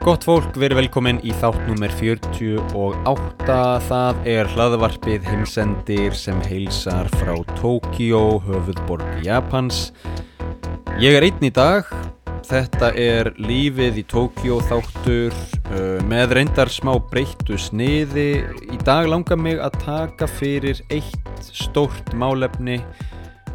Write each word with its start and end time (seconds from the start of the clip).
Gott 0.00 0.22
fólk, 0.24 0.54
verið 0.56 0.78
velkomin 0.78 1.18
í 1.28 1.32
þátt 1.42 1.66
nummer 1.68 1.92
48. 1.92 3.56
Það 3.84 4.20
er 4.32 4.48
hlaðvarpið 4.48 5.26
heimsendir 5.28 6.14
sem 6.16 6.38
heilsar 6.46 7.10
frá 7.20 7.34
Tókíó, 7.58 8.38
höfuðborg 8.46 9.18
Japans. 9.26 9.90
Ég 11.04 11.18
er 11.18 11.26
einn 11.26 11.44
í 11.44 11.50
dag. 11.52 11.90
Þetta 12.48 12.88
er 12.96 13.28
lífið 13.44 14.00
í 14.00 14.06
Tókíó 14.08 14.62
þáttur 14.70 15.36
uh, 15.36 16.00
með 16.08 16.32
reyndar 16.38 16.72
smá 16.72 16.94
breyttu 17.12 17.60
sniði. 17.60 18.40
Í 18.72 18.80
dag 18.88 19.04
langar 19.04 19.36
mig 19.36 19.60
að 19.60 19.82
taka 19.84 20.30
fyrir 20.32 20.80
eitt 20.88 21.44
stórt 21.44 22.16
málefni. 22.16 22.80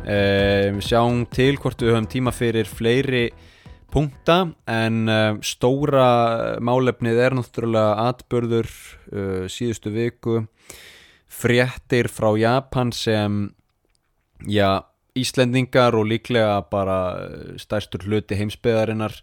Uh, 0.06 0.78
sjáum 0.78 1.26
til 1.26 1.56
hvort 1.58 1.82
við 1.82 1.96
höfum 1.96 2.14
tíma 2.14 2.38
fyrir 2.38 2.70
fleiri 2.70 3.32
punkta 3.96 4.42
en 4.68 5.08
uh, 5.08 5.38
stóra 5.46 6.58
málefnið 6.60 7.20
er 7.28 7.36
náttúrulega 7.38 8.10
atbörður 8.10 8.68
uh, 8.68 9.46
síðustu 9.52 9.94
viku 9.94 10.42
fréttir 11.32 12.10
frá 12.12 12.34
Japan 12.40 12.92
sem 12.96 13.48
já, 14.48 14.84
Íslendingar 15.16 15.96
og 15.96 16.10
líklega 16.12 16.60
bara 16.68 17.00
stærstur 17.62 18.04
hluti 18.04 18.36
heimsbyðarinnar 18.36 19.16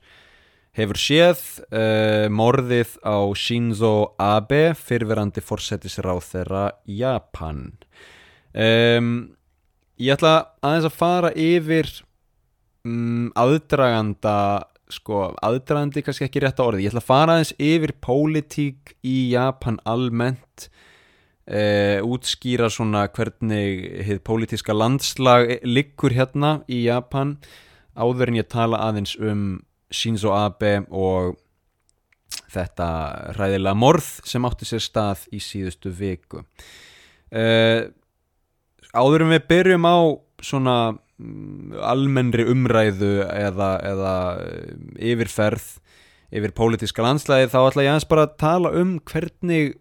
hefur 0.78 1.00
séð 1.00 1.42
uh, 1.68 2.30
morðið 2.32 2.95
á 3.04 3.28
Shinzo 3.36 4.14
Abe 4.16 4.73
fyrverandi 4.78 5.45
forsetisráð 5.45 6.23
þeirra 6.30 6.64
Japan. 6.88 7.66
Um, 8.57 9.12
ég 10.01 10.16
ætla 10.16 10.57
aðeins 10.64 10.88
að 10.88 10.96
fara 10.96 11.34
yfir 11.36 11.92
um, 12.88 13.30
aðdraganda 13.38 14.37
sko, 14.93 15.33
aðdragandi 15.41 16.02
kannski 16.05 16.27
ekki 16.29 16.43
rétt 16.45 16.61
á 16.61 16.66
orði. 16.66 16.87
Ég 16.87 16.93
ætla 16.93 17.02
að 17.02 17.11
fara 17.11 17.37
aðeins 17.37 17.55
yfir 17.57 17.95
pólitík 18.05 18.95
í 19.07 19.16
Japan 19.33 19.79
almennt 19.88 20.69
uh, 21.49 21.99
útskýra 22.05 22.71
svona 22.73 23.07
hvernig 23.13 23.87
hið 24.07 24.23
pólitíska 24.27 24.77
landslag 24.77 25.59
liggur 25.65 26.15
hérna 26.16 26.60
í 26.69 26.85
Japan 26.87 27.38
áður 27.97 28.33
en 28.33 28.41
ég 28.41 28.51
tala 28.53 28.83
aðeins 28.88 29.16
um 29.21 29.63
Shinzo 29.93 30.33
Abe 30.33 30.80
og 30.88 31.37
þetta 32.53 32.87
ræðilega 33.37 33.77
morð 33.77 34.09
sem 34.29 34.45
átti 34.49 34.69
sér 34.69 34.85
stað 34.85 35.27
í 35.33 35.41
síðustu 35.43 35.93
viku. 35.93 36.45
Uh, 37.33 37.88
áður 38.93 39.27
en 39.27 39.35
við 39.35 39.47
byrjum 39.49 39.88
á 39.88 39.97
svona 40.43 40.77
almennri 41.82 42.46
umræðu 42.51 43.12
eða, 43.26 43.70
eða 43.87 44.15
yfirferð 45.12 45.68
yfir 46.32 46.54
pólitíska 46.56 47.04
landslæði 47.04 47.51
þá 47.52 47.59
ætla 47.60 47.84
ég 47.84 47.92
aðeins 47.92 48.09
bara 48.09 48.26
að 48.26 48.37
tala 48.40 48.73
um 48.80 48.96
hvernig 49.09 49.74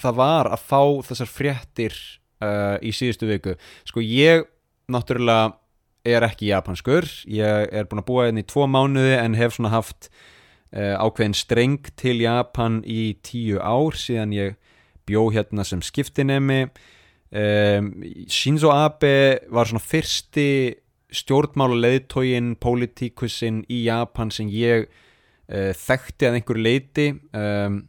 það 0.00 0.20
var 0.20 0.50
að 0.50 0.64
fá 0.64 0.80
þessar 1.10 1.30
fréttir 1.30 1.98
uh, 2.42 2.76
í 2.82 2.92
síðustu 2.94 3.28
viku. 3.28 3.54
Sko 3.86 4.02
ég 4.02 4.48
náttúrulega 4.90 5.54
er 6.04 6.26
ekki 6.26 6.50
japanskur. 6.50 7.06
Ég 7.30 7.68
er 7.72 7.88
búin 7.88 8.02
að 8.02 8.08
búa 8.08 8.26
hérna 8.26 8.44
í 8.44 8.48
tvo 8.48 8.66
mánuði 8.68 9.14
en 9.16 9.36
hef 9.38 9.56
svona 9.56 9.72
haft 9.72 10.10
uh, 10.74 10.96
ákveðin 11.00 11.36
streng 11.36 11.92
til 12.00 12.18
Japan 12.24 12.82
í 12.84 13.14
tíu 13.24 13.60
ár 13.60 13.96
síðan 13.98 14.34
ég 14.36 14.58
bjó 15.08 15.28
hérna 15.32 15.64
sem 15.68 15.82
skiptinemi 15.84 16.66
Um, 17.34 17.88
Shinzo 18.30 18.70
Abe 18.70 19.40
var 19.50 19.66
svona 19.66 19.82
fyrsti 19.82 20.48
stjórnmála 21.14 21.80
leiðtógin, 21.82 22.52
pólitíkusinn 22.62 23.64
í 23.70 23.84
Japan 23.88 24.30
sem 24.34 24.50
ég 24.54 24.86
uh, 24.86 25.72
þekkti 25.74 26.28
að 26.28 26.38
einhver 26.38 26.60
leiti 26.62 27.08
um, 27.34 27.80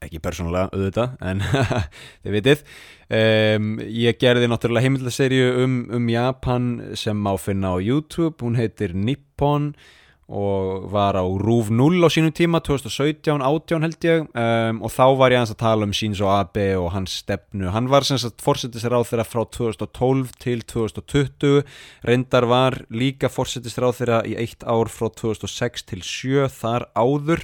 ekki 0.00 0.18
persónulega 0.24 0.70
auðvitað 0.72 1.14
en 1.30 1.44
þið 2.24 2.36
vitið. 2.38 2.66
Um, 3.10 3.70
ég 3.86 4.18
gerði 4.18 4.50
náttúrulega 4.50 4.86
heimildaserju 4.88 5.48
um, 5.64 5.80
um 6.00 6.10
Japan 6.10 6.70
sem 6.98 7.18
má 7.18 7.34
finna 7.38 7.74
á 7.74 7.78
YouTube, 7.78 8.38
hún 8.42 8.58
heitir 8.58 8.96
Nippon. 8.98 9.74
og 9.74 9.99
var 10.30 11.18
á 11.18 11.24
RÚV 11.26 11.72
0 11.74 12.06
á 12.06 12.08
sínum 12.12 12.30
tíma 12.30 12.60
2017, 12.62 13.42
18 13.42 13.82
held 13.82 14.06
ég. 14.06 14.28
Um, 14.30 14.78
og 14.86 14.94
þá 14.94 15.06
var 15.18 15.34
ég 15.34 15.42
að 15.42 15.58
tala 15.58 15.88
um 15.88 15.94
Shinzo 15.96 16.30
Abe 16.30 16.68
og 16.78 16.92
hans 16.94 17.18
stefnu, 17.24 17.72
hann 17.74 17.90
var 17.90 18.06
sem 18.06 18.20
sagt 18.20 18.44
fórsetisráð 18.44 19.08
þeirra 19.10 19.26
frá 19.26 19.42
2012 19.58 20.32
til 20.38 20.62
2020, 20.70 21.66
reyndar 22.06 22.46
var 22.46 22.78
líka 22.94 23.30
fórsetisráð 23.32 23.98
þeirra 23.98 24.22
í 24.30 24.36
eitt 24.38 24.62
ár 24.62 24.92
frá 24.92 25.10
2006 25.10 25.88
til 25.90 26.04
7 26.06 26.46
þar 26.60 26.86
áður 26.94 27.42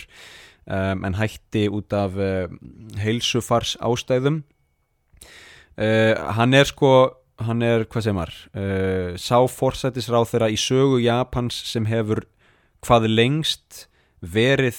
um, 0.70 1.04
en 1.06 1.18
hætti 1.18 1.66
út 1.72 1.92
af 1.96 2.16
uh, 2.18 2.46
heilsufars 3.02 3.76
ástæðum 3.82 4.42
uh, 5.78 6.14
hann 6.38 6.54
er 6.54 6.68
sko 6.68 6.92
hann 7.42 7.60
er, 7.64 7.84
hvað 7.84 8.06
segir 8.06 8.16
maður 8.16 8.38
uh, 8.56 9.10
sá 9.20 9.38
fórsetisráð 9.50 10.30
þeirra 10.32 10.52
í 10.52 10.58
sögu 10.60 11.02
Japans 11.04 11.58
sem 11.68 11.88
hefur 11.90 12.24
hvað 12.86 13.08
lengst 13.10 13.86
verið 14.22 14.78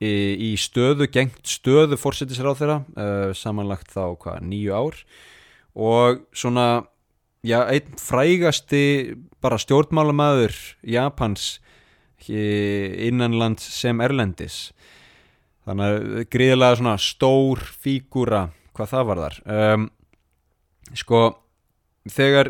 í, 0.00 0.12
í 0.50 0.52
stöðu, 0.60 1.08
gengt 1.12 1.42
stöðu 1.48 1.98
fórsetisráð 2.00 2.62
þeirra, 2.62 2.78
uh, 2.94 3.32
samanlagt 3.36 3.92
þá 3.92 4.04
hvað, 4.20 4.44
nýju 4.46 4.76
ár. 4.76 5.00
Og 5.80 6.22
svona, 6.36 6.68
já, 7.46 7.62
einn 7.64 7.98
frægasti 8.00 8.84
bara 9.40 9.60
stjórnmálamæður 9.60 10.56
Japans 10.84 11.58
innanlands 12.28 13.64
sem 13.72 14.00
erlendis. 14.04 14.70
Þannig 15.64 15.86
að 15.86 16.24
gríðilega 16.32 16.78
svona 16.80 16.96
stór 17.00 17.62
fígúra 17.80 18.42
hvað 18.76 18.92
það 18.92 19.06
var 19.08 19.22
þar. 19.24 19.38
Um, 19.56 19.86
sko 20.96 21.20
þegar 22.08 22.48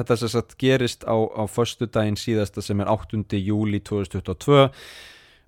þetta 0.00 0.16
sem 0.18 0.30
sagt 0.32 0.56
gerist 0.58 1.04
á, 1.06 1.14
á 1.14 1.46
förstu 1.46 1.86
daginn 1.86 2.18
síðasta 2.18 2.64
sem 2.64 2.80
er 2.82 2.90
8. 2.90 3.22
júli 3.38 3.78
2022 3.84 4.58
uh, 4.58 4.70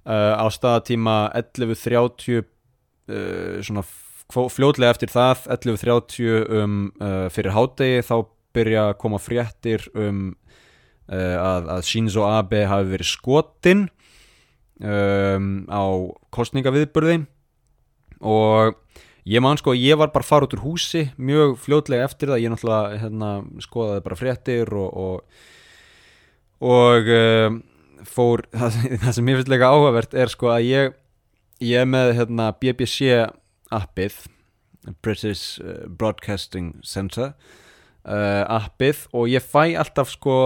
á 0.07 0.47
staðatíma 0.53 1.17
11.30 1.35 2.45
uh, 2.45 3.59
svona 3.67 3.85
fljótlega 4.31 4.95
eftir 4.95 5.11
það 5.11 5.49
11.30 5.57 6.53
um, 6.61 6.77
uh, 7.03 7.27
fyrir 7.35 7.57
hádegi 7.57 8.05
þá 8.07 8.17
byrja 8.55 8.85
að 8.91 8.99
koma 9.03 9.19
fréttir 9.23 9.87
um 9.95 10.31
að, 11.11 11.65
að 11.75 11.81
Shinzo 11.89 12.23
Abe 12.23 12.61
hafi 12.71 12.87
verið 12.87 13.09
skotinn 13.11 13.81
um, 14.79 15.49
á 15.67 15.83
kostningaviðburði 16.35 17.17
og 18.23 18.77
ég 19.25 19.43
man 19.45 19.59
sko, 19.61 19.75
ég 19.77 19.99
var 20.01 20.13
bara 20.15 20.27
fara 20.27 20.47
út 20.47 20.57
úr 20.57 20.65
húsi 20.65 21.07
mjög 21.17 21.57
fljótlega 21.61 22.07
eftir 22.09 22.33
það. 22.33 22.43
Ég 22.45 22.55
náttúrulega 22.55 23.01
hérna, 23.05 23.31
skoðaði 23.65 24.05
bara 24.07 24.21
fréttir 24.21 24.75
og 24.75 24.97
og, 25.05 25.45
og 26.71 27.13
um, 27.17 27.63
fór 28.09 28.45
það, 28.61 28.81
það 29.05 29.17
sem 29.17 29.31
ég 29.33 29.41
finnst 29.41 29.53
leika 29.53 29.71
áhugavert 29.73 30.17
er 30.17 30.33
sko 30.33 30.53
að 30.55 30.69
ég 30.71 30.99
ég 31.61 31.83
er 31.83 31.89
með 31.89 32.15
hérna, 32.17 32.51
BBC 32.57 33.27
appið 33.71 34.23
British 35.05 35.61
Broadcasting 35.87 36.79
Center 36.87 37.35
uh, 38.09 38.45
appið 38.49 39.05
og 39.13 39.29
ég 39.31 39.45
fæ 39.45 39.77
alltaf 39.79 40.15
sko 40.15 40.37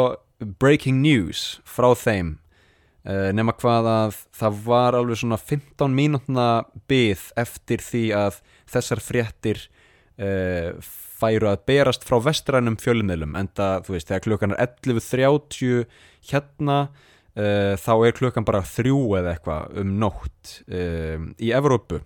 breaking 0.61 1.01
news 1.05 1.61
frá 1.65 1.93
þeim. 1.97 2.35
uh, 2.35 2.44
nema 3.05 3.53
hvað 3.61 3.89
að 3.91 4.19
það 4.33 4.61
var 4.65 4.97
alveg 4.97 5.19
svona 5.21 5.37
15 5.37 5.93
mínútna 5.93 6.47
byð 6.89 7.25
eftir 7.37 7.83
því 7.85 8.05
að 8.17 8.39
þessar 8.73 9.03
fréttir 9.05 9.61
uh, 10.17 10.73
færu 11.21 11.51
að 11.51 11.67
berast 11.69 12.07
frá 12.09 12.17
vestrænum 12.25 12.79
fjölmiðlum. 12.81 13.37
En 13.37 13.51
það, 13.53 13.85
þú 13.87 13.97
veist, 13.97 14.09
þegar 14.09 14.25
klukkan 14.29 14.57
er 14.57 14.65
11.30 14.65 15.85
hérna 16.31 16.79
uh, 16.89 17.75
þá 17.85 17.93
er 17.99 18.17
klukkan 18.17 18.49
bara 18.49 18.65
þrjú 18.65 18.99
eða 19.21 19.37
eitthvað 19.37 19.79
um 19.85 19.95
nótt 20.01 20.57
í 20.65 21.53
Evrópu. 21.53 22.01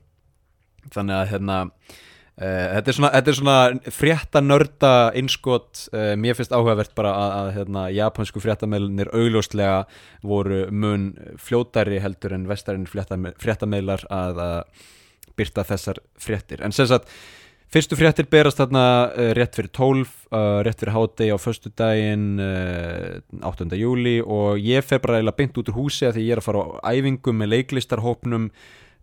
Þannig 0.91 1.21
að 1.21 1.31
hérna 1.35 1.63
svona, 2.39 3.11
þetta 3.17 3.31
er 3.33 3.37
svona 3.37 3.57
frétta 3.95 4.43
nörda 4.45 4.93
innskot 5.19 5.89
uh, 5.93 6.13
mér 6.21 6.37
finnst 6.39 6.55
áhugavert 6.55 6.95
bara 6.99 7.15
að, 7.15 7.33
að 7.39 7.51
hérna, 7.57 7.87
japansku 7.95 8.43
fréttameilunir 8.43 9.11
augljóslega 9.11 9.81
voru 10.23 10.67
mun 10.71 11.11
fljótari 11.43 11.99
heldur 12.03 12.37
en 12.37 12.47
vestarinn 12.51 12.87
fréttameillar 12.87 14.07
að, 14.07 14.39
að 14.45 14.87
byrta 15.39 15.67
þessar 15.67 16.01
fréttir 16.19 16.63
en 16.63 16.75
sem 16.75 16.87
sagt, 16.91 17.11
fyrstu 17.75 17.99
fréttir 17.99 18.31
berast 18.31 18.63
þarna 18.63 18.87
uh, 19.11 19.33
rétt 19.39 19.59
fyrir 19.59 19.75
12 19.75 20.17
rétt 20.63 20.83
fyrir 20.83 20.93
hátegi 20.95 21.33
á 21.33 21.39
förstu 21.41 21.71
daginn 21.73 22.37
8. 22.39 23.71
júli 23.81 24.19
og 24.21 24.61
ég 24.61 24.85
fer 24.85 25.01
bara 25.01 25.23
eða 25.23 25.33
beint 25.35 25.57
út 25.57 25.71
úr 25.73 25.79
húsi 25.81 26.05
að 26.05 26.19
því 26.19 26.27
ég 26.27 26.37
er 26.37 26.43
að 26.43 26.51
fara 26.51 26.67
á 26.85 26.93
æfingum 26.93 27.41
með 27.41 27.55
leiklistarhópnum 27.55 28.51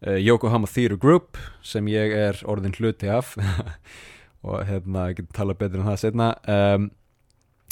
Uh, 0.06 0.20
Yokohama 0.22 0.70
Theatre 0.70 1.00
Group 1.02 1.40
sem 1.66 1.88
ég 1.90 2.14
er 2.14 2.42
orðin 2.46 2.76
hluti 2.78 3.10
af. 3.10 3.34
Og 4.46 4.62
hérna, 4.68 5.10
ég 5.10 5.22
get 5.22 5.32
tala 5.34 5.56
betur 5.58 5.82
um 5.82 5.88
það 5.90 6.02
setna 6.04 6.28
um, 6.46 6.92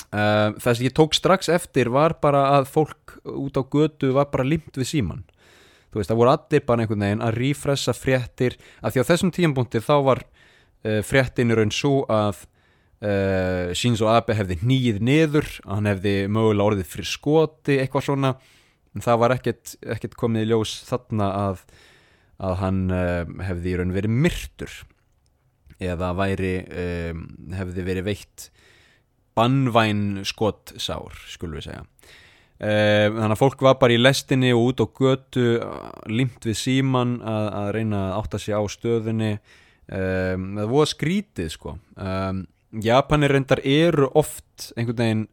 um, 0.09 0.56
það 0.57 0.71
sem 0.71 0.88
ég 0.88 0.95
tók 0.97 1.13
strax 1.13 1.51
eftir 1.53 1.91
var 1.94 2.18
bara 2.24 2.47
að 2.56 2.71
fólk 2.74 3.19
út 3.30 3.59
á 3.59 3.62
götu 3.62 4.09
var 4.15 4.31
bara 4.33 4.47
limt 4.47 4.74
við 4.74 4.89
síman 4.89 5.21
þú 5.94 6.01
veist, 6.01 6.09
það 6.09 6.19
voru 6.24 6.31
allir 6.33 6.65
bara 6.65 6.81
einhvern 6.81 7.06
veginn 7.06 7.21
að 7.21 7.38
rífressa 7.38 7.94
fréttir 7.94 8.57
af 8.81 8.95
því 8.95 9.06
á 9.06 9.09
þessum 9.12 9.33
tíambúndi 9.35 9.83
þá 9.85 9.94
var 10.07 10.24
uh, 10.25 11.01
fréttin 11.06 11.53
í 11.53 11.57
raun 11.59 11.74
svo 11.74 12.01
að 12.09 12.41
uh, 13.03 13.69
Shinzo 13.77 14.09
Abe 14.09 14.35
hefði 14.38 14.57
nýið 14.65 15.01
niður, 15.06 15.50
að 15.68 15.77
hann 15.77 15.91
hefði 15.91 16.15
mögulega 16.33 16.69
orðið 16.71 16.91
fyrir 16.95 17.09
skoti, 17.09 17.80
eitthvað 17.81 18.07
svona. 18.07 18.35
En 18.94 19.06
það 19.06 19.21
var 19.24 19.35
ekkert, 19.38 19.75
ekkert 19.95 20.18
komið 20.19 20.45
í 20.45 20.50
ljós 20.51 20.75
þarna 20.89 21.30
að, 21.50 21.63
að 22.44 22.57
hann 22.62 22.81
uh, 22.92 23.24
hefði 23.48 23.72
í 23.72 23.78
raun 23.80 23.95
verið 23.95 24.18
myrtur 24.25 24.75
eða 25.84 26.13
væri 26.16 26.54
um, 26.63 27.25
hefði 27.56 27.86
verið 27.88 28.07
veitt 28.07 28.48
bannvæn 29.38 30.22
skottsár, 30.30 31.18
skulum 31.31 31.57
við 31.57 31.72
segja. 31.72 31.84
Um, 32.63 33.18
þannig 33.18 33.34
að 33.34 33.42
fólk 33.42 33.63
var 33.66 33.80
bara 33.81 33.95
í 33.95 34.00
lestinni 34.00 34.54
og 34.56 34.69
út 34.69 34.84
á 34.84 34.88
götu 35.00 35.48
limt 36.12 36.45
við 36.45 36.60
síman 36.60 37.18
að, 37.19 37.48
að 37.60 37.69
reyna 37.80 38.01
að 38.06 38.18
átta 38.22 38.40
sig 38.40 38.56
á 38.56 38.62
stöðunni. 38.72 39.34
Það 39.84 40.69
voru 40.72 40.88
skrítið 40.88 41.50
sko. 41.51 41.74
Japanir 42.81 43.34
reyndar 43.36 43.60
eru 43.68 44.07
oft 44.16 44.69
einhvern 44.78 45.01
veginn 45.01 45.25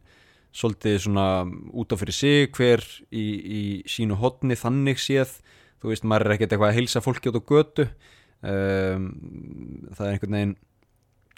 svolítið 0.52 0.98
svona 1.04 1.26
út 1.72 1.92
af 1.94 2.02
fyrir 2.02 2.16
sig 2.16 2.50
hver 2.56 2.82
í, 3.14 3.24
í 3.24 3.62
sínu 3.88 4.18
hodni 4.18 4.58
þannig 4.58 4.98
séð 5.00 5.38
þú 5.80 5.92
veist 5.92 6.06
maður 6.06 6.28
er 6.28 6.36
ekkert 6.36 6.54
eitthvað 6.54 6.72
að 6.72 6.80
heilsa 6.80 7.04
fólki 7.04 7.32
út 7.32 7.40
á 7.40 7.48
götu. 7.50 7.86
Um, 8.40 9.06
það 9.92 10.06
er 10.06 10.12
einhvern 10.14 10.36
veginn 10.36 10.56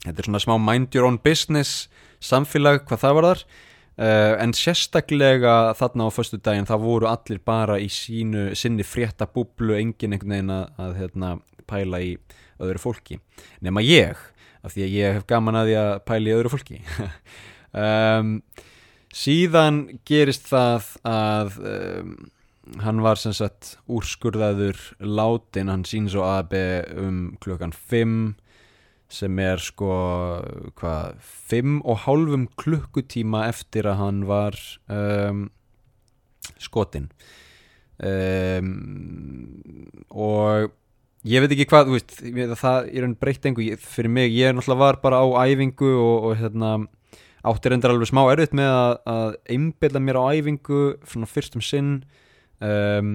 þetta 0.02 0.22
er 0.22 0.28
svona 0.28 0.42
smá 0.42 0.54
mind 0.62 0.94
your 0.94 1.06
own 1.08 1.18
business 1.22 1.88
samfélag 2.22 2.84
hvað 2.86 3.00
það 3.02 3.16
var 3.16 3.26
þar 3.26 3.42
uh, 3.42 4.34
en 4.42 4.54
sérstaklega 4.56 5.54
þarna 5.78 6.06
á 6.06 6.10
förstu 6.14 6.38
daginn 6.42 6.68
það 6.68 6.84
voru 6.86 7.10
allir 7.10 7.42
bara 7.44 7.78
í 7.82 7.88
sínu 7.92 8.52
sinni 8.58 8.86
frétta 8.86 9.28
búblu 9.30 9.76
engin 9.78 10.16
einhvern 10.16 10.36
veginn 10.36 10.54
að, 10.54 10.68
að 10.84 10.98
hérna, 11.00 11.32
pæla 11.70 12.02
í 12.02 12.12
öðru 12.62 12.82
fólki. 12.82 13.18
Nema 13.64 13.82
ég 13.84 14.18
af 14.62 14.74
því 14.74 14.84
að 14.84 14.94
ég 14.96 15.16
hef 15.18 15.26
gaman 15.30 15.58
að 15.58 15.70
því 15.70 15.78
að 15.80 15.92
pæla 16.06 16.30
í 16.30 16.36
öðru 16.36 16.52
fólki. 16.52 16.78
Um, 17.72 18.36
síðan 19.22 19.82
gerist 20.08 20.46
það 20.48 20.88
að 21.08 21.58
um, 21.66 22.14
hann 22.80 23.02
var 23.04 23.20
sem 23.20 23.34
sagt 23.36 23.76
úrskurðaður 23.90 24.78
látin 25.04 25.70
hann 25.72 25.84
síns 25.88 26.16
og 26.16 26.24
aðbe 26.28 26.62
um 26.96 27.19
klukkan 27.42 27.74
5 27.74 28.34
sem 29.12 29.40
er 29.44 29.60
sko 29.60 29.92
hvað 30.80 31.19
5 31.52 31.80
og 31.84 32.04
hálfum 32.06 32.46
klukkutíma 32.60 33.44
eftir 33.50 33.88
að 33.90 33.98
hann 34.00 34.22
var 34.30 34.56
um, 34.88 35.50
skotin 36.56 37.10
um, 38.00 38.72
og 40.08 40.72
ég 41.28 41.44
veit 41.44 41.52
ekki 41.54 41.69
hvað 41.70 41.92
veist, 41.92 42.16
það 42.58 42.88
er 42.90 43.06
einn 43.06 43.19
breytt 43.19 43.46
engu. 43.46 43.69
Fyrir 43.78 44.10
mig, 44.10 44.32
ég 44.34 44.50
er 44.50 44.56
náttúrulega 44.56 44.82
var 44.82 44.98
bara 45.04 45.20
á 45.22 45.26
æfingu 45.46 45.92
og, 45.92 46.30
og 46.30 46.40
hérna 46.40 46.72
áttir 47.46 47.74
endur 47.74 47.94
alveg 47.94 48.10
smá 48.10 48.24
erfitt 48.30 48.54
með 48.54 48.72
að, 48.72 48.96
að 49.12 49.38
einbilla 49.54 50.02
mér 50.02 50.19
á 50.19 50.24
æfingu 50.38 50.82
fyrstum 51.30 51.62
sinn 51.64 51.94
um, 52.68 53.12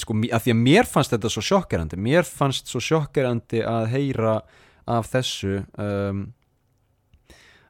sko, 0.00 0.18
að 0.28 0.44
því 0.44 0.54
að 0.56 0.60
mér 0.64 0.90
fannst 0.90 1.14
þetta 1.14 1.32
svo 1.32 1.44
sjokkerandi 1.46 2.00
mér 2.00 2.28
fannst 2.28 2.70
svo 2.70 2.82
sjokkerandi 2.84 3.64
að 3.66 3.88
heyra 3.94 4.40
af 4.90 5.08
þessu 5.12 5.62
um, 5.78 6.28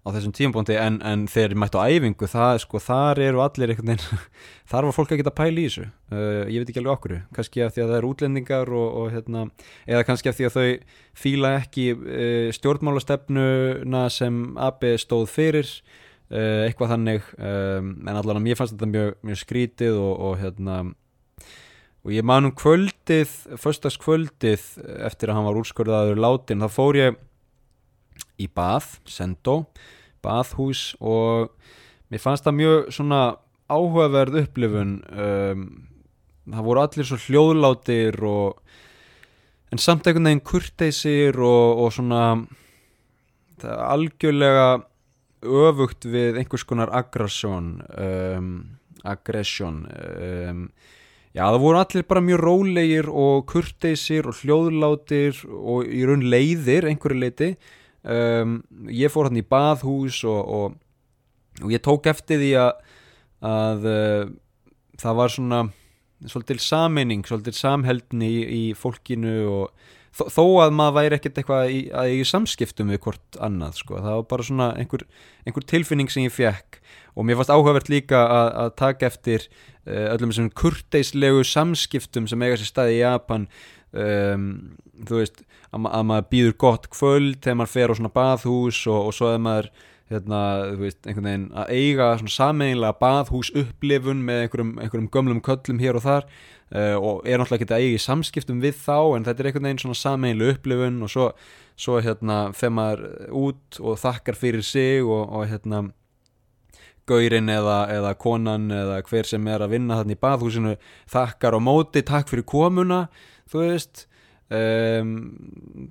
á 0.00 0.08
þessum 0.14 0.32
tíumbóndi 0.32 0.76
en, 0.80 0.96
en 1.04 1.26
þegar 1.28 1.54
ég 1.54 1.60
mætti 1.60 1.80
á 1.80 1.84
æfingu 1.84 2.28
það, 2.30 2.60
sko, 2.64 2.80
þar 2.80 3.20
eru 3.26 3.42
allir 3.44 3.72
einhvern 3.72 3.92
veginn 3.92 4.22
þar 4.70 4.88
var 4.88 4.96
fólk 4.96 5.12
að 5.12 5.20
geta 5.20 5.34
pæli 5.36 5.64
í 5.64 5.68
þessu. 5.68 5.86
Uh, 6.10 6.44
ég 6.48 6.62
veit 6.62 6.72
ekki 6.72 6.80
alveg 6.80 6.94
okkur, 6.94 7.16
kannski 7.36 7.64
af 7.64 7.74
því 7.74 7.84
að 7.84 7.90
það 7.90 7.98
eru 7.98 8.12
útlendingar 8.14 8.72
og, 8.80 8.86
og 9.00 9.10
hérna, 9.14 9.44
eða 9.84 10.06
kannski 10.08 10.32
af 10.32 10.38
því 10.38 10.48
að 10.48 10.56
þau 10.56 10.94
fíla 11.24 11.52
ekki 11.58 11.86
uh, 11.96 12.46
stjórnmálastefnuna 12.56 14.04
sem 14.14 14.40
AB 14.68 14.88
stóð 15.04 15.28
fyrir 15.34 15.74
eitthvað 16.30 16.92
þannig. 16.94 17.30
Um, 17.36 17.92
en 18.06 18.16
allan 18.16 18.38
að 18.38 18.44
mér 18.46 18.58
fannst 18.58 18.76
þetta 18.76 18.90
mjög, 18.90 19.14
mjög 19.26 19.40
skrítið 19.42 19.98
og, 19.98 20.12
og 20.28 20.36
hérna 20.40 20.80
og 22.00 22.14
ég 22.14 22.24
man 22.24 22.48
um 22.48 22.54
kvöldið 22.56 23.32
förstaskvöldið 23.60 24.62
eftir 25.04 25.30
að 25.30 25.36
hann 25.36 25.48
var 25.50 25.58
úrskurðaður 25.60 26.22
látin, 26.22 26.62
þá 26.64 26.72
fór 26.72 26.96
ég 26.96 27.18
í 28.40 28.46
Bath, 28.48 29.00
Sendo 29.04 29.66
Bathhús 30.24 30.94
og 31.00 31.52
mér 32.12 32.22
fannst 32.22 32.46
það 32.46 32.58
mjög 32.60 32.90
svona 32.96 33.20
áhugaverð 33.70 34.40
upplifun. 34.42 34.94
Um, 35.12 35.66
það 36.50 36.66
voru 36.66 36.82
allir 36.82 37.08
svo 37.08 37.18
hljóðlátir 37.26 38.18
og 38.26 38.60
en 39.70 39.78
samt 39.78 40.08
einhvern 40.08 40.26
veginn 40.30 40.46
kurteisir 40.46 41.38
og, 41.38 41.84
og 41.84 41.92
svona 41.94 42.22
algjörlega 43.60 44.80
öfugt 45.42 46.04
við 46.04 46.40
einhvers 46.40 46.64
konar 46.68 46.92
aggression 46.92 47.78
um, 47.96 48.50
aggression 49.08 49.84
um, 49.88 50.66
já 51.32 51.44
það 51.46 51.60
voru 51.62 51.80
allir 51.80 52.06
bara 52.10 52.24
mjög 52.24 52.42
rólegir 52.44 53.08
og 53.08 53.46
kurteisir 53.48 54.28
og 54.28 54.40
hljóðlátir 54.42 55.44
og 55.48 55.88
í 55.88 56.02
raun 56.08 56.26
leiðir 56.26 56.88
einhverju 56.90 57.22
leiti 57.22 57.50
um, 58.02 58.60
ég 58.90 59.12
fór 59.12 59.30
hann 59.30 59.40
í 59.40 59.46
baðhús 59.46 60.22
og, 60.28 60.40
og, 60.44 60.78
og 61.62 61.72
ég 61.72 61.84
tók 61.84 62.10
eftir 62.10 62.42
því 62.42 62.54
að, 62.66 62.72
að 63.46 63.88
uh, 63.94 64.24
það 65.00 65.20
var 65.22 65.36
svona 65.36 65.62
svolítil 66.28 66.60
saminning, 66.60 67.24
svolítil 67.24 67.56
samheldni 67.56 68.28
í, 68.28 68.40
í 68.44 68.64
fólkinu 68.76 69.38
og 69.48 69.88
þó, 70.16 70.44
að 70.64 70.74
maður 70.76 70.96
væri 70.98 71.18
ekkert 71.18 71.40
eitthvað 71.40 71.72
í, 71.74 71.80
í 72.18 72.22
samskiptum 72.26 72.90
við 72.92 73.02
hvort 73.06 73.40
annað 73.42 73.80
sko. 73.82 73.98
það 73.98 74.16
var 74.18 74.28
bara 74.32 74.46
svona 74.46 74.70
einhver, 74.80 75.04
einhver 75.46 75.66
tilfinning 75.70 76.10
sem 76.12 76.26
ég 76.26 76.34
fekk 76.34 76.80
og 77.14 77.26
mér 77.26 77.40
fannst 77.40 77.52
áhugavert 77.54 77.90
líka 77.92 78.22
að, 78.24 78.48
að 78.62 78.72
taka 78.80 79.10
eftir 79.10 79.46
uh, 79.86 80.08
öllum 80.14 80.32
þessum 80.32 80.50
kurteislegu 80.62 81.44
samskiptum 81.46 82.28
sem 82.30 82.46
eiga 82.46 82.58
sér 82.58 82.70
staði 82.70 82.98
í 82.98 83.04
Japan. 83.04 83.46
Um, 83.90 84.50
þú 85.06 85.18
veist 85.18 85.40
að, 85.42 85.86
að 85.90 86.04
maður 86.06 86.28
býður 86.30 86.58
gott 86.62 86.90
kvöld 86.94 87.40
þegar 87.42 87.56
maður 87.58 87.72
fer 87.74 87.90
á 87.90 87.98
svona 87.98 88.12
bathús 88.14 88.82
og, 88.86 89.08
og 89.08 89.16
svo 89.16 89.30
að 89.32 89.40
maður 89.46 89.70
hérna, 90.10 90.42
veist, 90.78 91.06
að 91.06 91.72
eiga 91.74 92.12
svona 92.18 92.34
sameinlega 92.34 92.98
bathús 93.00 93.50
upplifun 93.58 94.22
með 94.26 94.44
einhverjum, 94.44 94.72
einhverjum 94.82 95.10
gömlum 95.14 95.42
köllum 95.46 95.82
hér 95.82 95.98
og 95.98 96.06
þar 96.06 96.28
uh, 96.74 96.96
og 96.96 97.28
er 97.28 97.40
náttúrulega 97.40 97.60
ekki 97.60 97.70
að 97.70 97.84
eiga 97.84 97.96
í 97.98 98.04
samskiptum 98.06 98.60
við 98.64 98.76
þá 98.82 98.98
en 99.16 99.28
þetta 99.28 99.42
er 99.42 99.50
einhvern 99.50 99.68
veginn 99.68 99.82
svona 99.84 100.00
sameinlega 100.00 100.56
upplifun 100.56 101.00
og 101.06 101.12
svo, 101.12 101.30
svo 101.78 102.02
hérna 102.04 102.42
þegar 102.56 102.76
maður 102.76 103.08
út 103.44 103.80
og 103.80 103.98
þakkar 104.02 104.38
fyrir 104.38 104.66
sig 104.66 105.02
og, 105.04 105.24
og 105.28 105.48
hérna 105.50 105.88
gaurinn 107.10 107.50
eða, 107.50 107.80
eða 107.90 108.14
konan 108.20 108.70
eða 108.74 109.00
hver 109.08 109.28
sem 109.28 109.48
er 109.50 109.64
að 109.64 109.74
vinna 109.74 109.98
þarna 109.98 110.14
í 110.14 110.20
bathúsinu 110.20 110.76
þakkar 111.10 111.58
á 111.58 111.60
móti, 111.62 112.04
takk 112.06 112.30
fyrir 112.30 112.46
komuna 112.48 113.06
þú 113.50 113.66
veist. 113.66 114.06
Um, 114.50 115.90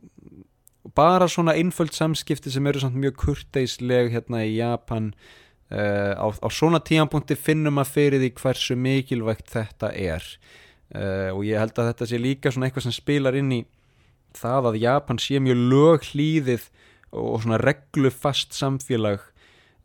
bara 0.95 1.29
svona 1.31 1.55
einföld 1.55 1.93
samskipti 1.95 2.51
sem 2.51 2.67
eru 2.67 2.89
mjög 2.95 3.19
kurteisleg 3.19 4.11
hérna 4.11 4.43
í 4.43 4.57
Japan. 4.57 5.13
Uh, 5.69 6.15
á, 6.17 6.27
á 6.33 6.49
svona 6.49 6.79
tíanpunkti 6.81 7.37
finnum 7.37 7.77
að 7.77 7.91
fyrir 7.93 8.23
því 8.23 8.31
hversu 8.39 8.75
mikilvægt 8.79 9.51
þetta 9.53 9.91
er 9.93 10.25
uh, 10.95 11.29
og 11.35 11.43
ég 11.47 11.59
held 11.61 11.75
að 11.77 11.91
þetta 11.91 12.09
sé 12.09 12.21
líka 12.21 12.53
svona 12.53 12.69
eitthvað 12.69 12.87
sem 12.87 12.95
spilar 12.95 13.37
inn 13.39 13.51
í 13.55 13.63
það 14.37 14.71
að 14.71 14.81
Japan 14.83 15.21
sé 15.21 15.41
mjög 15.41 15.63
löglýðið 15.73 16.69
og 17.17 17.41
svona 17.43 17.57
reglufast 17.61 18.53
samfélag. 18.57 19.23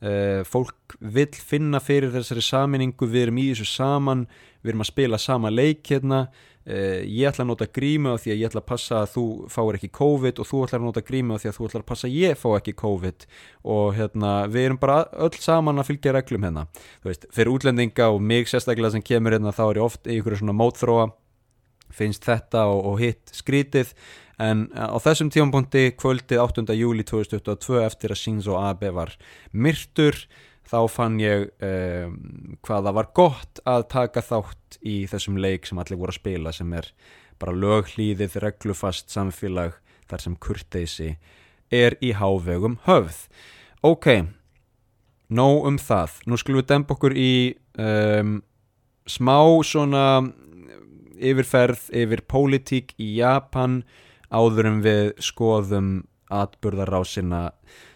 Uh, 0.05 0.43
fólk 0.45 0.99
vil 1.01 1.31
finna 1.33 1.81
fyrir 1.81 2.13
þessari 2.13 2.43
saminningu, 2.45 3.07
við 3.09 3.29
erum 3.29 3.39
í 3.41 3.47
þessu 3.53 3.71
saman 3.71 4.27
við 4.65 4.73
erum 4.73 4.85
að 4.85 4.91
spila 4.91 5.21
sama 5.21 5.53
leik 5.53 5.85
hérna 5.93 6.25
Uh, 6.65 7.03
ég 7.05 7.29
ætla 7.29 7.45
að 7.45 7.51
nota 7.51 7.67
grímu 7.69 8.15
á 8.15 8.17
því 8.17 8.31
að 8.33 8.39
ég 8.41 8.49
ætla 8.49 8.63
að 8.63 8.69
passa 8.71 9.01
að 9.03 9.11
þú 9.13 9.25
fáir 9.53 9.77
ekki 9.77 9.91
COVID 9.99 10.39
og 10.41 10.47
þú 10.49 10.61
ætla 10.65 10.79
að 10.79 10.87
nota 10.87 11.03
grímu 11.05 11.37
á 11.37 11.41
því 11.43 11.51
að 11.51 11.59
þú 11.59 11.67
ætla 11.69 11.81
að 11.83 11.89
passa 11.91 12.09
að 12.09 12.17
ég 12.17 12.39
fá 12.41 12.47
ekki 12.55 12.75
COVID. 12.81 13.27
Og 13.75 13.91
hérna 13.99 14.31
við 14.49 14.69
erum 14.71 14.81
bara 14.81 15.03
öll 15.27 15.37
saman 15.45 15.83
að 15.83 15.91
fylgja 15.91 16.15
reglum 16.17 16.47
hérna. 16.49 16.65
Þú 17.03 17.11
veist, 17.11 17.29
fyrir 17.37 17.53
útlendinga 17.53 18.09
og 18.15 18.25
mig 18.25 18.49
sérstaklega 18.49 18.95
sem 18.95 19.05
kemur 19.05 19.37
hérna 19.37 19.53
þá 19.53 19.65
er 19.67 19.83
ég 19.83 19.89
oft 19.91 20.09
í 20.09 20.17
ykkur 20.23 20.39
svona 20.41 20.57
mótþróa. 20.57 21.11
Finnst 21.95 22.25
þetta 22.25 22.65
og, 22.73 22.81
og 22.95 23.03
hitt 23.03 23.37
skrítið. 23.37 23.93
En 24.41 24.67
á 24.73 24.97
þessum 24.99 25.29
tífampunkti 25.31 25.93
kvöldið 26.01 26.41
8. 26.43 26.65
júli 26.75 27.05
2022 27.07 27.85
eftir 27.85 28.15
að 28.17 28.23
Shinzo 28.23 28.57
Abe 28.59 28.91
var 28.97 29.13
myrtur 29.53 30.17
þá 30.75 30.81
fann 30.91 31.19
ég 31.23 31.49
um, 31.63 32.17
hvað 32.65 32.89
það 32.89 32.97
var 32.99 33.11
gott 33.15 33.61
að 33.69 33.87
taka 33.95 34.23
þátt 34.25 34.79
í 34.83 34.97
þessum 35.11 35.39
leik 35.39 35.69
sem 35.69 35.79
allir 35.79 36.01
voru 36.01 36.15
að 36.15 36.21
spila 36.21 36.53
sem 36.55 36.73
er 36.75 36.91
bara 37.39 37.55
löglýðið 37.55 38.39
reglufast 38.43 39.13
samfélag 39.15 39.77
þar 40.11 40.25
sem 40.25 40.39
kurteysi 40.39 41.11
er 41.75 41.97
í 42.05 42.13
hávegum 42.19 42.79
höfð. 42.87 43.27
Ok, 43.85 44.09
nóg 45.29 45.69
um 45.69 45.79
það. 45.81 46.19
Nú 46.27 46.39
skulum 46.41 46.63
við 46.63 46.71
dempa 46.73 46.97
okkur 46.97 47.17
í 47.19 47.35
um, 47.79 48.39
smá 49.07 49.39
svona 49.67 50.07
yfirferð 51.15 51.89
yfir 51.95 52.25
pólitík 52.31 52.95
í 52.99 53.15
Japan 53.21 53.83
áður 54.35 54.71
en 54.73 54.83
við 54.85 55.13
skoðum 55.23 55.93
atburðarásina 56.43 57.43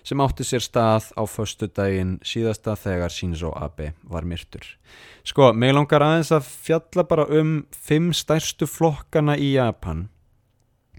sem 0.06 0.20
átti 0.24 0.46
sér 0.46 0.62
stað 0.64 1.10
á 1.18 1.22
förstu 1.28 1.68
daginn 1.68 2.16
síðasta 2.24 2.76
þegar 2.78 3.12
Shinzo 3.12 3.50
Abe 3.56 3.92
var 4.08 4.24
myrtur. 4.28 4.64
Sko, 5.26 5.52
mig 5.52 5.74
langar 5.74 6.04
aðeins 6.04 6.32
að 6.32 6.48
fjalla 6.48 7.04
bara 7.08 7.26
um 7.40 7.58
fimm 7.74 8.12
stærstu 8.16 8.68
flokkana 8.70 9.36
í 9.36 9.52
Japan. 9.56 10.06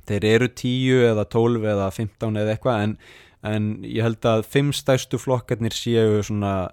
Þeir 0.09 0.27
eru 0.33 0.49
tíu 0.53 0.99
eða 1.07 1.25
tólf 1.29 1.65
eða 1.65 1.89
fimmtán 1.93 2.37
eða 2.37 2.55
eitthvað 2.55 2.83
en, 2.85 2.97
en 3.45 3.69
ég 3.85 4.05
held 4.05 4.25
að 4.29 4.45
fimm 4.49 4.73
stærstu 4.75 5.21
flokkarnir 5.21 5.73
séu 5.73 6.21
svona 6.25 6.71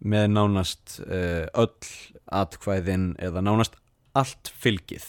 með 0.00 0.30
nánast 0.34 0.98
uh, 1.04 1.48
öll 1.56 1.90
atkvæðin 2.26 3.14
eða 3.22 3.42
nánast 3.44 3.76
allt 4.16 4.52
fylgið. 4.56 5.04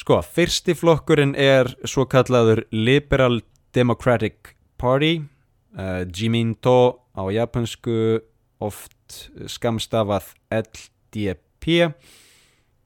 Sko, 0.00 0.20
fyrsti 0.24 0.74
flokkurinn 0.78 1.34
er 1.36 1.68
svo 1.84 2.06
kallaður 2.08 2.64
Liberal 2.72 3.42
Democratic 3.76 4.54
Party, 4.80 5.20
uh, 5.78 6.04
Jiminto 6.08 7.06
á 7.16 7.22
japansku, 7.32 8.20
oft 8.60 9.30
skamstafað 9.50 10.32
LDP. 10.52 11.90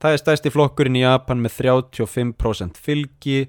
Það 0.00 0.16
er 0.16 0.20
stærsti 0.20 0.52
flokkurinn 0.52 0.98
í 1.00 1.04
Japan 1.04 1.40
með 1.42 1.56
35% 1.60 2.80
fylgi, 2.80 3.46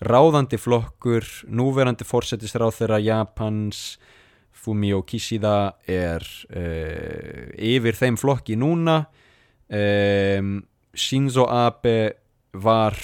ráðandi 0.00 0.58
flokkur, 0.58 1.26
núverandi 1.52 2.06
fórsetisráð 2.08 2.78
þeirra 2.78 3.00
Japans, 3.04 3.98
Fumio 4.60 5.00
Kishida 5.08 5.76
er 5.88 6.24
uh, 6.52 7.48
yfir 7.56 7.96
þeim 7.96 8.18
flokki 8.20 8.58
núna 8.60 9.06
um, 9.70 10.58
Shinzo 10.92 11.46
Abe 11.48 12.12
var 12.52 12.96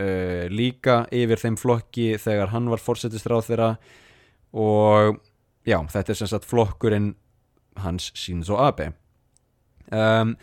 uh, 0.00 0.46
líka 0.48 1.02
yfir 1.12 1.42
þeim 1.42 1.58
flokki 1.60 2.14
þegar 2.20 2.54
hann 2.54 2.70
var 2.72 2.82
fórsetistráð 2.82 3.50
þeirra 3.50 3.70
og 4.56 5.20
já, 5.68 5.78
þetta 5.92 6.14
er 6.14 6.18
sem 6.18 6.32
sagt 6.32 6.48
flokkurinn 6.48 7.12
hans 7.80 8.10
Shinzo 8.18 8.58
Abe. 8.58 8.90
Um, 9.92 10.34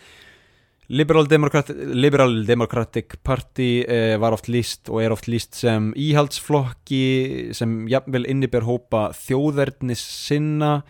Liberal, 0.89 1.27
Democrat, 1.27 1.69
Liberal 1.75 2.45
Democratic 2.45 3.17
Party 3.23 3.83
eh, 3.83 4.15
var 4.19 4.31
oft 4.31 4.47
líst 4.47 4.87
og 4.87 5.01
er 5.03 5.11
oft 5.11 5.27
líst 5.27 5.57
sem 5.59 5.89
íhaldsflokki 5.99 7.51
sem 7.57 7.81
jafnvel 7.91 8.23
inniber 8.31 8.63
hópa 8.63 9.09
þjóðverðnis 9.19 9.99
sinna. 9.99 10.85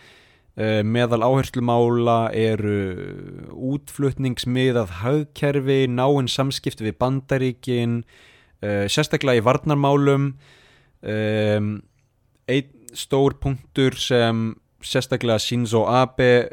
Eh, 0.58 0.84
meðal 0.86 1.24
áherslumála 1.26 2.30
eru 2.30 2.78
útflutningsmiðað 3.74 4.94
hagkerfi, 5.02 5.84
náinn 5.90 6.30
samskipti 6.30 6.86
við 6.86 6.98
bandaríkin 7.02 8.00
eh, 8.62 8.86
sérstaklega 8.92 9.42
í 9.42 9.46
varnarmálum 9.46 10.32
einn 11.08 12.72
stór 12.98 13.36
punktur 13.38 13.96
sem 14.02 14.56
sérstaklega 14.84 15.40
Shinzo 15.42 15.84
Abe 15.90 16.50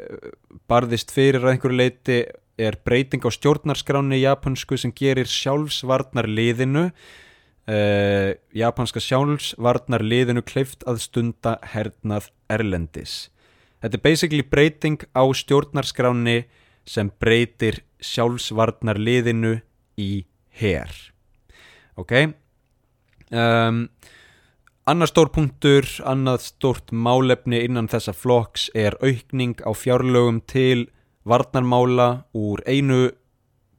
barðist 0.69 1.13
fyrir 1.13 1.43
að 1.43 1.55
einhverju 1.55 1.79
leiti 1.79 2.17
er 2.57 2.77
breyting 2.87 3.25
á 3.25 3.29
stjórnarskráni 3.33 4.21
japansku 4.21 4.77
sem 4.79 4.93
gerir 4.95 5.27
sjálfsvarnar 5.29 6.27
liðinu 6.29 6.87
uh, 6.89 8.31
japanska 8.55 9.03
sjálfsvarnar 9.03 10.05
liðinu 10.05 10.43
kleift 10.45 10.85
að 10.87 11.01
stunda 11.03 11.57
hernað 11.73 12.31
erlendis. 12.51 13.29
Þetta 13.83 13.99
er 13.99 14.05
basically 14.05 14.45
breyting 14.47 15.03
á 15.11 15.23
stjórnarskráni 15.35 16.45
sem 16.87 17.11
breytir 17.19 17.83
sjálfsvarnar 17.99 19.01
liðinu 19.01 19.59
í 19.99 20.25
her 20.61 21.14
ok. 21.99 22.13
Um, 23.33 23.87
annar 24.85 25.09
stór 25.09 25.31
punktur 25.33 25.87
annað 26.05 26.43
stórt 26.45 26.91
málefni 26.93 27.63
innan 27.65 27.89
þessa 27.89 28.13
flokks 28.13 28.67
er 28.77 28.97
aukning 29.01 29.57
á 29.65 29.73
fjárlögum 29.73 30.43
til 30.45 30.89
varnarmála 31.25 32.27
úr 32.37 32.61
einu 32.69 33.09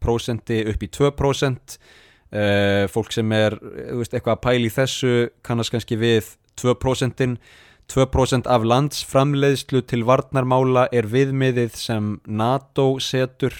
prósenti 0.02 0.64
upp 0.66 0.82
í 0.82 0.90
2% 0.90 1.76
uh, 1.78 2.84
fólk 2.90 3.14
sem 3.14 3.32
er 3.36 3.54
veist, 3.60 4.14
eitthvað 4.14 4.34
að 4.34 4.42
pæli 4.48 4.72
þessu 4.72 5.14
kannast 5.46 5.74
kannski 5.74 6.00
við 6.00 6.34
2% 6.58 7.38
2% 7.86 8.50
af 8.50 8.66
landsframleiðslu 8.66 9.84
til 9.86 10.02
varnarmála 10.08 10.88
er 10.90 11.06
viðmiðið 11.06 11.76
sem 11.78 12.16
NATO 12.26 12.96
setur 12.98 13.54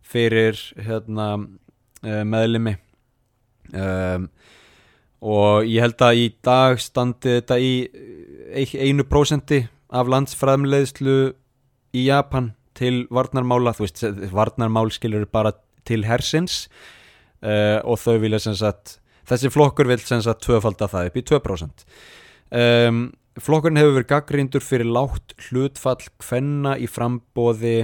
fyrir 0.00 0.56
hérna, 0.80 1.34
uh, 2.00 2.22
meðlimi 2.24 2.78
um, 3.74 4.28
og 5.18 5.66
ég 5.66 5.82
held 5.82 6.04
að 6.04 6.20
í 6.22 6.28
dag 6.44 6.78
standi 6.80 7.38
þetta 7.40 7.58
í 7.58 7.72
einu 8.78 9.04
prósenti 9.08 9.64
af 9.88 10.10
landsframleiðslu 10.12 11.18
í 11.96 12.04
Japan 12.06 12.52
til 12.78 13.08
varnarmála, 13.10 13.74
þú 13.74 13.86
veist, 13.86 14.04
varnarmál 14.34 14.92
skilur 14.94 15.26
bara 15.30 15.54
til 15.88 16.04
hersins 16.06 16.66
uh, 17.42 17.80
og 17.82 17.98
þau 18.02 18.18
vilja 18.22 18.42
sem 18.44 18.56
sagt 18.58 18.98
þessi 19.28 19.50
flokkur 19.52 19.88
vil 19.90 20.00
sem 20.02 20.22
sagt 20.24 20.44
tvöfalda 20.46 20.88
það 20.90 21.10
upp 21.10 21.18
í 21.18 21.24
2% 21.32 21.86
um, 22.60 23.02
flokkurinn 23.38 23.80
hefur 23.80 23.98
verið 23.98 24.12
gaggrindur 24.12 24.64
fyrir 24.64 24.90
látt 24.90 25.34
hlutfall 25.48 26.00
hvenna 26.22 26.76
í 26.78 26.88
frambóði 26.90 27.78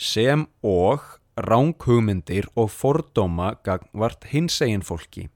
sem 0.00 0.46
og 0.66 1.19
ránghugmyndir 1.46 2.48
og 2.58 2.70
fordóma 2.72 3.54
gagvart 3.66 4.28
hins 4.32 4.60
egin 4.64 4.84
fólki. 4.86 5.28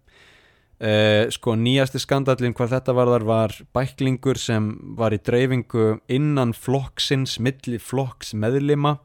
Uh, 0.85 1.31
sko 1.33 1.55
nýjasti 1.57 2.01
skandalinn 2.03 2.55
hvað 2.57 2.75
þetta 2.75 2.95
varðar 2.97 3.25
var 3.29 3.53
bæklingur 3.77 4.41
sem 4.41 4.73
var 4.99 5.15
í 5.15 5.21
dreifingu 5.23 6.01
innan 6.13 6.53
flokksins, 6.53 7.39
milli 7.39 7.79
flokks 7.79 8.35
meðlima 8.35 8.99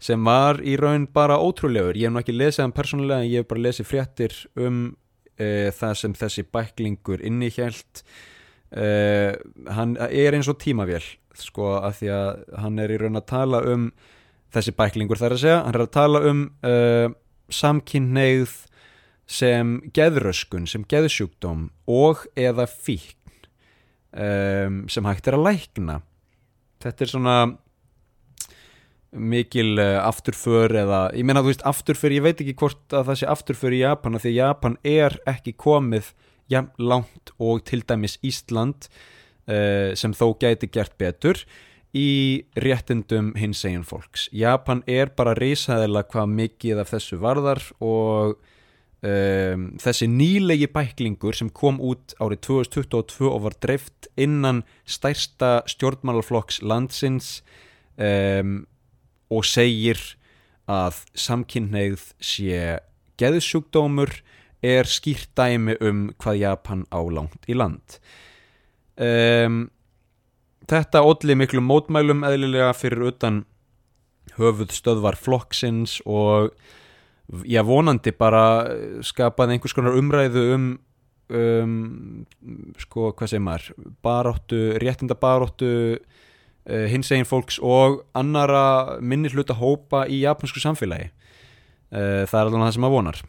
sem 0.00 0.24
var 0.24 0.58
í 0.64 0.74
raun 0.80 1.06
bara 1.12 1.38
ótrúlegur. 1.38 1.96
Ég 1.96 2.08
hef 2.08 2.14
nú 2.14 2.20
ekki 2.22 2.34
lesið 2.34 2.64
hann 2.64 2.74
persónulega 2.76 3.22
en 3.22 3.30
ég 3.30 3.44
hef 3.44 3.50
bara 3.52 3.64
lesið 3.68 3.88
fréttir 3.88 4.36
um 4.58 4.82
uh, 5.40 5.70
það 5.76 5.96
sem 6.02 6.16
þessi 6.16 6.46
bæklingur 6.52 7.24
innihjælt 7.26 8.04
uh, 8.76 9.34
hann 9.76 9.96
er 10.08 10.36
eins 10.36 10.50
og 10.50 10.60
tímavél 10.62 11.04
sko 11.40 11.76
að 11.78 12.00
því 12.00 12.10
að 12.16 12.40
hann 12.64 12.82
er 12.82 12.92
í 12.92 12.98
raun 13.00 13.20
að 13.20 13.28
tala 13.30 13.62
um 13.70 13.90
þessi 14.50 14.74
bæklingur 14.76 15.20
þar 15.20 15.36
að 15.36 15.42
segja, 15.44 15.62
hann 15.64 15.76
er 15.76 15.84
að 15.84 15.94
tala 15.94 16.20
um 16.30 16.42
samkynneigð 17.50 18.56
sem 19.30 19.76
geðröskun, 19.94 20.66
sem 20.66 20.84
geðsjúkdóm 20.90 21.68
og 21.90 22.24
eða 22.38 22.66
fíkn 22.70 23.46
um, 24.10 24.84
sem 24.90 25.06
hægt 25.06 25.28
er 25.30 25.38
að 25.38 25.46
lækna. 25.46 26.00
Þetta 26.82 27.04
er 27.04 27.12
svona 27.12 27.36
mikil 29.10 29.74
uh, 29.78 30.00
afturför 30.02 30.74
eða, 30.82 31.04
ég 31.18 31.26
meina 31.26 31.44
þú 31.44 31.52
veist 31.52 31.64
afturför, 31.66 32.14
ég 32.14 32.26
veit 32.26 32.42
ekki 32.42 32.56
hvort 32.58 32.94
að 32.94 33.10
það 33.10 33.20
sé 33.20 33.30
afturför 33.30 33.76
í 33.76 33.84
Japan 33.84 34.18
því 34.22 34.34
Japan 34.36 34.76
er 34.86 35.18
ekki 35.30 35.54
komið 35.58 36.12
jafn 36.50 36.90
langt 36.90 37.34
og 37.38 37.62
til 37.70 37.84
dæmis 37.86 38.18
Ísland 38.26 38.90
uh, 38.90 39.94
sem 39.98 40.14
þó 40.14 40.32
gæti 40.42 40.70
gert 40.74 40.96
betur 40.98 41.42
í 41.96 42.44
réttindum 42.62 43.32
hins 43.38 43.64
eginn 43.66 43.86
fólks. 43.86 44.28
Japan 44.30 44.84
er 44.86 45.10
bara 45.16 45.34
reysaðilega 45.38 46.10
hvað 46.12 46.34
mikið 46.36 46.82
af 46.82 46.92
þessu 46.92 47.18
varðar 47.22 47.62
og 47.82 48.36
um, 49.02 49.64
þessi 49.82 50.06
nýlegi 50.10 50.70
bæklingur 50.70 51.36
sem 51.36 51.50
kom 51.50 51.80
út 51.82 52.14
árið 52.22 52.44
2022 52.46 53.26
og 53.30 53.42
var 53.48 53.58
dreift 53.62 54.10
innan 54.20 54.62
stærsta 54.86 55.60
stjórnmálaflokks 55.70 56.62
landsins 56.62 57.40
um, 57.98 58.62
og 59.30 59.46
segir 59.46 59.98
að 60.70 61.02
samkynneigð 61.18 62.12
sé 62.22 62.78
geðsjúkdómur 63.20 64.14
er 64.62 64.88
skýrt 64.88 65.32
dæmi 65.38 65.74
um 65.82 66.08
hvað 66.20 66.42
Japan 66.44 66.86
álangt 66.92 67.48
í 67.48 67.56
land. 67.56 67.98
Um, 69.00 69.70
þetta 70.70 71.02
olli 71.06 71.36
miklu 71.38 71.62
mótmælum 71.64 72.22
eðlilega 72.26 72.70
fyrir 72.76 73.10
utan 73.10 73.44
höfuð 74.36 74.74
stöðvar 74.74 75.18
flokksins 75.18 75.98
og 76.06 76.52
já 77.46 77.62
vonandi 77.66 78.12
bara 78.16 78.44
skapaði 79.06 79.56
einhvers 79.56 79.74
konar 79.76 79.98
umræðu 79.98 80.44
um, 80.54 80.70
um 81.30 81.74
sko 82.80 83.12
hvað 83.14 83.32
segir 83.32 83.44
maður 83.46 83.90
baróttu, 84.02 84.60
réttinda 84.82 85.16
baróttu 85.18 85.72
uh, 85.96 86.86
hins 86.90 87.10
eginn 87.10 87.28
fólks 87.28 87.60
og 87.62 88.02
annara 88.18 89.00
minni 89.00 89.30
hluta 89.32 89.56
hópa 89.58 90.06
í 90.08 90.22
japansku 90.24 90.62
samfélagi. 90.62 91.10
Uh, 91.90 92.26
það 92.30 92.38
er 92.38 92.46
alveg 92.46 92.64
það 92.64 92.74
sem 92.76 92.84
maður 92.86 92.98
vonar. 92.98 93.22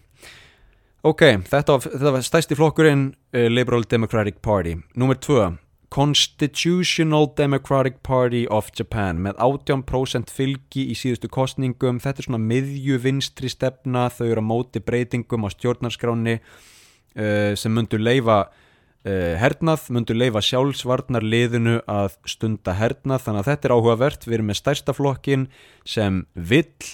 Ok, 1.02 1.22
þetta 1.50 1.78
var, 1.78 2.02
var 2.14 2.26
stæsti 2.26 2.58
flokkurinn 2.58 3.08
uh, 3.10 3.48
Liberal 3.50 3.86
Democratic 3.90 4.42
Party. 4.46 4.76
Nummer 4.94 5.18
2, 5.18 5.48
Constitutional 5.92 7.34
Democratic 7.38 7.98
Party 8.02 8.46
of 8.48 8.70
Japan 8.80 9.18
með 9.26 9.42
18% 9.44 10.32
fylgi 10.32 10.86
í 10.88 10.96
síðustu 10.96 11.28
kostningum 11.28 12.00
þetta 12.00 12.24
er 12.24 12.28
svona 12.30 12.40
miðju 12.40 13.00
vinstri 13.04 13.52
stefna. 13.52 14.06
Þau 14.08 14.30
eru 14.30 14.46
á 14.48 14.52
móti 14.54 14.80
breytingum 14.80 15.44
á 15.44 15.50
stjórnarskráni 15.52 16.38
uh, 16.40 17.52
sem 17.60 17.76
myndur 17.76 18.00
leifa 18.00 18.40
uh, 18.48 19.36
hernað, 19.44 19.90
myndur 19.92 20.16
leifa 20.16 20.40
sjálfsvarnar 20.48 21.28
liðinu 21.28 21.82
að 21.92 22.16
stunda 22.24 22.80
hernað. 22.80 23.28
Þannig 23.28 23.44
að 23.44 23.52
þetta 23.52 23.68
er 23.68 23.76
áhugavert, 23.76 24.28
við 24.30 24.40
erum 24.40 24.52
með 24.54 24.62
stærsta 24.64 24.96
flokkin 24.96 25.48
sem 25.84 26.24
vill 26.40 26.94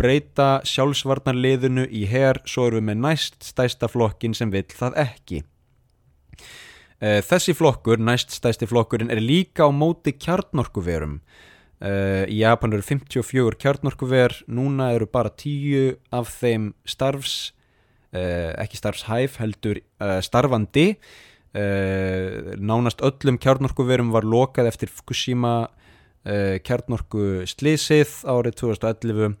breyta 0.00 0.62
sjálfsvarnar 0.64 1.36
liðinu 1.36 1.90
í 1.92 2.08
her, 2.08 2.40
svo 2.48 2.70
erum 2.70 2.80
við 2.80 2.94
með 2.94 3.02
næst 3.04 3.42
stærsta 3.52 3.92
flokkin 3.92 4.32
sem 4.32 4.48
vill 4.48 4.70
það 4.72 5.04
ekki 5.10 5.44
þessi 7.00 7.54
flokkur, 7.56 7.98
næst 7.98 8.32
stæsti 8.36 8.68
flokkurinn, 8.70 9.10
er 9.12 9.20
líka 9.22 9.66
á 9.66 9.70
móti 9.74 10.14
kjarnorkuverum. 10.14 11.18
Uh, 11.84 12.24
í 12.30 12.38
Japan 12.40 12.72
eru 12.72 12.84
54 12.86 13.58
kjarnorkuver, 13.60 14.32
núna 14.48 14.92
eru 14.94 15.08
bara 15.10 15.28
10 15.28 15.98
af 16.14 16.30
þeim 16.38 16.70
starfs, 16.88 17.52
uh, 18.14 18.54
ekki 18.62 18.80
starfshæf, 18.80 19.38
heldur 19.42 19.82
starfandi. 20.24 20.94
Nánast 21.54 22.98
öllum 23.06 23.36
kjarnorkuverum 23.38 24.08
var 24.10 24.24
lokað 24.26 24.72
eftir 24.72 24.90
Fukushima 24.90 25.68
kjarnorku 26.66 27.44
slísið 27.46 28.16
árið 28.26 28.56
2011 28.58 29.36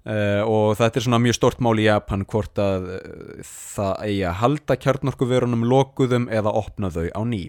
Uh, 0.00 0.40
og 0.48 0.78
þetta 0.78 0.96
er 0.96 1.04
svona 1.04 1.18
mjög 1.20 1.36
stort 1.36 1.58
mál 1.60 1.74
í 1.76 1.84
Japan 1.84 2.22
hvort 2.24 2.56
að 2.56 2.86
uh, 2.94 3.40
það 3.44 3.98
eigi 4.06 4.22
að 4.30 4.38
halda 4.40 4.76
kjarnorkuverunum 4.80 5.66
lokuðum 5.68 6.24
eða 6.32 6.54
opna 6.56 6.88
þau 6.94 7.10
á 7.12 7.20
ný. 7.28 7.42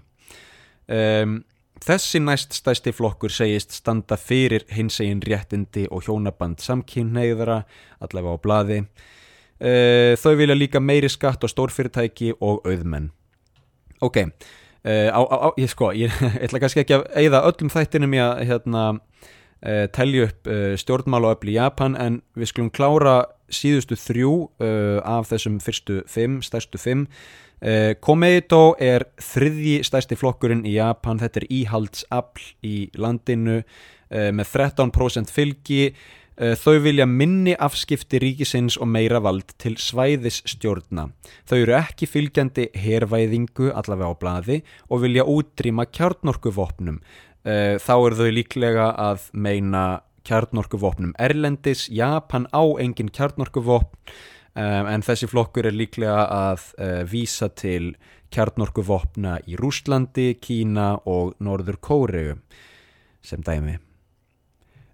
Um, 0.91 1.37
þessi 1.79 2.19
næst 2.19 2.57
stæsti 2.59 2.91
flokkur 2.91 3.31
segist 3.31 3.71
standa 3.77 4.17
fyrir 4.19 4.65
hins 4.75 4.99
egin 4.99 5.23
réttindi 5.23 5.85
og 5.95 6.03
hjónaband 6.09 6.59
samkynneigðara 6.59 7.61
allavega 8.03 8.35
á 8.35 8.43
bladi 8.43 8.81
uh, 8.83 10.11
þau 10.19 10.35
vilja 10.35 10.59
líka 10.59 10.83
meiri 10.83 11.07
skatt 11.07 11.47
á 11.47 11.47
stórfyrirtæki 11.47 12.33
og 12.35 12.67
auðmenn. 12.67 13.13
Ok 14.03 14.25
á, 14.81 15.21
á, 15.21 15.35
á, 15.45 15.49
ég 15.61 15.69
sko 15.69 15.91
ég 15.93 16.09
ætla 16.43 16.59
kannski 16.59 16.81
ekki 16.83 16.95
að 16.97 17.03
eigða 17.15 17.45
öllum 17.47 17.69
þættinum 17.69 18.15
ég 18.17 18.25
að 18.25 18.47
hérna 18.49 18.85
uh, 19.65 19.85
telja 19.93 20.27
upp 20.29 20.49
uh, 20.49 20.73
stjórnmál 20.79 21.27
og 21.27 21.37
öll 21.37 21.53
í 21.53 21.57
Japan 21.57 21.95
en 21.99 22.19
við 22.37 22.51
skulum 22.51 22.71
klára 22.73 23.15
síðustu 23.51 23.97
þrjú 23.99 24.33
uh, 24.63 24.99
af 25.05 25.31
þessum 25.31 25.59
fyrstu 25.63 26.01
fimm, 26.09 26.41
stærstu 26.45 26.81
fimm. 26.81 27.07
Komeito 28.01 28.71
er 28.81 29.03
þriðji 29.21 29.83
stærsti 29.85 30.15
flokkurinn 30.17 30.63
í 30.65 30.71
Japan, 30.79 31.19
þetta 31.21 31.43
er 31.43 31.51
íhaldsafl 31.53 32.47
í 32.65 32.87
landinu 32.97 33.59
með 34.09 34.47
13% 34.49 35.29
fylgi. 35.29 35.91
Þau 36.41 36.79
vilja 36.81 37.05
minni 37.05 37.53
afskipti 37.53 38.17
ríkisins 38.23 38.79
og 38.81 38.89
meira 38.89 39.21
vald 39.21 39.53
til 39.61 39.75
svæðisstjórna. 39.77 41.11
Þau 41.45 41.57
eru 41.59 41.77
ekki 41.77 42.09
fylgjandi 42.09 42.71
hervæðingu 42.81 43.69
allavega 43.77 44.09
á 44.09 44.17
bladi 44.17 44.57
og 44.89 45.05
vilja 45.05 45.29
útrýma 45.29 45.85
kjarnorkuvopnum 45.93 46.97
uh, 47.45 47.75
þá 47.81 47.93
eru 47.95 48.19
þau 48.19 48.31
líklega 48.35 48.87
að 48.99 49.27
meina 49.33 49.85
kjarnorkuvopnum 50.27 51.15
Erlendis, 51.19 51.87
Japan 51.89 52.47
á 52.53 52.63
engin 52.81 53.09
kjarnorkuvopn 53.13 53.97
um, 54.55 54.89
en 54.91 55.05
þessi 55.05 55.29
flokkur 55.31 55.69
er 55.69 55.77
líklega 55.77 56.25
að 56.27 56.65
uh, 56.77 57.01
vísa 57.09 57.49
til 57.49 57.95
kjarnorkuvopna 58.31 59.39
í 59.49 59.57
Rúslandi, 59.59 60.35
Kína 60.39 60.93
og 61.09 61.33
Norður 61.43 61.81
Kóregu 61.83 62.37
sem 63.21 63.41
dæmi. 63.45 63.77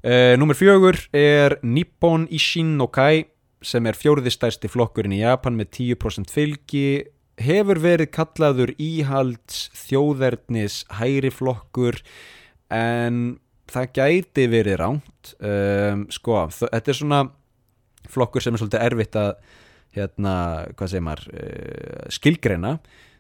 Uh, 0.06 0.38
Númer 0.40 0.58
fjögur 0.58 1.00
er 1.16 1.58
Nippon 1.64 2.28
Ishin 2.32 2.78
no 2.80 2.88
Kai 2.88 3.28
sem 3.66 3.86
er 3.90 3.98
fjóruðistærsti 3.98 4.70
flokkurinn 4.70 5.16
í 5.18 5.24
Japan 5.24 5.58
með 5.58 5.72
10% 5.98 6.32
fylgi 6.32 6.88
hefur 7.42 7.80
verið 7.82 8.12
kallaður 8.14 8.74
íhalds 8.82 9.68
þjóðernis 9.78 10.84
hæri 10.98 11.32
flokkur 11.34 12.00
en 12.74 13.38
það 13.72 13.90
gæti 13.98 14.48
verið 14.52 14.80
ránt 14.82 15.34
um, 15.40 16.06
sko, 16.14 16.46
þetta 16.56 16.94
er 16.94 17.00
svona 17.00 17.24
flokkur 18.12 18.44
sem 18.44 18.56
er 18.56 18.64
svolítið 18.64 18.86
erfitt 18.86 19.18
að 19.20 19.34
hérna, 19.98 20.38
hvað 20.78 20.94
segir 20.94 21.06
maður 21.08 21.28
uh, 21.34 22.08
skilgreina. 22.14 22.78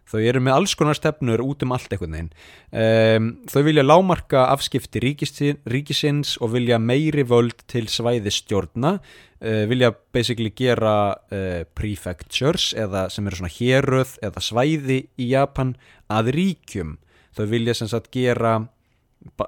Þau 0.08 0.22
eru 0.24 0.40
með 0.40 0.56
alls 0.56 0.74
konar 0.80 0.96
stefnur 0.96 1.42
út 1.44 1.66
um 1.66 1.74
allt 1.76 1.92
eitthvað 1.92 2.14
neginn 2.14 2.30
um, 2.72 3.26
þau 3.52 3.60
vilja 3.66 3.84
lámarka 3.84 4.46
afskipti 4.54 5.02
ríkisins, 5.04 6.38
og 6.40 6.54
vilja 6.54 6.78
meiri 6.80 7.26
völd 7.28 7.66
til 7.68 7.90
svæðistjórna 7.92 8.94
uh, 9.02 9.64
vilja 9.68 9.92
basically 10.16 10.54
gera 10.56 11.12
uh, 11.12 11.66
prefectures 11.76 12.70
eða 12.80 13.10
sem 13.12 13.28
eru 13.28 13.42
svona 13.42 13.52
héröð 13.52 14.16
eða 14.24 14.46
svæði 14.48 15.02
í 15.20 15.28
Japan 15.34 15.76
að 16.08 16.32
ríkjum. 16.38 16.96
Þau 17.36 17.46
vilja 17.52 17.76
sem 17.76 17.92
sagt 17.92 18.08
gera 18.16 18.62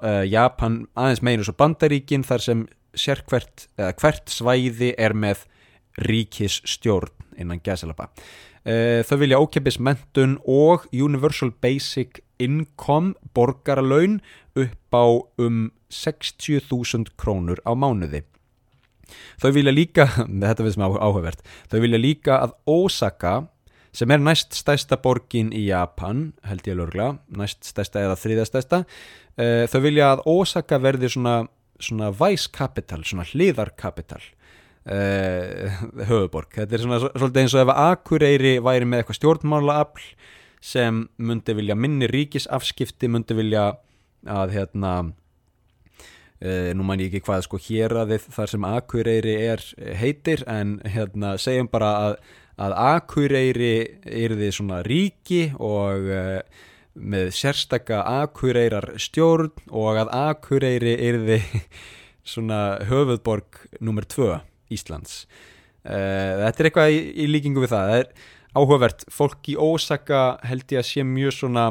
uh, 0.00 0.22
Japan 0.28 0.84
aðeins 0.98 1.24
meina 1.26 1.46
svo 1.46 1.56
bandaríkin 1.58 2.26
þar 2.26 2.44
sem 2.44 2.66
sérkvert 2.98 3.66
uh, 3.78 3.90
hvert 3.94 4.30
svæði 4.30 4.94
er 4.98 5.14
með 5.14 5.46
ríkisstjórn 6.06 7.40
innan 7.40 7.62
gæsalapa 7.64 8.10
uh, 8.10 9.00
þau 9.06 9.16
vilja 9.22 9.40
ókeppis 9.40 9.80
mentun 9.82 10.38
og 10.48 10.86
Universal 10.92 11.52
Basic 11.62 12.22
Income 12.40 13.14
borgaralaun 13.36 14.20
upp 14.58 14.96
á 14.96 15.06
um 15.38 15.70
60.000 15.90 17.12
krónur 17.18 17.60
á 17.66 17.74
mánuði. 17.74 18.22
Þau 19.42 19.50
vilja 19.56 19.74
líka 19.74 20.06
þetta 20.42 20.66
við 20.66 20.76
sem 20.76 20.84
áhugavert 20.86 21.42
þau 21.70 21.80
vilja 21.82 22.00
líka 22.00 22.38
að 22.44 22.54
Osaka 22.70 23.34
sem 23.96 24.10
er 24.10 24.22
næst 24.22 24.54
stæsta 24.58 24.98
borgin 25.02 25.50
í 25.56 25.64
Japan 25.68 26.30
held 26.46 26.68
ég 26.68 26.78
lögla, 26.78 27.14
næst 27.34 27.66
stæsta 27.66 28.04
eða 28.04 28.18
þriða 28.20 28.46
stæsta 28.48 28.82
uh, 28.84 29.64
þau 29.70 29.80
vilja 29.82 30.12
að 30.14 30.24
Osaka 30.30 30.78
verði 30.82 31.10
svona, 31.10 31.36
svona 31.82 32.12
vice 32.14 32.50
capital, 32.54 33.02
svona 33.06 33.26
hliðarkapital 33.32 34.22
uh, 34.22 35.80
höfuborg 36.10 36.60
þetta 36.60 36.76
er 36.76 36.84
svona 36.84 37.00
svolítið 37.06 37.42
eins 37.44 37.56
og 37.56 37.64
ef 37.64 37.74
Akureyri 37.76 38.58
væri 38.64 38.88
með 38.88 39.02
eitthvað 39.02 39.20
stjórnmálaafl 39.20 40.10
sem 40.60 41.06
myndi 41.16 41.56
vilja 41.56 41.76
minni 41.78 42.08
ríkisafskipti, 42.10 43.08
myndi 43.08 43.34
vilja 43.38 43.72
að 44.28 44.54
hérna 44.58 44.92
uh, 45.08 46.70
nú 46.76 46.86
mæn 46.86 47.02
ég 47.02 47.10
ekki 47.10 47.24
hvað 47.26 47.46
sko 47.48 47.60
hér 47.64 47.96
að 48.02 48.14
þið 48.14 48.28
þar 48.36 48.52
sem 48.54 48.68
Akureyri 48.70 49.34
er 49.48 49.66
heitir 49.98 50.44
en 50.46 50.78
hérna 50.86 51.34
segjum 51.40 51.70
bara 51.72 51.90
að 52.04 52.20
að 52.60 52.74
Akureyri 52.76 53.74
er 54.04 54.34
því 54.36 54.50
svona 54.54 54.80
ríki 54.86 55.42
og 55.56 56.10
uh, 56.12 56.40
með 57.00 57.30
sérstakka 57.36 58.02
Akureyrar 58.20 58.92
stjórn 59.00 59.52
og 59.68 60.00
að 60.02 60.12
Akureyri 60.18 60.96
er 61.08 61.20
því 61.24 61.40
svona 62.34 62.60
höfuðborg 62.90 63.64
nummer 63.80 64.04
2 64.04 64.34
Íslands. 64.74 65.24
Uh, 65.80 66.44
þetta 66.44 66.62
er 66.62 66.70
eitthvað 66.70 66.94
í, 66.94 67.00
í 67.24 67.30
líkingu 67.30 67.64
við 67.64 67.72
það. 67.72 67.90
Það 67.90 68.02
er 68.02 68.12
áhugavert, 68.60 69.04
fólk 69.14 69.52
í 69.52 69.56
Ósaka 69.56 70.22
held 70.46 70.66
ég 70.74 70.82
að 70.82 70.88
sé 70.90 71.06
mjög 71.06 71.36
svona 71.38 71.66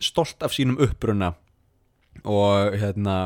stolt 0.00 0.44
af 0.44 0.54
sínum 0.56 0.78
uppbrunna 0.80 1.34
og 2.28 2.76
hérna 2.80 3.16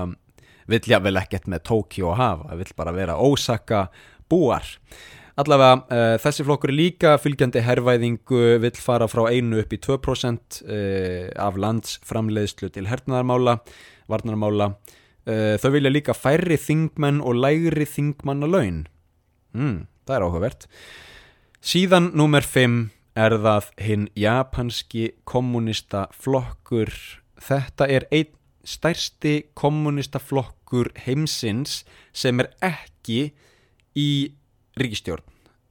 vill 0.71 0.87
jável 0.89 1.19
ekkert 1.21 1.49
með 1.51 1.67
að 1.75 2.17
hafa, 2.19 2.57
vill 2.57 2.73
bara 2.77 2.95
vera 2.95 3.19
Ósaka 3.21 3.89
búar 4.31 4.65
Allavega, 5.35 5.81
uh, 5.91 6.17
þessi 6.23 6.45
flokkur 6.47 6.71
er 6.71 6.79
líka 6.79 7.13
fylgjandi 7.19 7.65
herrvæðingu 7.67 8.43
vill 8.63 8.77
fara 8.79 9.09
frá 9.11 9.25
einu 9.33 9.59
upp 9.59 9.73
í 9.75 9.81
2% 9.83 10.61
uh, 10.63 10.69
eh, 10.71 11.31
af 11.43 11.59
landsframleiðslu 11.59 12.71
til 12.71 12.87
hernaðarmála, 12.87 13.57
varnarmála. 14.13 14.77
Uh, 15.27 15.57
þau 15.59 15.73
vilja 15.75 15.91
líka 15.91 16.15
færri 16.15 16.55
þingmenn 16.61 17.19
og 17.19 17.41
lægri 17.43 17.87
þingmanna 17.89 18.47
laun. 18.47 18.85
Mm, 19.59 19.89
það 20.07 20.17
er 20.17 20.27
áhugavert. 20.29 20.69
Síðan 21.65 22.13
nummer 22.15 22.47
5 22.47 22.79
er 23.19 23.35
það 23.43 23.73
hinn 23.83 24.07
japanski 24.15 25.09
kommunista 25.27 26.07
flokkur. 26.15 26.95
Þetta 27.43 27.91
er 27.91 28.07
einn 28.15 28.31
stærsti 28.65 29.51
kommunista 29.59 30.23
flokkur 30.23 30.93
heimsins 31.05 31.83
sem 32.15 32.39
er 32.39 32.53
ekki 32.63 33.33
í 33.99 34.09
ríkistjórn 34.81 35.25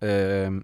um, 0.04 0.62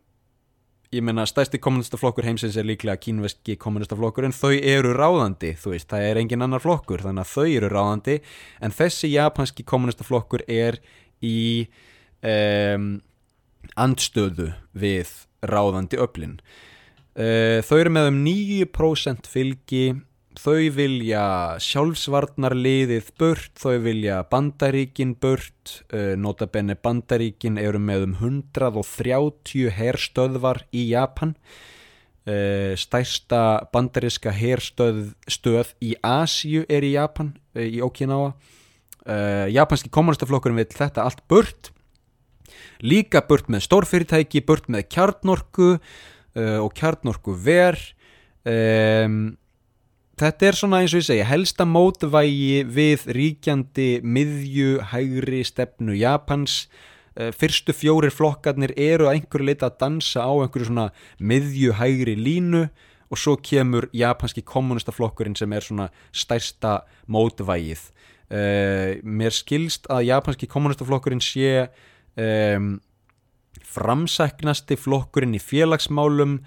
ég 0.89 1.05
menna 1.05 1.25
stærsti 1.29 1.59
kommunistaflokkur 1.61 2.25
heimsins 2.25 2.57
er 2.57 2.65
líklega 2.65 2.97
kínveski 2.97 3.55
kommunistaflokkur 3.61 4.25
en 4.25 4.33
þau 4.33 4.55
eru 4.57 4.95
ráðandi 4.97 5.53
þú 5.61 5.75
veist, 5.75 5.89
það 5.91 6.05
er 6.07 6.21
engin 6.23 6.45
annar 6.45 6.63
flokkur 6.63 7.03
þannig 7.05 7.27
að 7.27 7.33
þau 7.35 7.45
eru 7.59 7.69
ráðandi. 7.73 8.15
En 8.65 8.73
þessi 8.73 9.11
japanski 9.13 9.65
kommunistaflokkur 9.69 10.45
er 10.49 10.79
í 11.21 11.69
um, 12.25 12.89
andstöðu 13.77 14.49
við 14.73 15.13
ráðandi 15.45 16.01
öflin. 16.01 16.39
Uh, 17.13 17.61
þau 17.65 17.77
eru 17.83 17.93
með 17.93 18.09
um 18.09 18.21
9% 18.25 19.29
fylgi 19.29 19.85
þau 20.37 20.69
vilja 20.75 21.23
sjálfsvarnarliðið 21.63 23.09
burt, 23.19 23.51
þau 23.57 23.79
vilja 23.81 24.21
bandaríkin 24.29 25.15
burt, 25.19 25.81
uh, 25.93 26.13
notabenni 26.19 26.77
bandaríkin 26.77 27.57
eru 27.57 27.81
með 27.81 28.05
um 28.09 28.15
130 28.19 29.73
herstöðvar 29.73 30.63
í 30.71 30.89
Japan, 30.91 31.33
uh, 32.29 32.75
stærsta 32.77 33.65
bandaríska 33.73 34.33
herstöð 34.35 35.15
stöð 35.27 35.73
í 35.81 35.95
Asju 36.05 36.63
er 36.69 36.85
í 36.85 36.93
Japan, 36.93 37.33
uh, 37.55 37.65
í 37.65 37.81
Okinawa, 37.81 38.33
japanski 39.49 39.89
kommunistaflokkurinn 39.89 40.59
vil 40.59 40.67
þetta 40.69 41.01
allt 41.01 41.23
burt, 41.31 41.71
líka 42.83 43.23
burt 43.25 43.47
með 43.49 43.63
stórfyrirtæki, 43.65 44.43
burt 44.45 44.67
með 44.69 44.83
kjarnorku 44.93 45.69
og 46.35 46.75
kjarnorku 46.77 47.33
verð, 47.41 47.87
um, 48.45 49.31
Þetta 50.19 50.47
er 50.49 50.57
svona 50.57 50.81
eins 50.83 50.91
og 50.91 50.99
ég 50.99 51.05
segja 51.07 51.25
helsta 51.29 51.63
mótvægi 51.63 52.65
við 52.67 53.05
ríkjandi 53.15 53.87
miðju 54.03 54.81
hægri 54.91 55.45
stefnu 55.47 55.95
Japans. 55.95 56.65
Eh, 57.15 57.29
fyrstu 57.31 57.71
fjórir 57.71 58.11
flokkarnir 58.11 58.73
eru 58.75 59.07
að 59.07 59.13
einhverju 59.13 59.47
leita 59.47 59.69
að 59.69 59.77
dansa 59.85 60.25
á 60.27 60.31
einhverju 60.33 60.67
svona 60.67 60.89
miðju 61.23 61.77
hægri 61.79 62.17
línu 62.19 62.65
og 63.07 63.21
svo 63.21 63.37
kemur 63.39 63.87
japanski 63.95 64.43
kommunistaflokkurinn 64.43 65.39
sem 65.39 65.55
er 65.55 65.63
svona 65.63 65.87
stærsta 66.11 66.81
mótvægið. 67.07 67.87
Uh, 68.29 68.99
mér 69.01 69.33
skilst 69.33 69.87
að 69.89 70.03
japanski 70.11 70.45
kommunistaflokkurinn 70.45 71.23
sé 71.23 71.63
um, 72.13 72.75
framsæknasti 73.65 74.77
flokkurinn 74.77 75.33
í 75.33 75.41
félagsmálum 75.41 76.37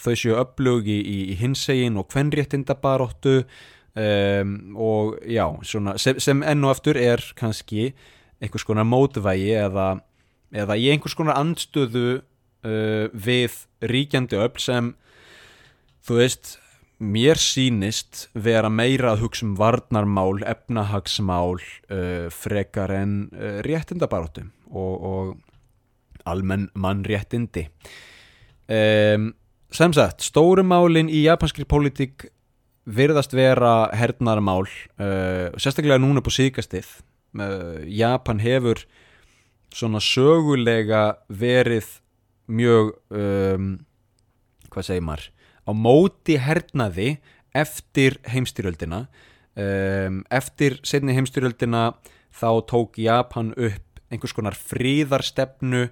þau 0.00 0.14
séu 0.16 0.38
öflugi 0.40 0.98
í, 1.00 1.18
í 1.32 1.36
hinsegin 1.40 1.98
og 2.00 2.08
kvenréttindabaróttu 2.12 3.42
um, 3.94 4.54
og 4.76 5.18
já, 5.28 5.44
svona, 5.66 5.96
sem, 6.00 6.20
sem 6.22 6.44
enn 6.46 6.64
og 6.64 6.74
aftur 6.76 6.98
er 7.00 7.22
kannski 7.38 7.90
einhvers 8.40 8.64
konar 8.66 8.88
mótvægi 8.88 9.52
eða, 9.60 9.90
eða 10.54 10.78
í 10.80 10.88
einhvers 10.92 11.16
konar 11.18 11.38
andstöðu 11.40 12.06
uh, 12.20 13.06
við 13.12 13.60
ríkjandi 13.84 14.40
öll 14.40 14.56
sem 14.62 14.94
þú 16.06 16.20
veist, 16.22 16.56
mér 17.00 17.40
sínist 17.40 18.26
vera 18.36 18.68
meira 18.72 19.14
að 19.14 19.24
hugsa 19.24 19.46
um 19.46 19.54
varnarmál, 19.56 20.42
efnahagsmál 20.44 21.60
uh, 21.60 22.26
frekar 22.32 22.92
en 22.92 23.14
uh, 23.32 23.60
réttindabaróttu 23.64 24.46
og, 24.70 24.94
og 25.00 26.24
almenn 26.28 26.68
mannréttindi. 26.76 27.68
Um 28.70 29.32
sem 29.74 29.94
sagt, 29.94 30.24
stórumálin 30.26 31.10
í 31.10 31.24
japanskri 31.26 31.66
pólitík 31.68 32.28
virðast 32.90 33.34
vera 33.36 33.90
hernarmál 33.94 34.64
uh, 34.66 35.50
sérstaklega 35.60 36.00
núna 36.00 36.22
på 36.24 36.32
síkastið 36.34 36.88
uh, 37.38 37.82
Japan 37.86 38.40
hefur 38.42 38.82
svona 39.70 40.00
sögulega 40.02 41.20
verið 41.28 41.86
mjög 42.50 42.96
um, 43.14 43.76
hvað 44.70 44.88
segir 44.88 45.06
maður 45.06 45.28
á 45.66 45.72
móti 45.76 46.38
hernaði 46.40 47.12
eftir 47.54 48.18
heimstyrjöldina. 48.30 49.04
Um, 49.58 50.22
eftir 50.30 50.78
setni 50.86 51.14
heimstyrjöldina 51.16 51.90
þá 52.34 52.50
tók 52.70 52.98
Japan 53.02 53.52
upp 53.58 54.00
einhvers 54.10 54.34
konar 54.34 54.56
fríðarstefnu 54.56 55.88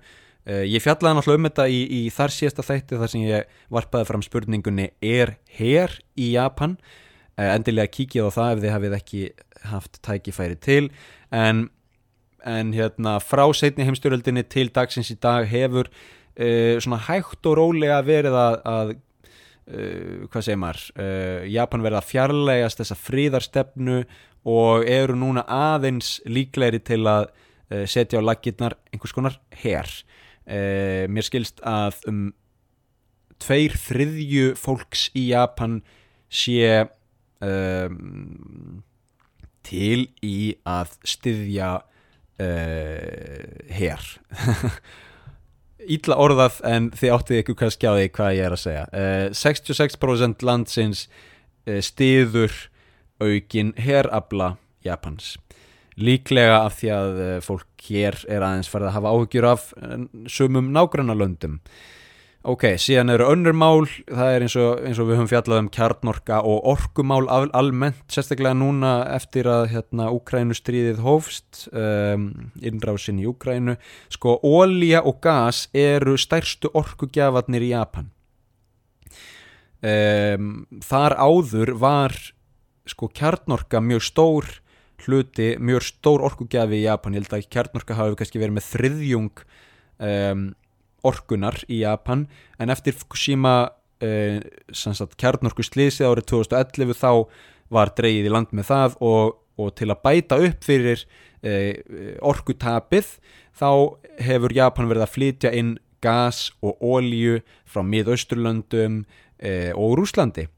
Uh, 0.48 0.62
ég 0.64 0.80
fjallaði 0.80 1.18
náttúrulega 1.18 1.42
um 1.42 1.46
þetta 1.50 1.64
í, 1.68 1.80
í 1.92 2.00
þar 2.14 2.32
síðasta 2.32 2.64
þætti 2.64 2.98
þar 3.02 3.10
sem 3.12 3.24
ég 3.26 3.56
varpaði 3.74 4.06
fram 4.08 4.22
spurningunni 4.24 4.86
er 5.04 5.34
hér 5.58 5.92
í 6.16 6.30
Japan? 6.38 6.78
Uh, 7.36 7.50
endilega 7.50 7.92
kíkja 7.92 8.24
á 8.24 8.32
það 8.32 8.52
ef 8.54 8.62
þið 8.62 8.72
hafið 8.72 8.94
ekki 8.96 9.20
haft 9.68 9.98
tækifæri 10.06 10.56
til. 10.64 10.86
En, 11.36 11.66
en 12.48 12.72
hérna 12.72 13.18
frá 13.20 13.44
setni 13.52 13.84
heimstjóröldinni 13.84 14.46
til 14.48 14.70
dagsins 14.72 15.12
í 15.12 15.18
dag 15.20 15.44
hefur 15.50 15.90
uh, 15.92 16.80
svona 16.80 17.02
hægt 17.10 17.44
og 17.50 17.58
rólega 17.60 18.00
verið 18.06 18.40
að, 18.40 18.58
að 18.72 18.96
hvað 19.68 20.44
segir 20.46 20.56
maður? 20.62 20.84
Japan 21.52 21.82
verið 21.84 21.98
að 21.98 22.06
fjarlægast 22.08 22.78
þessa 22.80 22.94
fríðarstefnu 22.96 23.98
og 24.48 24.86
eru 24.88 25.12
núna 25.20 25.42
aðeins 25.44 26.22
líklegri 26.24 26.80
til 26.80 27.02
að 27.04 27.26
setja 27.84 28.16
á 28.16 28.24
lakirnar 28.24 28.78
einhvers 28.88 29.12
konar 29.12 29.36
herr 29.60 29.92
Uh, 30.48 31.04
mér 31.12 31.26
skilst 31.26 31.60
að 31.66 31.98
um 32.08 32.20
tveir 33.38 33.74
þriðju 33.78 34.54
fólks 34.58 35.08
í 35.12 35.28
Japan 35.28 35.82
sé 36.32 36.88
um, 37.44 38.80
til 39.66 40.08
í 40.24 40.56
að 40.66 40.96
styðja 41.06 41.74
uh, 41.84 43.44
her. 43.76 44.08
Ítla 45.98 46.18
orðað 46.18 46.58
en 46.66 46.88
þið 46.96 47.14
áttið 47.14 47.52
kannski 47.52 47.88
á 47.88 47.92
því 47.94 48.08
hvað 48.16 48.34
ég 48.38 48.48
er 48.48 48.56
að 48.56 48.64
segja. 48.64 48.86
Uh, 48.90 49.28
66% 49.36 50.48
landsins 50.48 51.06
styður 51.84 52.54
aukin 53.20 53.74
herabla 53.76 54.54
Japans 54.86 55.36
líklega 55.98 56.62
af 56.64 56.80
því 56.80 56.90
að 56.94 57.22
eh, 57.26 57.36
fólk 57.44 57.86
hér 57.88 58.18
er 58.30 58.44
aðeins 58.44 58.70
farið 58.70 58.90
að 58.90 58.96
hafa 58.98 59.14
áhugjur 59.14 59.48
af 59.52 59.70
sumum 60.30 60.72
nágrannalöndum. 60.74 61.60
Ok, 62.48 62.64
síðan 62.78 63.10
eru 63.10 63.26
önnur 63.32 63.56
mál 63.56 63.88
það 64.06 64.28
er 64.30 64.44
eins 64.46 64.54
og, 64.56 64.82
eins 64.86 64.98
og 65.02 65.08
við 65.08 65.18
höfum 65.18 65.28
fjallað 65.28 65.58
um 65.64 65.70
kjarnorka 65.74 66.36
og 66.46 66.68
orkumál 66.70 67.26
al 67.34 67.48
almennt 67.58 68.14
sérstaklega 68.14 68.54
núna 68.54 68.92
eftir 69.10 69.48
að 69.50 69.66
hérna 69.72 70.06
Úkrænustríðið 70.14 71.02
hófst 71.02 71.64
um, 71.74 72.28
innrásin 72.62 73.18
í 73.18 73.26
Úkrænu 73.26 73.74
sko, 74.14 74.36
ólíja 74.38 75.02
og 75.02 75.18
gas 75.26 75.66
eru 75.74 76.14
stærstu 76.14 76.70
orkugjafarnir 76.78 77.66
í 77.66 77.72
Japan. 77.74 78.08
Um, 79.82 80.62
þar 80.86 81.18
áður 81.18 81.74
var 81.82 82.16
sko 82.88 83.10
kjarnorka 83.18 83.82
mjög 83.82 84.06
stór 84.08 84.48
hluti, 85.04 85.52
mjög 85.62 85.84
stór 85.86 86.24
orkugjafi 86.26 86.80
í 86.80 86.86
Japan, 86.86 87.14
ég 87.14 87.24
held 87.24 87.36
að 87.38 87.48
kjarnorka 87.54 87.96
hafi 87.98 88.18
kannski 88.18 88.40
verið 88.42 88.56
með 88.56 88.68
þriðjung 88.68 89.42
um, 90.08 90.46
orkunar 91.06 91.60
í 91.68 91.82
Japan. 91.82 92.26
En 92.58 92.72
eftir 92.74 92.96
Fukushima 92.98 93.56
uh, 94.02 95.06
kjarnorku 95.20 95.66
slísið 95.66 96.10
árið 96.10 96.28
2011 96.34 96.98
þá 96.98 97.12
var 97.74 97.92
dreyið 97.96 98.28
í 98.28 98.32
land 98.32 98.54
með 98.56 98.70
það 98.70 98.98
og, 99.04 99.38
og 99.60 99.74
til 99.78 99.90
að 99.92 100.02
bæta 100.06 100.40
upp 100.48 100.66
fyrir 100.66 101.04
uh, 101.04 101.72
orkutapið 102.32 103.16
þá 103.58 103.70
hefur 104.24 104.54
Japan 104.56 104.90
verið 104.90 105.06
að 105.06 105.14
flytja 105.14 105.54
inn 105.54 105.76
gas 106.02 106.48
og 106.62 106.78
ólíu 106.78 107.40
frá 107.66 107.82
miðausturlöndum 107.82 109.02
uh, 109.02 109.72
og 109.74 109.98
Rúslandi 109.98 110.48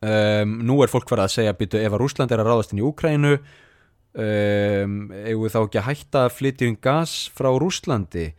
um, 0.00 0.54
nú 0.66 0.80
er 0.84 0.92
fólk 0.92 1.08
farið 1.10 1.26
að 1.26 1.34
segja 1.36 1.56
býtu 1.58 1.80
ef 1.80 1.92
að 1.92 2.02
Rúsland 2.04 2.32
er 2.32 2.42
að 2.42 2.50
ráðast 2.50 2.74
inn 2.74 2.82
í 2.82 2.86
Úkrænu 2.86 3.34
um, 3.36 5.00
ef 5.12 5.42
við 5.42 5.54
þá 5.54 5.60
ekki 5.62 5.80
að 5.82 5.88
hætta 5.90 6.24
að 6.26 6.36
flytja 6.38 6.70
um 6.70 6.78
gas 6.88 7.16
frá 7.36 7.50
Rúslandi 7.52 8.30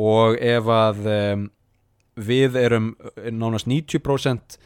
og 0.00 0.38
ef 0.40 0.70
að 0.72 1.10
um, 1.16 1.46
við 2.16 2.58
erum 2.60 2.92
nánast 3.16 3.68
90% 3.70 4.58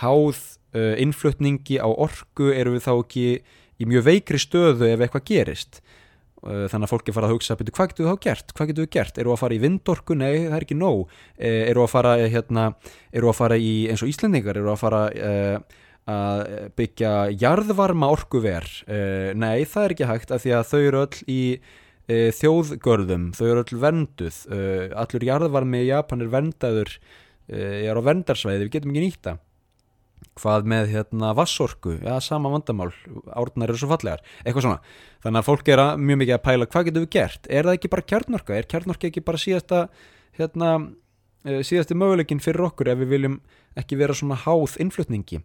háð 0.00 0.38
uh, 0.74 0.94
innflutningi 1.00 1.80
á 1.80 1.88
orgu 1.88 2.52
erum 2.54 2.76
við 2.76 2.86
þá 2.86 2.94
ekki 2.96 3.26
í 3.74 3.90
mjög 3.90 4.08
veikri 4.08 4.40
stöðu 4.40 4.88
ef 4.92 5.04
eitthvað 5.04 5.28
gerist? 5.28 5.80
Uh, 6.44 6.66
þannig 6.68 6.86
að 6.86 6.90
fólki 6.92 7.14
fara 7.16 7.30
að 7.30 7.38
hugsa 7.38 7.56
betur, 7.56 7.74
hvað 7.76 7.92
getur 7.92 8.04
við 8.04 8.10
þá 8.12 8.24
gert, 8.26 8.52
hvað 8.52 8.70
getur 8.70 8.84
við 8.84 8.90
gert? 8.96 9.18
Eru 9.18 9.30
við 9.30 9.36
að 9.36 9.42
fara 9.42 9.56
í 9.56 9.62
vindorku, 9.62 10.16
nei 10.18 10.34
það 10.42 10.56
er 10.58 10.66
ekki 10.66 10.76
nóg. 10.76 11.14
Eru 11.40 11.80
við 11.80 11.86
að 11.86 11.94
fara 11.94 12.12
hérna, 12.20 12.66
eru 13.12 13.24
við 13.24 13.32
að 13.32 13.38
fara 13.38 13.56
í 13.56 13.72
eins 13.88 14.04
og 14.04 14.12
Íslandingar, 14.12 14.58
eru 14.58 14.68
við 14.68 14.74
að 14.74 14.82
fara 14.82 15.00
uh, 15.08 15.80
að 16.10 16.42
byggja 16.76 17.12
jarðvarma 17.40 18.10
orkuver. 18.12 18.66
Uh, 18.84 19.32
nei 19.36 19.64
það 19.68 19.86
er 19.86 19.94
ekki 19.94 20.10
hægt 20.10 20.34
af 20.34 20.44
því 20.44 20.54
að 20.58 20.68
þau 20.70 20.80
eru 20.80 21.02
öll 21.04 21.22
í 21.32 21.40
uh, 21.56 22.28
þjóðgörðum, 22.40 23.30
þau 23.36 23.46
eru 23.48 23.64
öll 23.64 23.80
venduð 23.86 24.42
allur 25.04 25.26
jarðvarmi 25.30 25.84
í 25.84 25.90
Japan 25.90 26.24
er 26.24 26.32
vendaður 26.32 26.96
er 27.44 27.98
á 28.00 28.00
vendarsvæði, 28.00 28.64
við 28.64 28.70
getum 28.72 28.94
ekki 28.94 29.02
nýtta 29.04 29.32
hvað 30.40 30.68
með 30.72 30.86
hérna 30.94 31.34
vassorku 31.36 31.98
já 32.00 32.14
sama 32.24 32.48
vandamál, 32.48 32.88
árnar 33.36 33.68
eru 33.68 33.76
svo 33.82 33.90
fallegar. 33.90 34.22
Eitthvað 34.40 34.64
svona, 34.64 34.94
þannig 35.22 35.42
að 35.42 35.48
fólk 35.50 35.68
er 35.68 35.82
að, 35.82 35.90
mjög 36.00 36.20
mikið 36.22 36.36
að 36.38 36.42
pæla 36.46 36.68
hvað 36.72 36.86
getum 36.88 37.04
við 37.04 37.10
gert, 37.12 37.50
er 37.52 37.68
það 37.68 37.76
ekki 37.76 37.90
bara 37.92 38.06
kjarnorka, 38.12 38.56
er 38.56 38.68
kjarnorka 38.72 39.10
ekki 39.10 39.24
bara 39.28 39.42
síðasta 39.44 39.82
hérna 40.40 40.70
síðasti 41.44 41.96
möguleikin 41.98 42.40
fyrir 42.42 42.64
okkur 42.70 42.90
ef 42.94 43.00
við 43.02 43.10
viljum 43.12 43.38
ekki 43.78 43.98
vera 44.00 44.16
svona 44.16 44.38
háð 44.40 44.78
innflutningi 44.80 45.42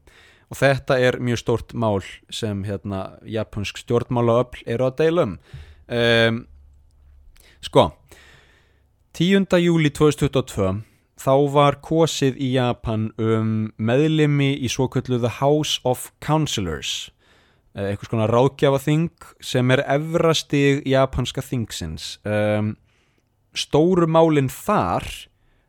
og 0.50 0.58
þetta 0.58 0.98
er 0.98 1.20
mjög 1.22 1.44
stórt 1.44 1.74
mál 1.78 2.02
sem 2.34 2.64
hérna 2.66 3.20
japansk 3.28 3.82
stjórnmálaöfl 3.84 4.66
eru 4.66 4.90
að 4.90 4.98
deila 5.04 5.28
um 5.28 5.36
um, 5.90 6.44
sko 7.62 7.90
10. 9.20 9.46
júli 9.60 9.92
2022 9.92 10.82
þá 11.20 11.34
var 11.52 11.80
kosið 11.84 12.38
í 12.40 12.54
Japan 12.56 13.10
um 13.20 13.72
meðlimi 13.78 14.54
í 14.56 14.70
svo 14.72 14.88
kölluðu 14.92 15.32
House 15.40 15.82
of 15.84 16.10
Councillors 16.24 17.10
eh, 17.76 17.92
eitthvað 17.92 18.14
svona 18.14 18.30
ráðgjafaþing 18.32 19.10
sem 19.44 19.74
er 19.76 19.84
efrastig 19.84 20.86
japanska 20.88 21.44
þingsins 21.44 22.14
um, 22.24 22.78
stóru 23.58 24.08
málinn 24.08 24.50
þar 24.54 25.10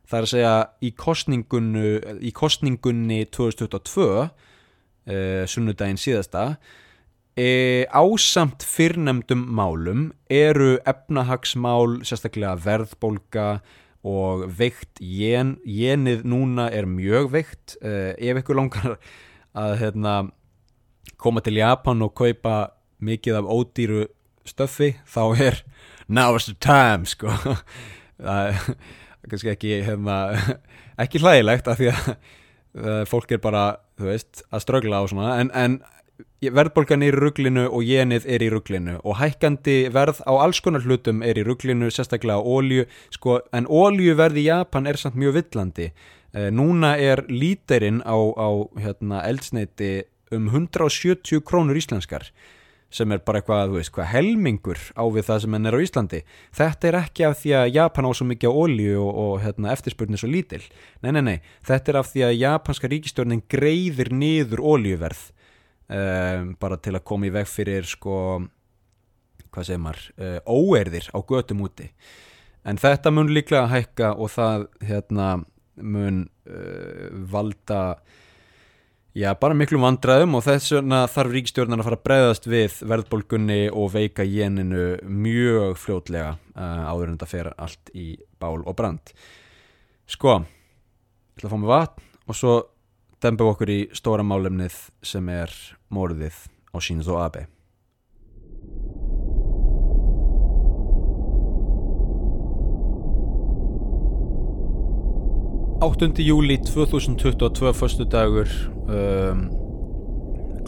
það 0.07 0.17
er 0.17 0.25
að 0.25 0.31
segja 0.31 0.55
í 0.83 0.93
kostningunni, 0.95 1.91
í 2.23 2.31
kostningunni 2.35 3.25
2022 3.31 4.29
uh, 5.09 5.43
sunnudaginn 5.49 5.99
síðasta. 6.01 6.55
E, 7.39 7.87
ásamt 7.95 8.65
fyrrnemdum 8.67 9.45
málum 9.55 10.09
eru 10.27 10.75
efnahagsmál 10.83 12.01
sérstaklega 12.03 12.57
verðbólka 12.59 13.61
og 14.03 14.43
veikt 14.57 14.99
jen, 14.99 15.55
jenið 15.63 16.25
núna 16.27 16.67
er 16.73 16.89
mjög 16.89 17.31
veikt. 17.37 17.77
Uh, 17.79 18.11
ef 18.19 18.41
ykkur 18.41 18.59
langar 18.59 18.97
að 19.57 19.77
hérna, 19.79 20.15
koma 21.21 21.43
til 21.45 21.59
Japan 21.61 22.03
og 22.03 22.15
kaupa 22.17 22.73
mikið 23.01 23.39
af 23.41 23.49
ódýru 23.49 24.03
stöfi 24.47 24.95
þá 25.09 25.23
er 25.37 25.63
now 26.07 26.35
is 26.35 26.45
the 26.45 26.55
time 26.59 27.05
sko. 27.05 27.31
Það 28.21 28.51
er 28.51 29.29
kannski 29.29 29.51
ekki 29.53 29.73
hefna, 29.85 30.17
ekki 31.03 31.21
hlægilegt 31.21 31.69
af 31.69 31.79
því 31.79 31.91
að 31.93 32.11
fólk 33.09 33.33
er 33.35 33.41
bara 33.43 33.63
þú 33.99 34.05
veist 34.07 34.45
að 34.47 34.61
strögla 34.63 35.01
á 35.01 35.05
svona 35.11 35.31
en, 35.41 35.49
en 35.51 35.81
verðbólgan 36.41 37.03
er 37.05 37.15
í 37.15 37.19
rugglinu 37.21 37.67
og 37.69 37.83
jenið 37.85 38.25
er 38.29 38.43
í 38.45 38.49
rugglinu 38.51 38.95
og 39.03 39.17
hækkandi 39.19 39.75
verð 39.93 40.21
á 40.25 40.33
alls 40.41 40.61
konar 40.63 40.85
hlutum 40.85 41.21
er 41.25 41.37
í 41.37 41.45
rugglinu, 41.45 41.91
sérstaklega 41.93 42.41
ólju 42.41 42.87
sko, 43.13 43.41
en 43.53 43.67
óljuverð 43.69 44.41
í 44.41 44.47
Japan 44.47 44.89
er 44.89 44.97
samt 44.97 45.19
mjög 45.19 45.37
villandi. 45.39 45.91
Eh, 46.33 46.49
núna 46.49 46.95
er 46.97 47.25
líterinn 47.29 48.01
á, 48.01 48.15
á 48.15 48.49
hérna, 48.79 49.21
eldsneiti 49.27 50.07
um 50.31 50.47
170 50.49 51.43
krónur 51.45 51.77
íslenskar 51.77 52.31
sem 52.91 53.11
er 53.15 53.21
bara 53.23 53.39
eitthvað, 53.39 53.71
þú 53.71 53.77
veist, 53.79 53.91
hvað 53.95 54.09
helmingur 54.11 54.79
á 54.99 55.03
við 55.15 55.27
það 55.29 55.43
sem 55.43 55.55
henn 55.55 55.69
er 55.69 55.77
á 55.79 55.83
Íslandi. 55.85 56.21
Þetta 56.59 56.89
er 56.89 56.97
ekki 56.99 57.25
af 57.27 57.37
því 57.39 57.53
að 57.57 57.73
Japan 57.77 58.07
á 58.07 58.11
svo 58.11 58.27
mikið 58.27 58.51
á 58.51 58.59
olju 58.63 58.95
og, 59.01 59.11
og 59.23 59.35
hérna, 59.45 59.75
eftirspurnin 59.75 60.19
svo 60.19 60.31
lítil. 60.31 60.61
Nei, 61.03 61.11
nei, 61.15 61.21
nei, 61.29 61.37
þetta 61.67 61.93
er 61.93 61.99
af 62.01 62.09
því 62.11 62.25
að 62.27 62.39
japanska 62.41 62.91
ríkistjórnin 62.91 63.45
greiðir 63.51 64.11
niður 64.11 64.63
oljuverð 64.73 65.21
um, 65.91 66.51
bara 66.59 66.79
til 66.83 66.97
að 66.97 67.05
koma 67.07 67.29
í 67.29 67.35
veg 67.35 67.47
fyrir 67.49 67.87
sko, 67.87 68.17
hvað 69.51 69.69
segir 69.69 69.83
maður 69.85 70.03
uh, 70.19 70.37
óerðir 70.51 71.07
á 71.15 71.17
götum 71.31 71.63
úti. 71.67 71.87
En 72.67 72.77
þetta 72.77 73.13
mun 73.13 73.31
líklega 73.33 73.65
að 73.65 73.73
hækka 73.77 74.13
og 74.21 74.35
það 74.35 74.67
hérna 74.85 75.29
mun 75.81 76.25
uh, 76.45 77.07
valda 77.31 77.81
já 79.15 79.33
bara 79.35 79.55
miklu 79.57 79.79
vandraðum 79.81 80.37
og 80.39 80.45
þess 80.45 80.71
vegna 80.77 81.01
þarf 81.11 81.33
ríkstjórnan 81.35 81.81
að 81.81 81.87
fara 81.89 81.97
að 81.99 82.05
breyðast 82.07 82.47
við 82.47 82.77
verðbólgunni 82.87 83.61
og 83.75 83.91
veika 83.91 84.23
jéninu 84.23 84.85
mjög 85.03 85.75
fljótlega 85.83 86.37
uh, 86.55 86.87
áður 86.87 87.09
en 87.09 87.17
þetta 87.17 87.31
fer 87.33 87.51
allt 87.57 87.91
í 87.91 88.07
bál 88.39 88.61
og 88.63 88.75
brand 88.77 89.13
sko 90.07 90.39
ég 90.39 91.41
ætla 91.41 91.49
að 91.49 91.55
fá 91.55 91.59
mig 91.59 91.73
vatn 91.73 92.09
og 92.31 92.39
svo 92.39 92.57
dempum 93.21 93.51
okkur 93.51 93.75
í 93.75 93.81
stóra 93.95 94.23
málemnið 94.23 94.79
sem 95.03 95.27
er 95.33 95.51
morðið 95.91 96.45
á 96.71 96.77
Shinzo 96.79 97.19
Abe. 97.19 97.49
8. 105.81 106.13
júli 106.17 106.57
2022 106.57 107.73
förstu 107.73 108.05
dagur 108.05 108.47
um, 108.91 109.43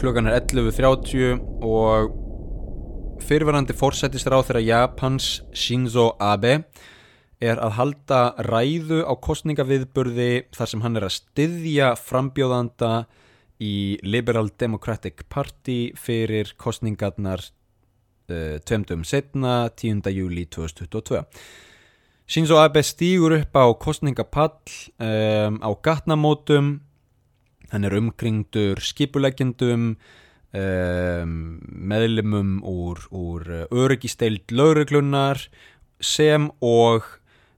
klukkan 0.00 0.28
er 0.28 0.40
11.30 0.40 1.40
og 1.64 2.12
fyrirvarandi 3.24 3.76
fórsættisráð 3.76 4.48
þeirra 4.48 4.64
Japans 4.64 5.28
Shinzo 5.56 6.10
Abe 6.22 6.62
er 7.44 7.60
að 7.60 7.76
halda 7.78 8.20
ræðu 8.46 9.02
á 9.04 9.12
kostningaviðburði 9.20 10.46
þar 10.54 10.70
sem 10.70 10.84
hann 10.84 10.98
er 10.98 11.06
að 11.08 11.16
styðja 11.18 11.92
frambjóðanda 12.00 12.94
í 13.62 13.98
Liberal 14.02 14.48
Democratic 14.60 15.26
Party 15.30 15.92
fyrir 15.98 16.54
kostningarnar 16.60 17.42
uh, 18.30 18.56
tveimtum 18.66 19.04
setna 19.06 19.68
10. 19.76 20.02
júli 20.14 20.46
2022. 20.50 21.22
Shinzo 22.24 22.56
Abe 22.56 22.80
stýgur 22.82 23.36
upp 23.36 23.56
á 23.56 23.64
kostningapall 23.76 24.56
um, 24.96 25.60
á 25.60 25.70
gatnamótum, 25.84 26.78
hann 27.74 27.86
er 27.88 27.96
umkringdur 27.98 28.80
skipuleggjendum, 28.82 29.90
um, 30.54 31.36
meðlumum 31.90 32.56
úr, 32.62 33.02
úr 33.10 33.50
öryggisteild 33.68 34.54
lauruglunar 34.54 35.42
sem 35.98 36.48
og 36.62 37.06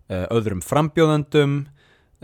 uh, 0.09 0.27
öðrum 0.33 0.63
frambjóðandum 0.65 1.57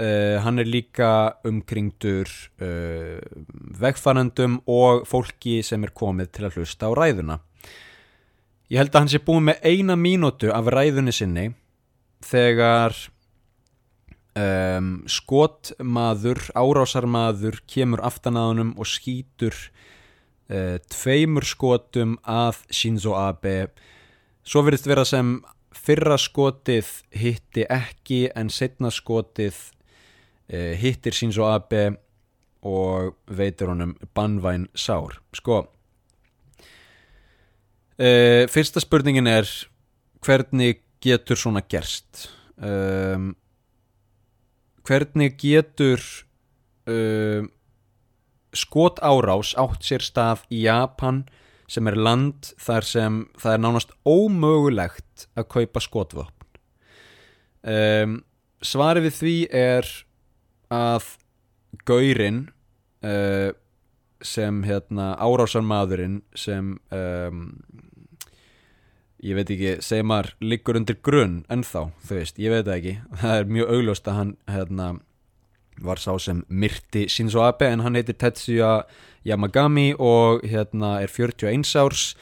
uh, 0.00 0.36
hann 0.44 0.60
er 0.62 0.68
líka 0.68 1.12
umkringdur 1.48 2.30
uh, 2.62 3.20
vegfærandum 3.82 4.62
og 4.70 5.06
fólki 5.08 5.60
sem 5.66 5.84
er 5.84 5.94
komið 5.94 6.32
til 6.32 6.48
að 6.48 6.60
hlusta 6.60 6.88
á 6.88 6.92
ræðuna. 6.96 7.40
Ég 8.72 8.80
held 8.80 8.94
að 8.94 9.02
hann 9.02 9.12
sé 9.12 9.20
búið 9.20 9.48
með 9.50 9.66
eina 9.68 9.98
mínútu 10.00 10.48
af 10.54 10.70
ræðunni 10.72 11.12
sinni 11.12 11.50
þegar 12.24 12.96
um, 14.38 14.92
skotmaður 15.10 16.42
árásarmaður 16.58 17.62
kemur 17.70 18.02
aftan 18.04 18.38
að 18.40 18.48
honum 18.52 18.74
og 18.78 18.90
skýtur 18.90 19.56
tveimur 20.92 21.46
skotum 21.48 22.18
að 22.28 22.58
Shinzo 22.68 23.14
Abe. 23.16 23.70
Svo 24.44 24.60
verðist 24.66 24.88
vera 24.90 25.04
sem 25.08 25.38
fyrra 25.72 26.18
skotið 26.20 26.88
hitti 27.16 27.64
ekki 27.70 28.26
en 28.36 28.50
setna 28.52 28.90
skotið 28.92 29.56
uh, 30.52 30.72
hittir 30.78 31.16
og 31.40 31.48
abe 31.48 31.84
og 32.62 33.16
veitur 33.26 33.72
honum 33.72 33.96
bannvæn 34.14 34.68
sár. 34.74 35.18
Sko 35.34 35.64
uh, 37.98 38.44
fyrsta 38.50 38.82
spurningin 38.82 39.30
er 39.30 39.48
hvernig 40.22 40.82
getur 41.02 41.38
svona 41.38 41.64
gerst? 41.66 42.28
Um, 42.62 43.32
hvernig 44.86 45.36
getur 45.40 46.02
um, 46.90 47.50
skot 48.52 49.00
árás 49.00 49.54
átt 49.60 49.86
sér 49.86 50.04
stað 50.04 50.44
í 50.52 50.64
Japan 50.66 51.24
sem 51.70 51.88
er 51.88 51.96
land 51.96 52.52
þar 52.60 52.86
sem 52.86 53.18
það 53.40 53.54
er 53.54 53.62
nánast 53.64 53.94
ómögulegt 54.04 55.26
að 55.38 55.48
kaupa 55.54 55.82
skotvöpn 55.82 56.60
um, 57.64 58.18
svari 58.62 59.04
við 59.06 59.18
því 59.18 59.36
er 59.62 59.88
að 60.72 61.14
gaurin 61.88 62.44
uh, 63.04 63.50
sem 64.22 64.62
hérna 64.66 65.12
árásarmadurinn 65.18 66.20
sem 66.38 66.76
um, 66.94 67.40
ég 69.22 69.38
veit 69.38 69.50
ekki, 69.54 69.76
segir 69.84 70.06
maður 70.08 70.32
liggur 70.42 70.78
undir 70.80 70.98
grunn 71.04 71.40
ennþá, 71.52 71.86
þú 72.06 72.18
veist, 72.18 72.38
ég 72.42 72.52
veit 72.52 72.66
það 72.66 72.76
ekki. 72.78 72.94
Það 73.22 73.38
er 73.38 73.50
mjög 73.56 73.74
augljóst 73.76 74.10
að 74.10 74.18
hann 74.18 74.36
hérna 74.50 74.88
var 75.82 76.00
sá 76.02 76.12
sem 76.20 76.42
myrti 76.48 77.06
Shinzo 77.10 77.42
Abe 77.46 77.68
en 77.70 77.82
hann 77.84 77.96
heitir 77.98 78.18
Tetsuya 78.20 78.72
Yamagami 79.26 79.92
og 79.98 80.44
hérna 80.46 80.98
er 81.02 81.10
41 81.10 81.74
árs. 81.80 82.12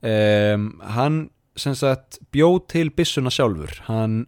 Um, 0.00 0.72
hann 0.80 1.30
sem 1.58 1.74
sagt 1.76 2.20
bjóð 2.32 2.60
til 2.72 2.90
bissuna 2.94 3.32
sjálfur. 3.32 3.72
Hann 3.88 4.24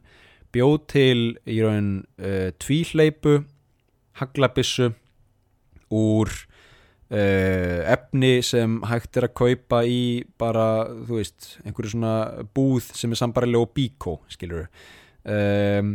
bjóð 0.53 0.79
til 0.93 1.21
í 1.49 1.61
raun 1.65 2.05
uh, 2.21 2.51
tvíhleipu 2.61 3.43
haglabissu 4.21 4.93
úr 5.93 6.33
efni 7.13 8.39
sem 8.41 8.79
hægt 8.89 9.19
er 9.21 9.27
að 9.27 9.35
kaupa 9.37 9.83
í 9.85 10.23
bara, 10.41 10.87
þú 11.05 11.19
veist, 11.19 11.51
einhverju 11.61 11.91
svona 11.93 12.15
búð 12.57 12.87
sem 12.97 13.13
er 13.13 13.21
sambarilega 13.21 13.67
og 13.67 13.75
bíkó, 13.77 14.15
skilur 14.33 14.71
um, 15.29 15.91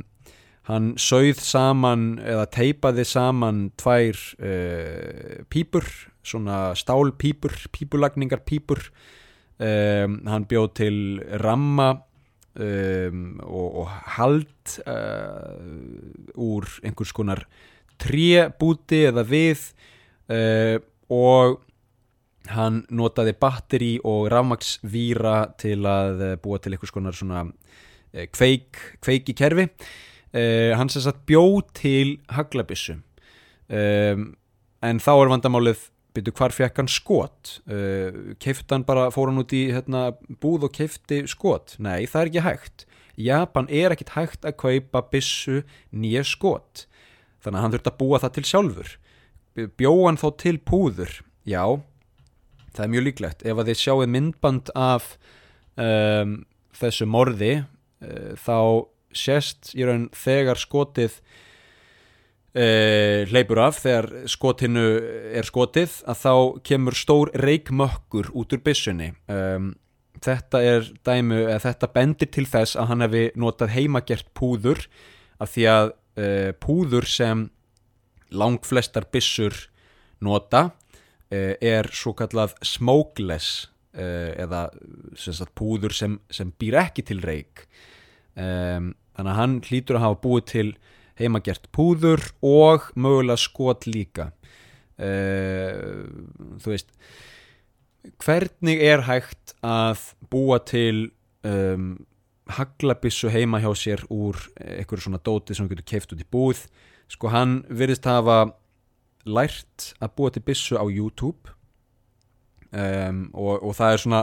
hann 0.68 0.92
sauð 1.02 1.42
saman 1.42 2.06
eða 2.22 2.46
teipaði 2.54 3.08
saman 3.08 3.64
tvær 3.82 4.22
uh, 4.38 5.42
pípur 5.50 5.90
svona 6.28 6.76
stálpípur, 6.76 7.56
pípulagningar 7.72 8.44
pípur. 8.46 8.82
Um, 9.58 10.20
hann 10.30 10.46
bjóð 10.46 10.68
til 10.78 10.98
ramma 11.42 11.90
um, 12.62 13.40
og, 13.42 13.80
og 13.82 13.94
hald 14.18 14.76
uh, 14.86 15.56
úr 16.38 16.68
einhvers 16.86 17.14
konar 17.16 17.48
trébúti 17.98 19.06
eða 19.10 19.26
við. 19.26 19.64
Uh, 20.28 20.78
og 21.14 21.62
hann 22.52 22.84
notaði 22.96 23.34
batteri 23.36 23.94
og 24.08 24.30
rafmagsvíra 24.32 25.38
til 25.60 25.82
að 25.88 26.24
búa 26.44 26.60
til 26.64 26.74
einhvers 26.76 26.94
konar 26.96 27.16
svona 27.16 27.46
kveik, 28.34 28.80
kveik 29.04 29.32
í 29.32 29.36
kerfi. 29.38 29.68
Uh, 30.36 30.74
hann 30.76 30.90
sem 30.92 31.04
sagt 31.06 31.24
bjó 31.30 31.62
til 31.72 32.18
haglabissu 32.36 32.98
um, 33.72 34.26
en 34.84 35.00
þá 35.00 35.14
er 35.14 35.32
vandamálið 35.32 35.86
byrju 36.18 36.34
hvar 36.36 36.52
fekk 36.52 36.82
hann 36.82 36.90
skot? 36.92 37.54
Uh, 37.64 38.36
keifti 38.36 38.76
hann 38.76 38.84
bara, 38.88 39.08
fór 39.14 39.32
hann 39.32 39.40
út 39.40 39.56
í 39.56 39.70
hérna, 39.72 40.10
búð 40.44 40.68
og 40.68 40.76
keifti 40.76 41.22
skot? 41.32 41.78
Nei, 41.80 42.04
það 42.12 42.22
er 42.22 42.32
ekki 42.32 42.44
hægt. 42.44 42.86
Japan 43.18 43.72
er 43.72 43.96
ekkit 43.96 44.14
hægt 44.18 44.46
að 44.46 44.58
kaupa 44.60 45.06
bissu 45.14 45.62
nýja 45.96 46.26
skot. 46.28 46.86
Þannig 47.42 47.58
að 47.58 47.64
hann 47.64 47.78
þurft 47.78 47.92
að 47.94 48.00
búa 48.04 48.22
það 48.26 48.36
til 48.36 48.48
sjálfur 48.52 48.94
bjóðan 49.80 50.20
þó 50.22 50.28
til 50.40 50.58
púður? 50.62 51.12
Já, 51.48 51.64
það 52.76 52.86
er 52.86 52.94
mjög 52.94 53.08
líklegt. 53.08 53.44
Ef 53.48 53.58
að 53.58 53.72
þið 53.72 53.82
sjáu 53.82 54.08
myndband 54.14 54.72
af 54.78 55.10
um, 55.80 56.38
þessu 56.78 57.10
morði 57.10 57.54
uh, 57.62 58.32
þá 58.38 58.88
sést 59.18 59.74
í 59.78 59.86
raun 59.88 60.08
þegar 60.16 60.60
skotið 60.62 61.18
uh, 62.58 63.26
hleypur 63.32 63.62
af 63.64 63.82
þegar 63.82 64.10
skotinu 64.30 64.86
er 65.38 65.48
skotið 65.48 66.00
að 66.10 66.24
þá 66.24 66.34
kemur 66.70 66.98
stór 66.98 67.34
reikmökkur 67.42 68.32
út 68.38 68.54
úr 68.54 68.64
bissunni 68.66 69.14
um, 69.32 69.74
þetta 70.24 70.62
er 70.66 70.88
dæmu, 71.06 71.44
eða 71.46 71.62
þetta 71.70 71.92
bendir 71.94 72.32
til 72.34 72.48
þess 72.50 72.78
að 72.78 72.92
hann 72.92 73.06
hefði 73.06 73.24
notað 73.38 73.74
heimagert 73.76 74.30
púður 74.38 74.88
af 75.42 75.54
því 75.54 75.70
að 75.74 75.94
uh, 75.94 76.52
púður 76.62 77.10
sem 77.10 77.48
lang 78.32 78.64
flestar 78.66 79.08
bissur 79.12 79.56
nota 80.24 80.70
uh, 80.70 81.54
er 81.62 81.90
svo 81.94 82.14
kallað 82.18 82.56
smokeless 82.66 83.68
uh, 83.98 84.34
eða 84.38 84.68
sagt, 85.16 85.54
púður 85.58 85.96
sem, 85.96 86.20
sem 86.30 86.52
býr 86.60 86.82
ekki 86.84 87.06
til 87.08 87.22
reik 87.24 87.68
um, 88.36 88.94
þannig 89.18 89.32
að 89.34 89.40
hann 89.42 89.58
hlýtur 89.66 90.00
að 90.00 90.06
hafa 90.08 90.22
búið 90.26 90.46
til 90.54 90.68
heimagert 91.18 91.72
púður 91.74 92.22
og 92.46 92.92
mögulega 92.94 93.42
skot 93.42 93.88
líka. 93.90 94.28
Þú 95.02 96.70
veist 96.70 96.92
hvernig 98.22 98.84
er 98.86 99.02
hægt 99.08 99.56
að 99.66 100.04
búa 100.30 100.60
til 100.62 101.10
um, 101.42 101.96
haglabissu 102.54 103.32
heima 103.32 103.60
hjá 103.64 103.72
sér 103.76 104.04
úr 104.14 104.40
einhverju 104.62 105.08
svona 105.08 105.22
dóti 105.24 105.56
sem 105.56 105.66
hann 105.66 105.74
getur 105.74 105.90
keift 105.92 106.14
út 106.16 106.24
í 106.24 106.30
búð 106.32 106.64
sko 107.12 107.32
hann 107.34 107.62
virðist 107.70 108.08
hafa 108.08 108.44
lært 109.28 109.92
að 110.00 110.14
búa 110.18 110.34
til 110.34 110.44
bissu 110.48 110.78
á 110.80 110.86
YouTube. 110.88 111.54
Um, 112.68 113.28
og, 113.34 113.64
og 113.64 113.76
það 113.78 113.94
er 113.94 114.02
svona 114.04 114.22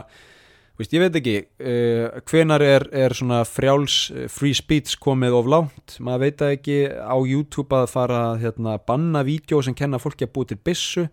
Veist, 0.75 0.91
ég 0.91 1.05
veit 1.05 1.15
ekki, 1.15 1.35
uh, 1.63 2.17
hvenar 2.27 2.63
er, 2.67 2.85
er 2.91 3.13
svona 3.15 3.45
frjáls 3.47 4.09
uh, 4.11 4.25
free 4.27 4.57
speech 4.59 4.97
komið 4.99 5.37
of 5.39 5.47
lánt, 5.47 5.95
maður 6.03 6.25
veit 6.25 6.43
ekki 6.49 6.79
á 6.91 7.15
YouTube 7.15 7.79
að 7.79 7.93
fara 7.93 8.23
hérna, 8.43 8.75
banna 8.83 9.23
vídeo 9.23 9.61
sem 9.63 9.77
kenna 9.79 10.01
fólki 10.03 10.27
að 10.27 10.33
búið 10.35 10.51
til 10.51 10.59
bissu 10.67 11.05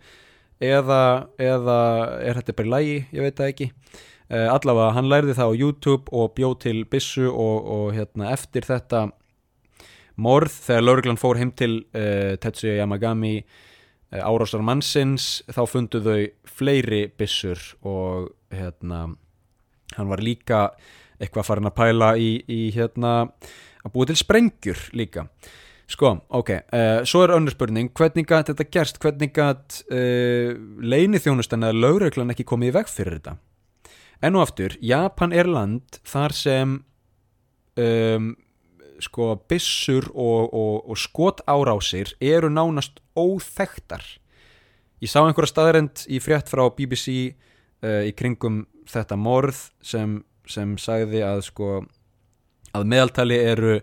eða, 0.58 1.28
eða 1.38 1.78
er 2.26 2.40
þetta 2.40 2.58
bara 2.58 2.74
lægi, 2.74 2.98
ég 3.14 3.28
veit 3.28 3.38
það 3.38 3.52
ekki. 3.54 3.70
Uh, 4.32 4.48
allavega 4.50 4.96
hann 4.98 5.12
lærði 5.12 5.38
það 5.38 5.54
á 5.54 5.60
YouTube 5.62 6.16
og 6.16 6.34
bjóð 6.38 6.58
til 6.66 6.82
Bissu 6.90 7.28
og, 7.30 7.58
og 7.76 7.86
hérna, 7.94 8.32
eftir 8.34 8.66
þetta 8.66 9.12
morð 10.22 10.54
þegar 10.68 10.86
lauruglan 10.86 11.20
fór 11.22 11.40
heim 11.42 11.52
til 11.58 11.82
uh, 11.98 12.38
Tetsuya 12.42 12.80
Yamagami 12.80 13.40
uh, 13.42 14.22
árásar 14.22 14.64
mannsins 14.66 15.42
þá 15.52 15.64
fundu 15.70 16.02
þau 16.06 16.22
fleiri 16.60 17.08
Bissur 17.18 17.62
og 17.82 18.32
hérna 18.54 19.08
hann 19.98 20.12
var 20.12 20.24
líka 20.24 20.70
eitthvað 21.22 21.48
farin 21.48 21.70
að 21.70 21.78
pæla 21.78 22.14
í, 22.18 22.32
í 22.50 22.62
hérna 22.76 23.16
að 23.82 23.94
búa 23.94 24.08
til 24.10 24.18
sprengjur 24.20 24.88
líka. 24.98 25.28
Sko, 25.92 26.14
ok, 26.40 26.52
uh, 26.72 27.02
svo 27.08 27.26
er 27.26 27.34
önnur 27.36 27.52
spurning, 27.52 27.90
hvernig 27.98 28.28
gæti 28.30 28.54
þetta 28.54 28.68
gerst, 28.72 29.00
hvernig 29.04 29.34
gæti 29.36 29.82
eh, 29.92 30.54
leinithjónustan 30.80 31.66
eða 31.68 31.82
lögreglan 31.84 32.32
ekki 32.32 32.46
komið 32.48 32.72
í 32.72 32.76
veg 32.78 32.92
fyrir 32.92 33.18
þetta? 33.18 33.34
En 34.24 34.38
og 34.38 34.46
aftur, 34.46 34.78
Japan 34.86 35.36
er 35.36 35.50
land 35.52 36.00
þar 36.08 36.36
sem 36.38 36.78
um, 37.76 38.32
sko 39.04 39.36
bissur 39.50 40.10
og, 40.14 40.52
og, 40.54 40.90
og 40.90 41.00
skot 41.00 41.42
árásir 41.50 42.14
eru 42.22 42.52
nánast 42.52 43.02
óþektar. 43.18 44.04
Ég 45.02 45.10
sá 45.10 45.22
einhverja 45.24 45.54
staðrend 45.54 46.06
í 46.08 46.22
frétt 46.22 46.52
frá 46.52 46.68
BBC 46.76 47.34
uh, 47.34 48.04
í 48.06 48.14
kringum 48.18 48.66
þetta 48.92 49.18
morð 49.18 49.68
sem, 49.82 50.20
sem 50.46 50.78
sagði 50.82 51.24
að 51.26 51.46
sko 51.50 51.74
að 52.72 52.88
meðaltali 52.88 53.38
eru 53.42 53.82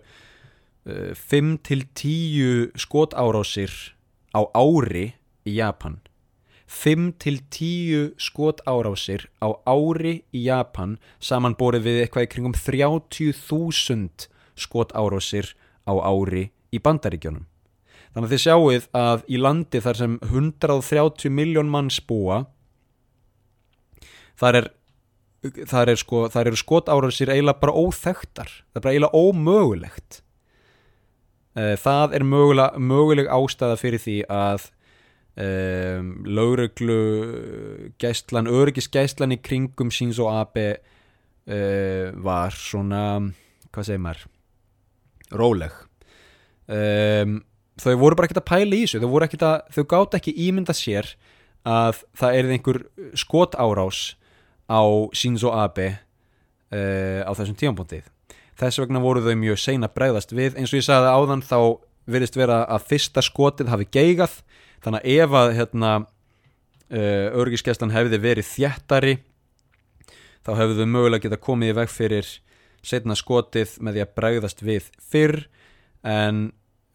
5 0.89 1.57
til 1.67 1.83
10 1.93 2.71
skotárásir 2.79 3.73
á 4.33 4.41
ári 4.57 5.13
í 5.45 5.57
Japan 5.59 5.99
5 6.69 7.13
til 7.19 7.41
10 7.49 8.13
skotárásir 8.17 9.27
á 9.41 9.49
ári 9.65 10.23
í 10.31 10.45
Japan 10.45 10.97
samanborið 11.19 11.85
við 11.87 12.01
eitthvað 12.03 12.27
í 12.27 12.31
kringum 12.33 12.55
30.000 12.55 14.29
skotárásir 14.61 15.53
á 15.87 15.93
ári 15.97 16.49
í 16.71 16.81
bandaríkjónum 16.83 17.45
þannig 18.13 18.25
að 18.27 18.33
þið 18.33 18.43
sjáuð 18.45 18.89
að 18.97 19.23
í 19.29 19.41
landi 19.41 19.81
þar 19.85 20.01
sem 20.01 20.17
130 20.29 21.33
miljón 21.33 21.71
manns 21.71 21.99
búa 22.01 22.43
þar 24.39 24.61
er 24.61 24.69
þar 25.69 25.93
er 25.93 25.99
sko, 25.99 26.25
þar 26.31 26.49
eru 26.51 26.59
skotárásir 26.59 27.31
eiginlega 27.31 27.61
bara 27.61 27.75
óþektar 27.79 28.49
það 28.49 28.79
er 28.79 28.83
bara 28.83 28.93
eiginlega 28.93 29.21
ómögulegt. 29.21 30.19
Eh, 31.55 31.75
það 31.79 32.15
er 32.17 32.25
möguleg, 32.27 32.75
möguleg 32.77 33.31
ástæða 33.31 33.79
fyrir 33.79 34.03
því 34.03 34.17
að 34.29 34.67
um, 35.39 36.11
lauruglu 36.27 36.99
gæstlan, 38.01 38.51
öryggisgæstlan 38.51 39.35
í 39.35 39.39
kringum 39.41 39.91
síns 39.93 40.19
og 40.21 40.33
abe 40.33 40.67
uh, 41.47 42.11
var 42.19 42.55
svona, 42.55 43.05
hvað 43.71 43.89
segir 43.89 44.03
maður 44.03 44.27
róleg. 45.31 45.73
Um, 46.69 47.39
þau 47.81 47.95
voru 48.01 48.17
bara 48.17 48.29
ekkert 48.29 48.43
að 48.43 48.49
pæla 48.51 48.77
í 48.77 48.83
þessu 48.85 49.01
þau, 49.01 49.09
að, 49.17 49.57
þau 49.73 49.83
gátt 49.93 50.19
ekki 50.19 50.35
ímynda 50.45 50.75
sér 50.77 51.07
að 51.67 52.03
það 52.17 52.37
er 52.37 52.51
einhver 52.53 52.79
skot 53.17 53.57
árás 53.57 54.13
á 54.69 54.81
og 54.85 55.55
abe 55.57 55.87
uh, 55.95 57.21
á 57.25 57.31
þessum 57.33 57.57
tímanbúndið 57.57 58.05
þess 58.59 58.81
vegna 58.81 59.01
voru 59.01 59.23
þau 59.23 59.35
mjög 59.39 59.61
seina 59.61 59.89
bregðast 59.91 60.33
við. 60.35 60.57
Eins 60.59 60.73
og 60.73 60.81
ég 60.81 60.87
sagði 60.87 61.13
áðan 61.13 61.43
þá 61.45 61.59
virðist 62.09 62.37
vera 62.39 62.63
að 62.67 62.87
fyrsta 62.89 63.23
skotið 63.23 63.71
hafi 63.71 63.87
geigað. 63.93 64.39
Þannig 64.83 65.05
að 65.05 65.15
ef 65.15 65.35
að 65.39 65.53
hérna, 65.57 65.91
uh, 66.89 67.27
örgiskeslan 67.39 67.95
hefði 67.95 68.21
verið 68.23 68.49
þjættari 68.49 69.15
þá 70.45 70.53
hefðu 70.55 70.79
þau 70.79 70.93
mögulega 70.93 71.27
geta 71.27 71.41
komið 71.43 71.73
í 71.73 71.77
veg 71.79 71.91
fyrir 71.91 72.29
setna 72.85 73.17
skotið 73.17 73.77
með 73.83 73.97
því 73.97 74.05
að 74.05 74.15
bregðast 74.19 74.63
við 74.65 74.87
fyrr 75.11 75.41
en 76.07 76.45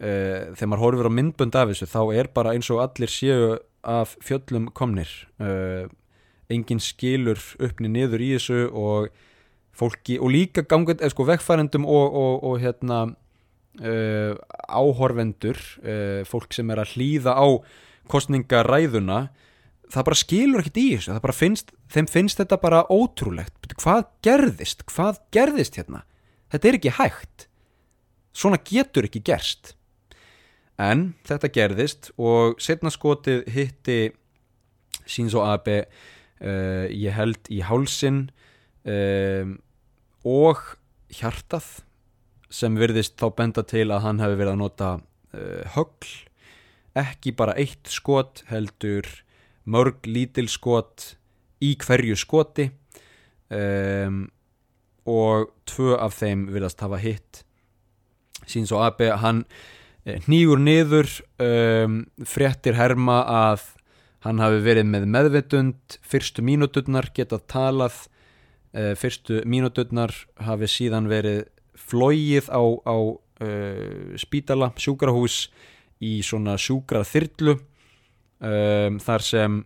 uh, 0.00 0.54
þegar 0.54 0.70
maður 0.70 0.84
horfir 0.84 1.10
á 1.10 1.16
myndbund 1.18 1.58
af 1.58 1.70
þessu 1.72 1.90
þá 1.90 2.00
er 2.16 2.30
bara 2.34 2.54
eins 2.56 2.70
og 2.72 2.82
allir 2.84 3.12
séu 3.12 3.58
af 3.84 4.16
fjöllum 4.24 4.70
komnir. 4.76 5.10
Uh, 5.36 5.86
engin 6.52 6.80
skilur 6.82 7.40
uppni 7.62 7.90
niður 7.92 8.24
í 8.24 8.32
þessu 8.36 8.66
og 8.70 9.12
fólki 9.74 10.20
og 10.22 10.30
líka 10.30 10.62
gangut, 10.70 11.00
eða 11.00 11.12
sko 11.12 11.26
vekkfærendum 11.28 11.86
og, 11.88 12.18
og, 12.20 12.34
og 12.46 12.60
hérna 12.62 13.00
uh, 13.80 14.34
áhorvendur 14.68 15.58
fólk 16.28 16.54
sem 16.54 16.70
er 16.70 16.84
að 16.84 16.94
hlýða 16.94 17.34
á 17.34 17.46
kostningaræðuna 18.12 19.24
það 19.92 20.06
bara 20.08 20.18
skilur 20.18 20.62
ekkert 20.62 20.80
í 20.80 20.86
þessu 20.96 21.34
finnst, 21.36 21.72
þeim 21.92 22.08
finnst 22.10 22.40
þetta 22.40 22.58
bara 22.62 22.84
ótrúlegt. 22.92 23.74
Hvað 23.80 24.04
gerðist, 24.24 24.84
hvað 24.90 25.20
gerðist 25.34 25.78
hérna? 25.78 26.04
Þetta 26.52 26.68
er 26.68 26.78
ekki 26.78 26.94
hægt. 26.98 27.48
Svona 28.34 28.58
getur 28.62 29.08
ekki 29.08 29.22
gerst. 29.24 29.74
En 30.80 31.14
þetta 31.26 31.50
gerðist 31.54 32.10
og 32.18 32.58
setna 32.62 32.90
skotið 32.90 33.44
hitti 33.54 33.98
og 35.34 35.42
abe 35.44 35.84
uh, 35.84 36.86
ég 36.90 37.14
held 37.14 37.50
í 37.52 37.60
hálsin 37.62 38.28
um, 38.88 39.58
og 40.24 40.62
hjartað 41.12 41.84
sem 42.54 42.78
virðist 42.78 43.18
þá 43.20 43.28
benda 43.36 43.62
til 43.66 43.90
að 43.90 44.06
hann 44.06 44.22
hefði 44.22 44.40
verið 44.40 44.54
að 44.54 44.62
nota 44.62 44.90
uh, 44.98 45.62
högl. 45.76 46.14
Ekki 46.94 47.34
bara 47.34 47.56
eitt 47.58 47.90
skot 47.90 48.44
heldur 48.48 49.06
mörg 49.64 50.06
lítil 50.06 50.48
skot 50.52 51.14
í 51.64 51.74
hverju 51.80 52.16
skoti 52.18 52.68
um, 53.48 54.24
og 55.08 55.52
tvö 55.68 55.98
af 56.00 56.16
þeim 56.20 56.48
virðast 56.52 56.84
hafa 56.84 57.00
hitt. 57.00 57.44
Og 58.44 58.80
Abe 58.84 59.08
hann 59.20 59.44
nýgur 60.28 60.60
niður 60.60 61.08
um, 61.40 62.02
fréttir 62.28 62.76
herma 62.76 63.22
að 63.24 63.70
hann 64.24 64.40
hafi 64.40 64.60
verið 64.64 64.88
með 64.88 65.06
meðvitund 65.12 65.96
fyrstu 66.04 66.44
mínuturnar 66.44 67.08
getað 67.16 67.46
talað 67.48 68.02
Eh, 68.74 68.96
fyrstu 68.98 69.38
mínúturnar 69.46 70.10
hafi 70.42 70.66
síðan 70.66 71.06
verið 71.06 71.44
flóið 71.78 72.48
á, 72.50 72.58
á 72.58 72.96
uh, 72.96 74.14
spítala, 74.18 74.72
sjúkrahús 74.74 75.52
í 76.02 76.16
svona 76.26 76.56
sjúkrað 76.58 77.06
þyrlu 77.06 77.54
um, 78.44 78.98
þar 79.02 79.24
sem 79.24 79.60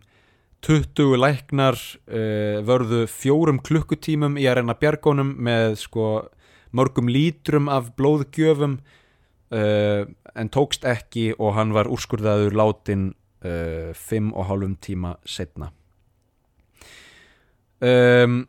20 0.65 1.15
læknar 1.19 1.77
uh, 1.79 2.59
vörðu 2.67 3.05
fjórum 3.11 3.61
klukkutímum 3.63 4.37
í 4.39 4.47
að 4.49 4.59
reyna 4.59 4.77
bjargónum 4.79 5.35
með 5.39 5.77
sko 5.83 6.09
mörgum 6.75 7.09
lítrum 7.11 7.69
af 7.71 7.93
blóðgjöfum 7.99 8.77
uh, 8.79 10.03
en 10.35 10.53
tókst 10.53 10.85
ekki 10.87 11.31
og 11.37 11.55
hann 11.57 11.73
var 11.75 11.89
úrskurðaður 11.91 12.55
látin 12.59 13.09
uh, 13.43 13.91
fimm 13.97 14.31
og 14.35 14.49
hálfum 14.51 14.77
tíma 14.83 15.15
setna 15.27 15.71
um, 17.83 18.41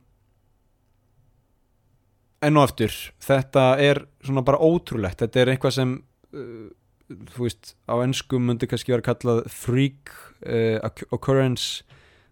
enn 2.41 2.59
og 2.59 2.69
aftur 2.69 2.95
þetta 3.23 3.65
er 3.83 4.05
svona 4.25 4.45
bara 4.47 4.61
ótrúlegt. 4.61 5.21
Þetta 5.23 5.43
er 5.43 5.53
eitthvað 5.55 5.77
sem 5.77 5.97
uh, 6.35 6.69
þú 7.11 7.47
veist 7.47 7.75
á 7.91 7.95
ennskum 8.05 8.47
myndi 8.47 8.69
kannski 8.71 8.95
vera 8.95 9.05
kallað 9.05 9.45
freak 9.53 10.13
uh, 10.47 10.79
occurrence 11.11 11.85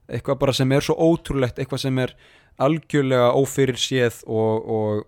eitthvað 0.09 0.41
bara 0.41 0.57
sem 0.57 0.73
er 0.73 0.85
svo 0.85 0.97
ótrúlegt 0.97 1.59
eitthvað 1.61 1.85
sem 1.85 1.99
er 2.03 2.15
algjörlega 2.59 3.33
ófyrir 3.39 3.79
séð 3.79 4.23
og, 4.27 4.69
og 4.69 5.07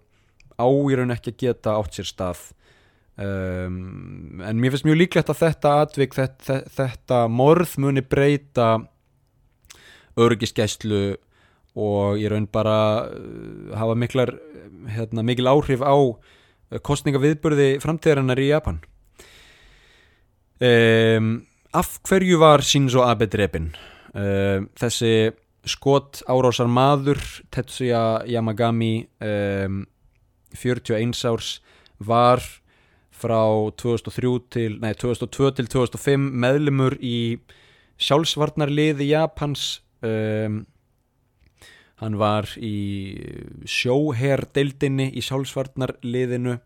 áýrun 0.60 1.14
ekki 1.14 1.32
að 1.32 1.40
geta 1.44 1.76
átt 1.78 1.96
sér 1.96 2.08
stað. 2.10 2.42
Um, 3.20 4.40
en 4.44 4.60
mér 4.60 4.72
finnst 4.72 4.86
mjög 4.86 5.00
líklegt 5.00 5.32
að 5.32 5.42
þetta 5.42 5.72
atvik, 5.84 6.14
þetta, 6.16 6.60
þetta 6.72 7.18
morð 7.32 7.74
muni 7.82 8.04
breyta 8.06 8.68
örgisgæslu 10.20 11.18
og 11.80 12.20
ég 12.20 12.32
raun 12.32 12.48
bara 12.50 12.78
uh, 13.08 13.74
hafa 13.76 13.96
miklar, 13.98 14.34
hérna, 14.94 15.24
mikil 15.26 15.50
áhrif 15.50 15.84
á 15.84 15.96
kostningaviðburði 16.86 17.80
framtíðarinnar 17.82 18.40
í 18.40 18.52
Japan 18.52 18.78
um, 20.60 21.30
af 21.72 21.98
hverju 22.08 22.40
var 22.40 22.64
Shinzo 22.66 23.04
Abe 23.06 23.28
drefin? 23.30 23.70
Um, 24.14 24.68
þessi 24.78 25.30
skot 25.68 26.22
árásar 26.28 26.70
maður 26.70 27.20
Tetsuya 27.52 28.24
Yamagami 28.26 29.06
um, 29.20 29.84
41 30.56 31.14
árs 31.30 31.60
var 31.98 32.42
frá 33.20 33.70
2003 33.76 34.32
til, 34.50 34.78
nei, 34.80 34.94
2002 34.96 35.50
til 35.58 35.68
2005 35.68 36.28
meðlumur 36.42 36.96
í 37.04 37.38
sjálfsvarnarliði 38.00 39.10
Japans 39.12 39.82
um, 40.00 40.62
hann 42.00 42.16
var 42.16 42.48
í 42.56 42.76
sjóherdeildinni 43.68 45.10
í 45.12 45.24
sjálfsvarnarliðinu 45.24 46.56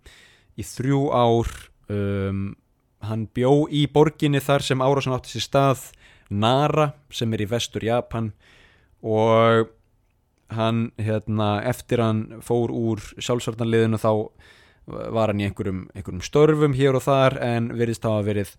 í 0.54 0.66
þrjú 0.68 1.00
ár 1.10 1.50
um, 1.90 2.52
hann 3.08 3.28
bjó 3.34 3.64
í 3.70 3.84
borginni 3.90 4.42
þar 4.42 4.64
sem 4.66 4.82
árásan 4.84 5.16
átti 5.16 5.36
sér 5.36 5.46
stað 5.48 5.86
Nara 6.34 6.92
sem 7.12 7.32
er 7.36 7.44
í 7.44 7.48
vestur 7.50 7.84
Japan 7.84 8.32
og 9.04 9.70
hann 10.54 10.86
hérna 11.00 11.58
eftir 11.68 12.02
hann 12.02 12.40
fór 12.44 12.72
úr 12.72 13.02
sjálfsvartanliðinu 13.18 14.00
þá 14.00 14.10
var 14.86 15.32
hann 15.32 15.40
í 15.40 15.48
einhverjum, 15.48 15.86
einhverjum 15.94 16.24
störfum 16.24 16.76
hér 16.76 16.96
og 16.98 17.04
þar 17.06 17.38
en 17.44 17.70
veriðst 17.76 18.04
þá 18.04 18.10
að 18.14 18.26
verið 18.28 18.54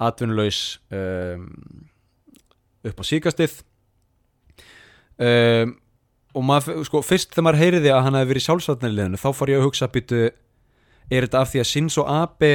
atvinnulegs 0.00 0.60
um, 0.96 1.46
upp 2.88 3.00
á 3.00 3.04
síkastið 3.04 3.56
um, 5.20 5.76
og 6.30 6.46
maður, 6.46 6.84
sko, 6.86 7.02
fyrst 7.04 7.32
þegar 7.32 7.48
maður 7.48 7.62
heyriði 7.64 7.92
að 7.92 8.04
hann 8.06 8.18
hefði 8.20 8.32
verið 8.32 8.44
í 8.44 8.48
sjálfsvartanliðinu 8.48 9.20
þá 9.20 9.30
fór 9.36 9.52
ég 9.52 9.60
að 9.60 9.66
hugsa 9.68 9.90
byttu 9.92 10.22
er 11.10 11.26
þetta 11.26 11.42
af 11.42 11.52
því 11.52 11.62
að 11.62 11.70
Shinzo 11.72 12.06
Abe 12.06 12.52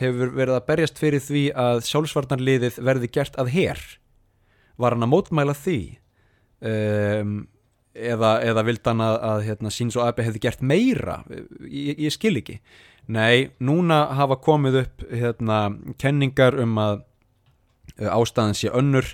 hefur 0.00 0.34
verið 0.36 0.56
að 0.56 0.66
berjast 0.68 1.00
fyrir 1.00 1.22
því 1.24 1.46
að 1.60 1.82
sjálfsvarnarliðið 1.88 2.78
verði 2.84 3.10
gert 3.12 3.38
að 3.40 3.52
hér 3.54 3.82
var 4.80 4.96
hann 4.96 5.06
að 5.06 5.12
mótmæla 5.12 5.56
því? 5.56 5.80
Um, 6.60 7.34
eða, 7.94 8.36
eða 8.46 8.64
vild 8.68 8.86
hann 8.88 9.02
að, 9.04 9.18
að 9.30 9.42
hérna, 9.48 9.72
Shinzo 9.74 10.04
Abe 10.04 10.24
hefði 10.26 10.42
gert 10.46 10.64
meira? 10.64 11.20
Ég, 11.66 11.98
ég 12.06 12.14
skil 12.14 12.36
ekki. 12.40 12.60
Nei, 13.10 13.50
núna 13.64 14.04
hafa 14.18 14.38
komið 14.40 14.82
upp 14.84 15.04
hérna, 15.10 15.60
kenningar 16.00 16.58
um 16.62 16.78
að 16.80 17.02
uh, 17.98 18.10
ástæðan 18.14 18.56
sé 18.58 18.72
önnur. 18.76 19.08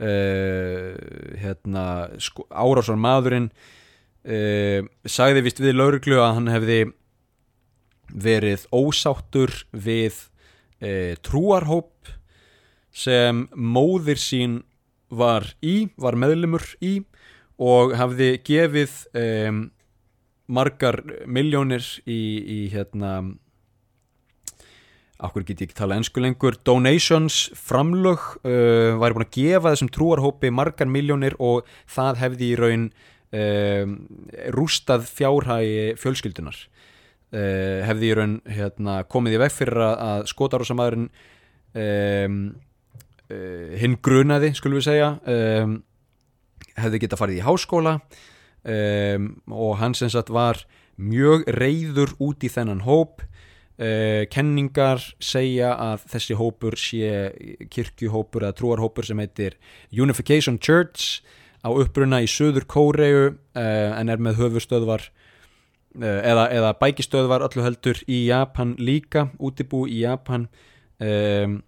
Uh, 0.00 0.96
hérna, 1.42 1.84
sko, 2.24 2.46
árásar 2.48 2.96
maðurinn 2.96 3.50
uh, 4.24 4.86
sagði 5.04 5.42
vist 5.44 5.60
við 5.60 5.76
lauruglu 5.76 6.16
að 6.22 6.38
hann 6.38 6.48
hefði 6.54 6.78
verið 8.14 8.66
ósáttur 8.74 9.52
við 9.72 10.16
e, 10.80 11.16
trúarhóp 11.24 12.10
sem 12.90 13.46
móðir 13.54 14.18
sín 14.18 14.60
var 15.10 15.46
í, 15.62 15.90
var 15.98 16.18
meðlumur 16.18 16.64
í 16.82 17.00
og 17.60 17.94
hafði 17.98 18.32
gefið 18.46 18.96
e, 19.14 19.26
margar 20.50 21.02
miljónir 21.30 21.84
í, 22.06 22.20
í 22.40 22.60
hérna 22.72 23.20
okkur 25.20 25.44
get 25.44 25.60
ég 25.60 25.68
ekki 25.68 25.78
tala 25.78 25.98
ennsku 26.00 26.22
lengur 26.22 26.56
donations, 26.64 27.50
framlög 27.56 28.22
uh, 28.40 28.96
væri 29.00 29.16
búin 29.16 29.26
að 29.26 29.34
gefa 29.36 29.72
þessum 29.74 29.92
trúarhópi 29.92 30.52
margar 30.54 30.88
miljónir 30.90 31.36
og 31.38 31.68
það 31.90 32.20
hefði 32.22 32.48
í 32.48 32.58
raun 32.60 32.86
uh, 32.88 33.92
rústað 34.56 35.04
fjárhægi 35.10 35.98
fjölskyldunar 36.00 36.62
Uh, 37.30 37.84
hefði 37.86 38.08
í 38.10 38.14
raun 38.18 38.32
hérna, 38.50 39.04
komið 39.06 39.36
í 39.36 39.38
veg 39.38 39.52
fyrir 39.54 39.78
að 39.86 40.24
skotarósamæðurinn 40.32 41.04
um, 41.78 42.38
uh, 43.30 43.68
hinn 43.78 43.94
grunaði 44.02 44.48
skulum 44.58 44.80
við 44.80 44.88
segja 44.88 45.12
um, 45.30 45.76
hefði 46.74 47.00
geta 47.04 47.18
farið 47.20 47.38
í 47.38 47.44
háskóla 47.46 47.92
um, 48.66 49.28
og 49.46 49.78
hans 49.78 50.02
eins 50.02 50.18
að 50.18 50.32
var 50.34 50.64
mjög 50.98 51.46
reyður 51.54 52.16
út 52.18 52.42
í 52.42 52.50
þennan 52.50 52.82
hóp. 52.88 53.22
Uh, 53.78 54.26
kenningar 54.34 54.98
segja 55.22 55.70
að 55.78 56.08
þessi 56.10 56.40
hópur 56.40 56.74
sé 56.82 57.30
kirkjuhópur 57.70 58.48
eða 58.48 58.58
trúarhópur 58.58 59.06
sem 59.06 59.22
heitir 59.22 59.54
Unification 59.94 60.58
Church 60.58 61.22
á 61.62 61.70
uppbruna 61.70 62.24
í 62.26 62.26
Suður 62.26 62.66
Kóreu 62.66 63.36
en 63.54 64.10
er 64.10 64.18
með 64.18 64.42
höfustöðvar 64.42 65.12
Eh, 65.12 65.19
eða, 65.98 66.46
eða 66.54 66.74
bækistöð 66.78 67.28
var 67.30 67.44
öllu 67.46 67.64
heldur 67.64 67.98
í 68.06 68.26
Japan 68.28 68.76
líka, 68.78 69.28
útibú 69.38 69.86
í 69.88 70.02
Japan. 70.04 70.48
Um, 71.00 71.62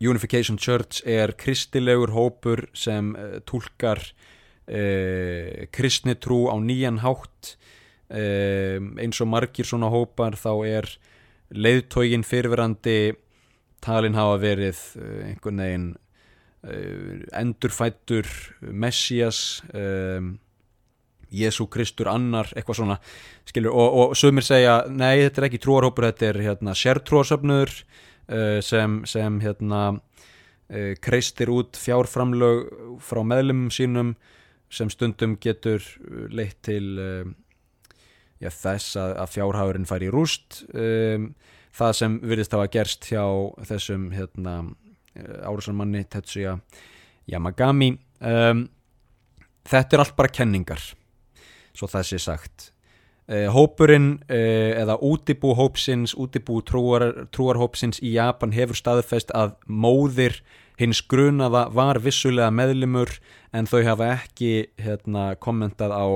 Unification 0.00 0.56
Church 0.58 1.02
er 1.04 1.34
kristilegur 1.36 2.12
hópur 2.14 2.68
sem 2.74 3.14
uh, 3.16 3.40
tólkar 3.44 4.00
uh, 4.70 5.66
kristnitrú 5.72 6.46
á 6.48 6.56
nýjan 6.60 7.02
hátt. 7.04 7.56
Um, 8.10 8.94
eins 8.98 9.20
og 9.22 9.30
margir 9.30 9.66
svona 9.66 9.90
hópar 9.90 10.38
þá 10.38 10.52
er 10.66 10.86
leiðtógin 11.50 12.26
fyrirverandi 12.26 13.16
talin 13.82 14.18
hafa 14.18 14.36
verið 14.42 14.78
einhvern 15.24 15.62
veginn 15.62 15.90
endurfættur 17.32 18.28
Messias. 18.60 19.62
Um 19.72 20.34
Jésu 21.30 21.66
Kristur 21.70 22.10
annar, 22.10 22.50
eitthvað 22.56 22.80
svona 22.80 22.96
skilur, 23.48 23.74
og, 23.74 23.98
og 24.02 24.14
sumir 24.18 24.46
segja 24.46 24.80
nei, 24.90 25.22
þetta 25.22 25.42
er 25.42 25.48
ekki 25.50 25.62
trúarhópur, 25.62 26.08
þetta 26.10 26.30
er 26.30 26.40
hérna, 26.46 26.74
sértrúarsöfnur 26.78 27.70
uh, 27.70 28.58
sem, 28.64 29.00
sem 29.10 29.38
hérna, 29.44 29.82
uh, 29.94 30.92
kreistir 31.02 31.52
út 31.54 31.78
fjárframlög 31.78 32.66
frá 33.04 33.22
meðlumum 33.26 33.70
sínum 33.74 34.14
sem 34.70 34.90
stundum 34.90 35.36
getur 35.42 35.82
leitt 36.30 36.60
til 36.66 36.92
uh, 36.98 37.30
já, 38.42 38.50
þess 38.50 38.98
að, 39.00 39.16
að 39.24 39.32
fjárhagurinn 39.36 39.88
fær 39.88 40.06
í 40.06 40.12
rúst 40.12 40.62
um, 40.74 41.32
það 41.76 41.96
sem 42.00 42.20
virðist 42.26 42.54
hafa 42.56 42.70
gerst 42.74 43.06
hjá 43.06 43.24
þessum 43.68 44.10
hérna, 44.14 44.54
árusanmanni 45.46 46.02
Tetsuya 46.10 46.56
Yamagami 47.30 47.92
um, 48.26 48.64
þetta 49.66 49.96
er 49.96 50.02
allt 50.04 50.16
bara 50.18 50.32
kenningar 50.34 50.82
svo 51.80 51.88
það 51.88 52.06
sé 52.10 52.20
sagt. 52.20 52.70
Uh, 53.30 53.46
hópurinn 53.54 54.16
uh, 54.26 54.72
eða 54.74 54.98
útibú 55.06 55.54
hópsins, 55.54 56.16
útibú 56.18 56.60
trúar, 56.66 57.28
trúarhópsins 57.30 58.02
í 58.02 58.16
Japan 58.16 58.52
hefur 58.56 58.78
staðfest 58.78 59.30
að 59.38 59.54
móðir 59.70 60.40
hins 60.80 61.02
grunaða 61.06 61.68
var 61.76 62.00
vissulega 62.02 62.50
meðlimur 62.50 63.12
en 63.54 63.68
þau 63.70 63.84
hafa 63.86 64.14
ekki 64.16 64.70
hérna, 64.80 65.34
kommentað 65.38 65.94
á 65.94 66.06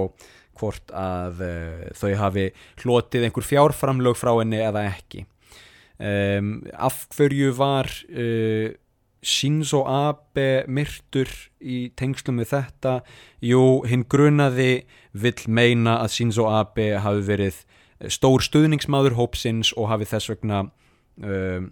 hvort 0.59 0.91
að 0.95 1.45
uh, 1.47 1.85
þau 1.95 2.11
hafi 2.19 2.49
hlotið 2.83 3.29
einhver 3.29 3.47
fjárframlög 3.47 4.19
frá 4.19 4.33
henni 4.41 4.63
eða 4.63 4.89
ekki. 4.91 5.25
Um, 5.95 6.57
af 6.75 7.05
hverju 7.15 7.53
var 7.55 7.87
Shinzo 9.25 9.83
Abe 9.89 10.65
myrtur 10.69 11.31
í 11.61 11.89
tengslum 11.97 12.43
við 12.43 12.51
þetta. 12.53 12.99
Jú, 13.45 13.83
hinn 13.89 14.05
grunaði 14.11 14.85
vill 15.17 15.49
meina 15.49 15.99
að 16.03 16.13
Shinzo 16.19 16.49
Abe 16.53 16.93
hafi 17.01 17.25
verið 17.27 17.63
stór 18.13 18.45
stuðningsmaður 18.45 19.17
hópsins 19.19 19.73
og 19.79 19.89
hafi 19.93 20.09
þess 20.11 20.33
vegna 20.33 20.65
um, 21.23 21.71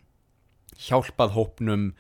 hjálpað 0.81 1.35
hópnum 1.37 1.91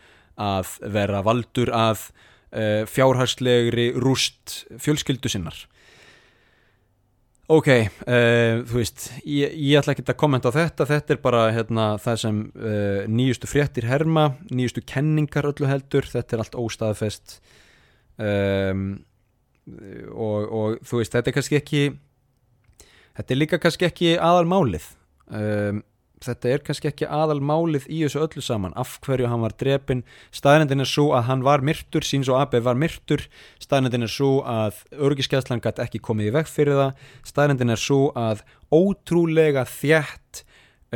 að 0.40 0.76
vera 0.94 1.20
valdur 1.26 1.72
að 1.76 2.08
uh, 2.56 2.88
fjárhagslegri 2.88 3.90
rúst 4.00 4.62
fjölskyldu 4.80 5.30
sinnar 5.32 5.66
ok, 7.52 7.68
uh, 8.06 8.62
þú 8.68 8.78
veist 8.78 9.08
ég, 9.22 9.52
ég 9.52 9.78
ætla 9.80 9.94
ekki 9.94 10.06
að 10.06 10.18
kommenta 10.20 10.52
á 10.52 10.56
þetta. 10.56 10.88
Þetta 10.88 11.14
er 11.14 11.22
bara 11.24 11.42
hérna, 11.54 11.86
það 12.02 12.20
sem 12.24 12.38
uh, 12.56 13.02
nýjustu 13.10 13.50
fréttir 13.50 13.88
herma, 13.90 14.30
nýjustu 14.50 14.84
kenningar 14.88 15.50
öllu 15.50 15.68
heldur, 15.70 16.08
þetta 16.08 16.36
er 16.36 16.44
allt 16.44 16.58
óstaðfest 16.58 17.38
um, 18.18 18.86
og, 20.12 20.40
og 20.48 20.80
þú 20.86 21.02
veist, 21.02 21.14
þetta 21.14 21.30
er 21.30 21.36
kannski 21.36 21.58
ekki 21.60 21.82
þetta 23.16 23.34
er 23.34 23.40
líka 23.40 23.60
kannski 23.62 23.88
ekki 23.88 24.12
aðal 24.16 24.48
málið 24.50 24.88
um, 25.28 25.82
þetta 26.24 26.50
er 26.52 26.62
kannski 26.66 26.90
ekki 26.90 27.08
aðal 27.10 27.40
málið 27.44 27.88
í 27.90 28.02
þessu 28.04 28.22
öllu 28.22 28.42
saman 28.44 28.74
af 28.78 28.98
hverju 29.04 29.30
hann 29.30 29.42
var 29.44 29.54
drepin 29.58 30.04
staðnendin 30.34 30.82
er 30.82 30.88
svo 30.88 31.10
að 31.16 31.26
hann 31.28 31.44
var 31.46 31.62
myrtur 31.64 32.06
síns 32.06 32.30
og 32.30 32.40
Abe 32.40 32.60
var 32.64 32.78
myrtur. 32.78 33.24
Staðnendin 33.62 34.06
er 34.06 34.12
svo 34.12 34.42
að 34.48 34.82
örgiskeslan 34.92 35.62
gæti 35.62 35.84
ekki 35.84 36.02
komið 36.02 36.30
í 36.30 36.34
veg 36.36 36.50
fyrir 36.50 36.78
það. 36.78 37.08
Staðnendin 37.28 37.74
er 37.74 37.80
svo 37.80 38.00
að 38.18 38.44
ótrúlega 38.72 39.64
þjætt 39.68 40.44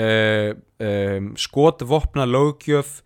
uh, 0.00 0.52
um, 0.82 1.32
skotvopna 1.40 2.26
lögjöf 2.28 3.00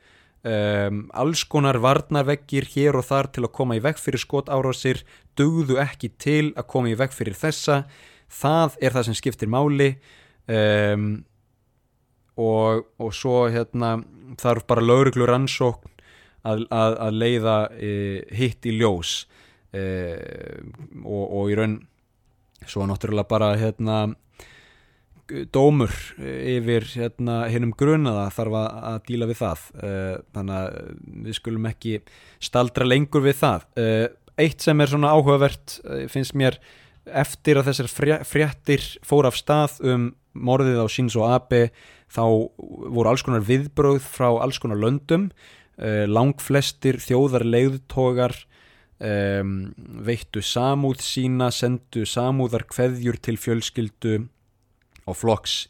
um, 0.45 1.03
alls 1.12 1.45
konar 1.51 1.81
varnarveggir 1.83 2.68
hér 2.75 3.01
og 3.01 3.09
þar 3.09 3.33
til 3.35 3.47
að 3.47 3.55
koma 3.59 3.79
í 3.79 3.83
veg 3.85 4.01
fyrir 4.01 4.23
skotárásir 4.23 5.05
dugðu 5.39 5.81
ekki 5.83 6.12
til 6.21 6.53
að 6.55 6.68
koma 6.71 6.93
í 6.93 6.99
veg 6.99 7.14
fyrir 7.16 7.39
þessa. 7.39 7.85
Það 8.31 8.79
er 8.81 8.95
það 8.95 9.11
sem 9.11 9.18
skiptir 9.18 9.51
máli. 9.51 9.95
Um 10.51 11.11
og, 12.41 12.86
og 13.01 13.12
svo 13.16 13.45
hérna 13.53 13.99
þarf 14.41 14.66
bara 14.70 14.84
lauruglu 14.84 15.26
rannsókn 15.28 15.91
að, 16.47 16.64
að, 16.72 16.97
að 17.07 17.20
leiða 17.20 17.59
e, 17.76 17.93
hitt 18.36 18.66
í 18.66 18.76
ljós. 18.78 19.14
E, 19.76 19.84
og, 21.05 21.24
og 21.24 21.53
í 21.53 21.59
raun 21.59 21.78
svo 22.68 22.86
náttúrulega 22.88 23.28
bara 23.30 23.55
hérna 23.61 24.01
dómur 25.55 25.93
yfir 26.18 26.84
hérna 26.91 27.45
hinnum 27.51 27.72
grunaða 27.78 28.26
þarf 28.34 28.57
að, 28.59 28.68
að 28.91 29.01
díla 29.09 29.28
við 29.30 29.41
það. 29.41 29.66
E, 29.74 29.93
þannig 30.34 30.57
að 30.57 30.78
við 31.26 31.38
skulum 31.38 31.68
ekki 31.70 31.97
staldra 32.43 32.88
lengur 32.88 33.24
við 33.26 33.38
það. 33.43 33.66
E, 33.76 33.86
eitt 34.41 34.64
sem 34.64 34.80
er 34.80 34.91
svona 34.91 35.12
áhugavert 35.14 35.78
e, 35.84 36.05
finnst 36.11 36.36
mér 36.38 36.59
eftir 37.07 37.59
að 37.59 37.70
þessar 37.70 38.24
fréttir 38.28 38.84
fór 39.07 39.28
af 39.30 39.38
stað 39.38 39.78
um 39.86 40.11
morðið 40.36 40.82
á 40.82 40.86
Shinzo 40.91 41.24
Abe 41.26 41.70
þá 42.11 42.24
voru 42.90 43.11
alls 43.11 43.24
konar 43.26 43.44
viðbröð 43.46 44.02
frá 44.02 44.28
alls 44.42 44.61
konar 44.62 44.80
löndum. 44.80 45.30
Uh, 45.80 46.04
langflestir 46.11 46.98
þjóðar 47.00 47.46
leiðtogar 47.46 48.34
um, 49.00 49.70
veittu 50.04 50.42
samúð 50.44 51.00
sína, 51.04 51.48
sendu 51.54 52.04
samúðar 52.04 52.66
kveðjur 52.68 53.16
til 53.22 53.38
fjölskyldu 53.40 54.18
og 55.08 55.16
flokks 55.16 55.62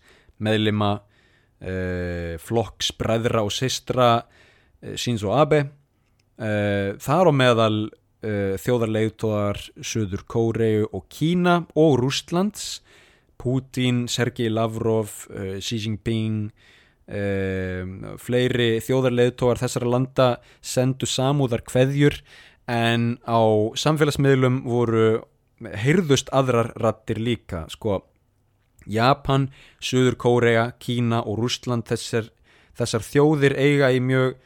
meðlima 0.43 0.97
uh, 0.99 2.34
flokks 2.43 2.91
bræðra 2.99 3.45
og 3.47 3.55
sistra 3.55 4.11
uh, 4.18 4.97
Shinzo 4.97 5.34
Abe. 5.36 5.68
Þar 6.41 7.28
á 7.28 7.32
meðal 7.36 7.74
þjóðarleiðtóðar 8.24 9.59
Suður 9.84 10.22
Kóreu 10.24 10.86
og 10.88 11.03
Kína 11.12 11.59
og 11.76 11.99
Rústlands 12.01 12.78
Putin, 13.41 14.05
Sergei 14.09 14.51
Lavrov, 14.53 15.24
uh, 15.32 15.57
Xi 15.64 15.80
Jinping, 15.80 16.51
uh, 17.09 18.14
fleiri 18.20 18.70
þjóðarleðtóar 18.84 19.61
þessara 19.62 19.91
landa 19.97 20.28
sendu 20.61 21.09
samúðar 21.09 21.64
kveðjur 21.68 22.20
en 22.70 23.16
á 23.26 23.41
samfélagsmiðlum 23.80 24.62
voru 24.68 25.09
heyrðust 25.61 26.30
aðrar 26.32 26.72
rattir 26.80 27.20
líka 27.20 27.66
sko 27.72 28.03
Japan, 28.91 29.51
Suður 29.82 30.16
Kórea, 30.16 30.70
Kína 30.80 31.20
og 31.28 31.43
Rústland 31.43 31.84
þessar, 31.91 32.30
þessar 32.78 33.05
þjóðir 33.05 33.55
eiga 33.61 33.91
í 33.93 34.01
mjög 34.01 34.38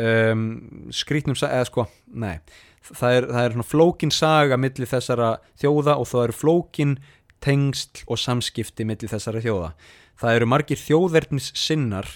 um, 0.00 0.46
skrítnum 0.94 1.36
eða 1.36 1.66
sko, 1.68 1.86
nei 2.08 2.40
það 2.82 3.16
er, 3.16 3.26
það 3.30 3.44
er 3.44 3.66
flókin 3.68 4.12
saga 4.14 4.58
millir 4.58 4.90
þessara 4.90 5.36
þjóða 5.60 5.98
og 6.00 6.08
það 6.10 6.24
eru 6.24 6.36
flókin 6.38 6.94
tengsl 7.42 8.04
og 8.06 8.20
samskipti 8.20 8.86
millir 8.88 9.10
þessari 9.10 9.42
þjóða. 9.44 9.72
Það 10.20 10.38
eru 10.38 10.48
margir 10.50 10.80
þjóðverðnis 10.80 11.50
sinnar 11.58 12.08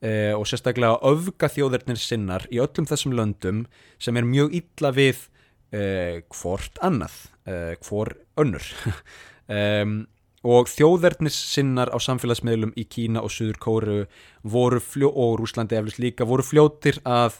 eh, 0.00 0.32
og 0.36 0.46
sérstaklega 0.48 1.00
öfga 1.04 1.50
þjóðverðnis 1.52 2.06
sinnar 2.08 2.46
í 2.50 2.60
öllum 2.62 2.88
þessum 2.88 3.14
löndum 3.18 3.64
sem 4.02 4.16
er 4.16 4.28
mjög 4.28 4.56
illa 4.60 4.92
við 4.96 5.26
eh, 5.74 6.24
hvort 6.32 6.80
annað, 6.84 7.20
eh, 7.48 7.74
hvor 7.84 8.14
önnur. 8.40 8.66
um, 9.58 10.02
og 10.44 10.68
þjóðverðnis 10.68 11.36
sinnar 11.54 11.88
á 11.88 11.98
samfélagsmiðlum 12.04 12.74
í 12.76 12.84
Kína 12.84 13.22
og 13.24 13.32
Suður 13.32 13.60
Kóru 13.62 14.00
voru 14.44 14.80
fljó, 14.84 15.08
og 15.08 15.38
Rúslandi 15.40 15.78
eflust 15.78 16.02
líka 16.02 16.26
voru 16.28 16.44
fljótir 16.44 17.00
að 17.08 17.38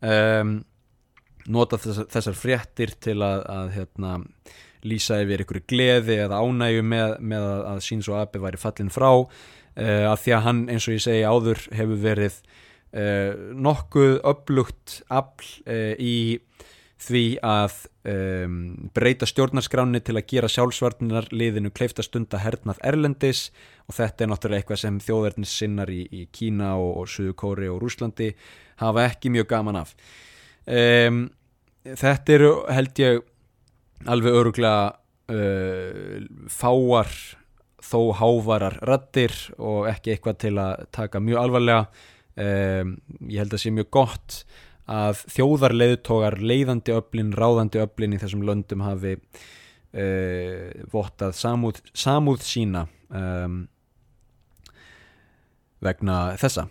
um, 0.00 0.58
nota 1.52 1.78
þessar, 1.80 2.08
þessar 2.14 2.38
fréttir 2.38 2.94
til 3.02 3.18
að, 3.20 3.44
að 3.52 3.74
hérna 3.76 4.14
lýsa 4.86 5.20
yfir 5.24 5.44
ykkur 5.44 5.62
gleði 5.68 6.20
eða 6.24 6.40
ánægu 6.42 6.84
með, 6.86 7.16
með 7.20 7.48
að 7.72 7.82
Shinzo 7.86 8.16
Abe 8.18 8.42
væri 8.42 8.60
fallin 8.60 8.92
frá. 8.92 9.10
Uh, 9.76 10.06
af 10.08 10.22
því 10.24 10.32
að 10.32 10.46
hann 10.46 10.62
eins 10.72 10.86
og 10.88 10.96
ég 10.96 11.04
segi 11.04 11.26
áður 11.28 11.60
hefur 11.76 11.98
verið 12.00 12.38
uh, 12.96 13.32
nokkuð 13.66 14.14
upplugt 14.24 15.00
afl 15.12 15.50
uh, 15.68 15.92
í 16.00 16.38
því 17.06 17.24
að 17.44 17.74
um, 18.08 18.60
breyta 18.96 19.28
stjórnarskráni 19.28 20.00
til 20.04 20.16
að 20.16 20.28
gera 20.30 20.48
sjálfsvarninar 20.50 21.28
liðinu 21.34 21.70
kleifta 21.74 22.04
stunda 22.04 22.40
hernað 22.40 22.80
Erlendis. 22.88 23.50
Og 23.86 23.98
þetta 23.98 24.24
er 24.24 24.30
náttúrulega 24.32 24.64
eitthvað 24.64 24.82
sem 24.82 25.00
þjóðverðnis 25.04 25.56
sinnar 25.60 25.92
í, 25.92 26.06
í 26.08 26.24
Kína 26.32 26.74
og, 26.80 27.02
og 27.02 27.10
Suðu 27.12 27.36
Kóri 27.38 27.68
og 27.70 27.82
Rúslandi 27.84 28.32
hafa 28.80 29.06
ekki 29.10 29.32
mjög 29.34 29.50
gaman 29.52 29.82
af. 29.82 29.92
Um, 30.66 31.26
þetta 31.86 32.38
eru 32.38 32.52
held 32.72 33.02
ég 33.04 33.20
alveg 34.04 34.36
öruglega 34.36 34.96
uh, 35.32 36.20
fáar 36.52 37.10
þó 37.86 38.00
hávarar 38.18 38.78
rattir 38.86 39.34
og 39.62 39.86
ekki 39.90 40.14
eitthvað 40.14 40.38
til 40.42 40.54
að 40.60 40.86
taka 40.94 41.22
mjög 41.22 41.42
alvarlega. 41.42 41.86
Um, 42.36 42.96
ég 43.30 43.40
held 43.40 43.54
að 43.56 43.62
sé 43.62 43.72
mjög 43.72 43.92
gott 43.96 44.40
að 44.86 45.22
þjóðarleiðtogar 45.34 46.36
leiðandi 46.42 46.94
öflin, 46.94 47.32
ráðandi 47.34 47.80
öflin 47.82 48.14
í 48.14 48.20
þessum 48.20 48.44
löndum 48.46 48.84
hafi 48.84 49.16
uh, 49.16 50.68
vottað 50.92 51.34
samúð, 51.38 51.80
samúð 51.96 52.44
sína 52.46 52.84
um, 53.08 53.64
vegna 55.82 56.18
þessa. 56.40 56.66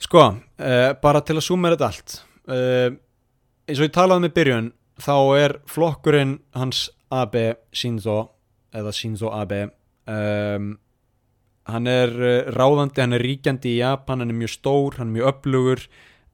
Sko, 0.00 0.26
uh, 0.32 0.90
bara 1.00 1.22
til 1.24 1.38
að 1.38 1.46
suma 1.46 1.72
þetta 1.72 1.88
allt 1.92 2.18
uh, 2.50 2.98
eins 3.68 3.80
og 3.80 3.86
ég 3.86 3.94
talaði 3.94 4.26
með 4.26 4.36
byrjun 4.38 4.70
þá 5.02 5.16
er 5.40 5.56
flokkurinn 5.70 6.38
hans 6.56 6.88
Abe 7.10 7.58
Shinzo 7.74 8.20
eða 8.76 8.92
Shinzo 8.94 9.32
Abe 9.34 9.64
um, 10.06 10.72
hann 11.70 11.90
er 11.90 12.12
uh, 12.14 12.52
ráðandi, 12.54 13.02
hann 13.02 13.16
er 13.16 13.24
ríkjandi 13.24 13.74
í 13.74 13.80
Japan 13.80 14.22
hann 14.22 14.32
er 14.32 14.38
mjög 14.38 14.54
stór, 14.58 14.98
hann 15.00 15.10
er 15.10 15.16
mjög 15.18 15.32
upplugur 15.32 15.84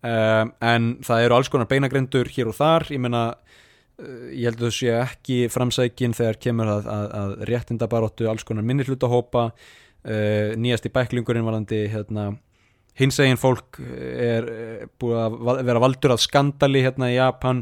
um, 0.02 0.52
en 0.60 0.90
það 1.06 1.26
eru 1.26 1.38
alls 1.38 1.52
konar 1.52 1.70
beinagrendur 1.70 2.30
hér 2.32 2.52
og 2.52 2.58
þar, 2.58 2.88
ég 2.92 3.02
menna 3.02 3.24
uh, 3.32 4.26
ég 4.32 4.50
held 4.50 4.60
að 4.60 4.68
það 4.68 4.76
sé 4.78 4.96
ekki 5.00 5.38
framsækin 5.52 6.16
þegar 6.16 6.40
kemur 6.48 6.72
að, 6.76 6.90
að, 6.92 7.06
að 7.20 7.36
réttindabaróttu 7.52 8.30
alls 8.30 8.46
konar 8.48 8.66
minni 8.66 8.86
hlutahópa 8.88 9.48
uh, 9.52 10.50
nýjast 10.58 10.90
í 10.90 10.94
bæklingurinn 10.94 11.46
varandi 11.46 11.86
hérna 11.92 12.34
hins 12.96 13.18
eginn 13.20 13.36
fólk 13.36 13.76
er 13.84 14.46
búið 14.96 15.18
að 15.20 15.58
vera 15.68 15.80
valdur 15.84 16.14
að 16.14 16.22
skandali 16.24 16.80
hérna 16.80 17.10
í 17.12 17.18
Japan 17.18 17.58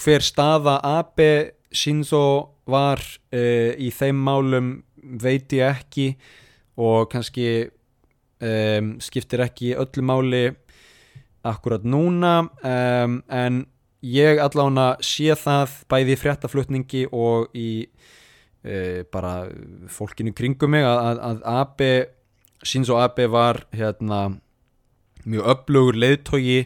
hver 0.00 0.24
staða 0.24 0.78
Abe 0.86 1.32
Shinzo 1.70 2.24
var 2.70 3.00
uh, 3.00 3.72
í 3.78 3.90
þeim 3.94 4.22
málum 4.26 4.72
veit 5.00 5.52
ég 5.56 5.66
ekki 5.70 6.06
og 6.80 7.10
kannski 7.12 7.68
um, 8.40 8.96
skiptir 9.02 9.44
ekki 9.44 9.74
öllu 9.78 10.04
máli 10.06 10.44
akkurat 11.46 11.84
núna 11.84 12.34
um, 12.44 13.20
en 13.28 13.64
ég 14.04 14.40
allána 14.40 14.94
sé 15.04 15.34
það 15.36 15.76
bæði 15.90 16.16
í 16.16 16.20
fréttaflutningi 16.20 17.06
og 17.12 17.50
í 17.56 17.70
uh, 17.86 19.02
bara 19.12 19.34
fólkinu 19.92 20.34
kringum 20.36 20.74
mig 20.76 20.86
að, 20.86 21.20
að 21.30 21.44
Abe 21.54 21.92
Shinzo 22.60 22.98
Abe 23.00 23.28
var 23.32 23.64
hérna 23.72 24.26
mjög 25.24 25.52
öflugur 25.54 25.98
leiðtogi 26.00 26.64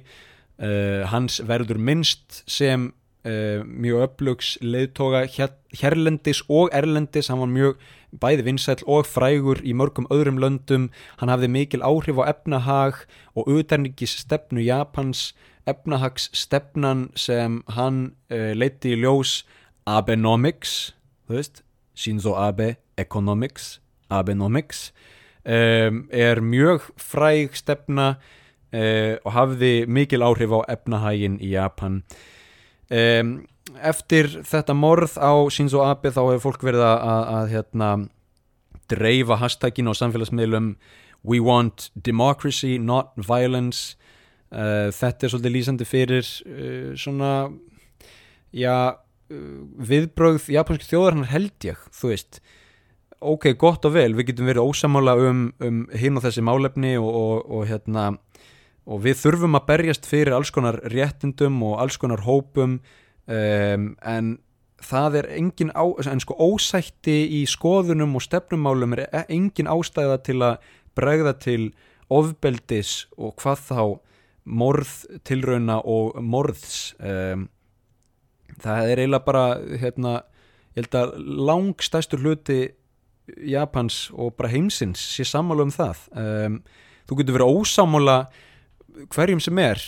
Uh, 0.54 1.02
hans 1.10 1.40
verður 1.42 1.80
minnst 1.82 2.42
sem 2.50 2.92
uh, 3.26 3.60
mjög 3.66 4.04
öflugs 4.06 4.54
leiðtoga 4.62 5.24
hér, 5.26 5.54
hérlendis 5.74 6.44
og 6.48 6.70
erlendis. 6.72 7.30
Hann 7.32 7.42
var 7.42 7.50
mjög 7.50 7.86
bæði 8.22 8.46
vinsæll 8.46 8.84
og 8.86 9.08
frægur 9.10 9.62
í 9.66 9.74
mörgum 9.74 10.06
öðrum 10.14 10.38
löndum. 10.38 10.90
Hann 11.18 11.32
hafði 11.32 11.50
mikil 11.50 11.82
áhrif 11.82 12.20
á 12.22 12.30
efnahag 12.30 13.02
og 13.34 13.50
auðarningis 13.50 14.20
stefnu 14.22 14.62
Japans. 14.62 15.32
Efnahagsstefnan 15.66 17.08
sem 17.16 17.62
hann 17.72 18.12
uh, 18.30 18.52
leiti 18.54 18.92
í 18.94 19.00
ljós 19.00 19.42
Abenomics 19.88 20.94
þú 21.26 21.38
veist, 21.38 21.62
Shinzo 21.94 22.34
Abe 22.36 22.76
Economics, 22.96 23.80
Abenomics 24.10 24.92
um, 25.44 26.04
er 26.12 26.40
mjög 26.40 26.90
fræg 27.00 27.56
stefna 27.56 28.14
uh, 28.74 29.14
og 29.22 29.34
hafði 29.36 29.72
mikil 29.86 30.24
áhrif 30.26 30.54
á 30.58 30.60
efnahagin 30.74 31.38
í 31.38 31.54
Japan. 31.54 32.02
Um, 32.90 33.36
eftir 33.80 34.28
þetta 34.44 34.76
morð 34.76 35.16
á 35.16 35.32
Shinzo 35.54 35.84
Abe 35.86 36.12
þá 36.12 36.20
hefur 36.26 36.44
fólk 36.48 36.66
verið 36.66 36.84
að, 36.84 36.98
að, 37.12 37.22
að 37.36 37.52
hérna, 37.54 37.90
dreifa 38.92 39.38
hashtagin 39.40 39.88
á 39.88 39.94
samfélagsmiðlum. 39.96 40.74
We 41.24 41.40
want 41.40 41.88
democracy, 41.96 42.76
not 42.78 43.14
violence. 43.16 43.94
Uh, 44.52 44.90
þetta 44.94 45.24
er 45.26 45.32
svolítið 45.32 45.56
lýsandi 45.56 45.88
fyrir 45.88 46.26
uh, 46.44 46.92
svona 47.00 47.30
já, 48.54 49.00
viðbrögð 49.88 50.50
japanski 50.52 50.86
þjóðarinnar 50.90 51.32
held 51.32 51.66
ég 51.66 51.80
þú 51.96 52.10
veist, 52.12 52.38
ok, 53.24 53.48
gott 53.58 53.86
og 53.88 53.94
vel 53.96 54.12
við 54.16 54.30
getum 54.30 54.50
verið 54.50 54.68
ósamála 54.68 55.16
um, 55.30 55.46
um 55.64 55.80
hinn 55.96 56.18
og 56.18 56.26
þessi 56.26 56.44
málefni 56.44 56.94
og, 57.00 57.08
og, 57.08 57.50
og 57.56 57.66
hérna 57.70 58.06
og 58.84 59.00
við 59.04 59.20
þurfum 59.22 59.58
að 59.58 59.66
berjast 59.70 60.08
fyrir 60.08 60.36
alls 60.36 60.52
konar 60.54 60.80
réttindum 60.92 61.62
og 61.64 61.78
alls 61.80 61.96
konar 62.00 62.24
hópum 62.26 62.78
um, 62.78 63.86
en 64.04 64.34
það 64.84 65.18
er 65.22 65.30
engin 65.38 65.72
á, 65.72 65.84
en 65.84 66.20
sko 66.20 66.36
ósætti 66.36 67.16
í 67.40 67.44
skoðunum 67.48 68.18
og 68.18 68.24
stefnumálum 68.26 68.96
er 68.98 69.06
e- 69.06 69.26
engin 69.32 69.70
ástæða 69.70 70.20
til 70.26 70.40
að 70.44 70.70
bregða 70.94 71.32
til 71.40 71.72
ofbeldis 72.12 73.06
og 73.16 73.34
hvað 73.40 73.64
þá 73.70 73.82
morð 74.44 74.92
tilrauna 75.24 75.80
og 75.88 76.20
morðs 76.20 76.92
um, 77.00 77.48
það 78.60 78.90
er 78.92 79.02
eiginlega 79.02 79.24
bara 79.24 79.44
hérna, 79.80 80.18
ég 80.76 80.84
held 80.84 80.98
að 81.00 81.14
langstæstur 81.48 82.20
hluti 82.20 82.60
Japans 83.48 84.10
og 84.12 84.34
bara 84.36 84.52
heimsins 84.52 85.00
sé 85.14 85.24
sammála 85.24 85.64
um 85.64 85.72
það 85.72 86.02
um, 86.12 86.58
þú 87.08 87.20
getur 87.20 87.38
verið 87.38 87.60
ósámála 87.62 88.18
hverjum 89.14 89.42
sem 89.42 89.60
er 89.62 89.80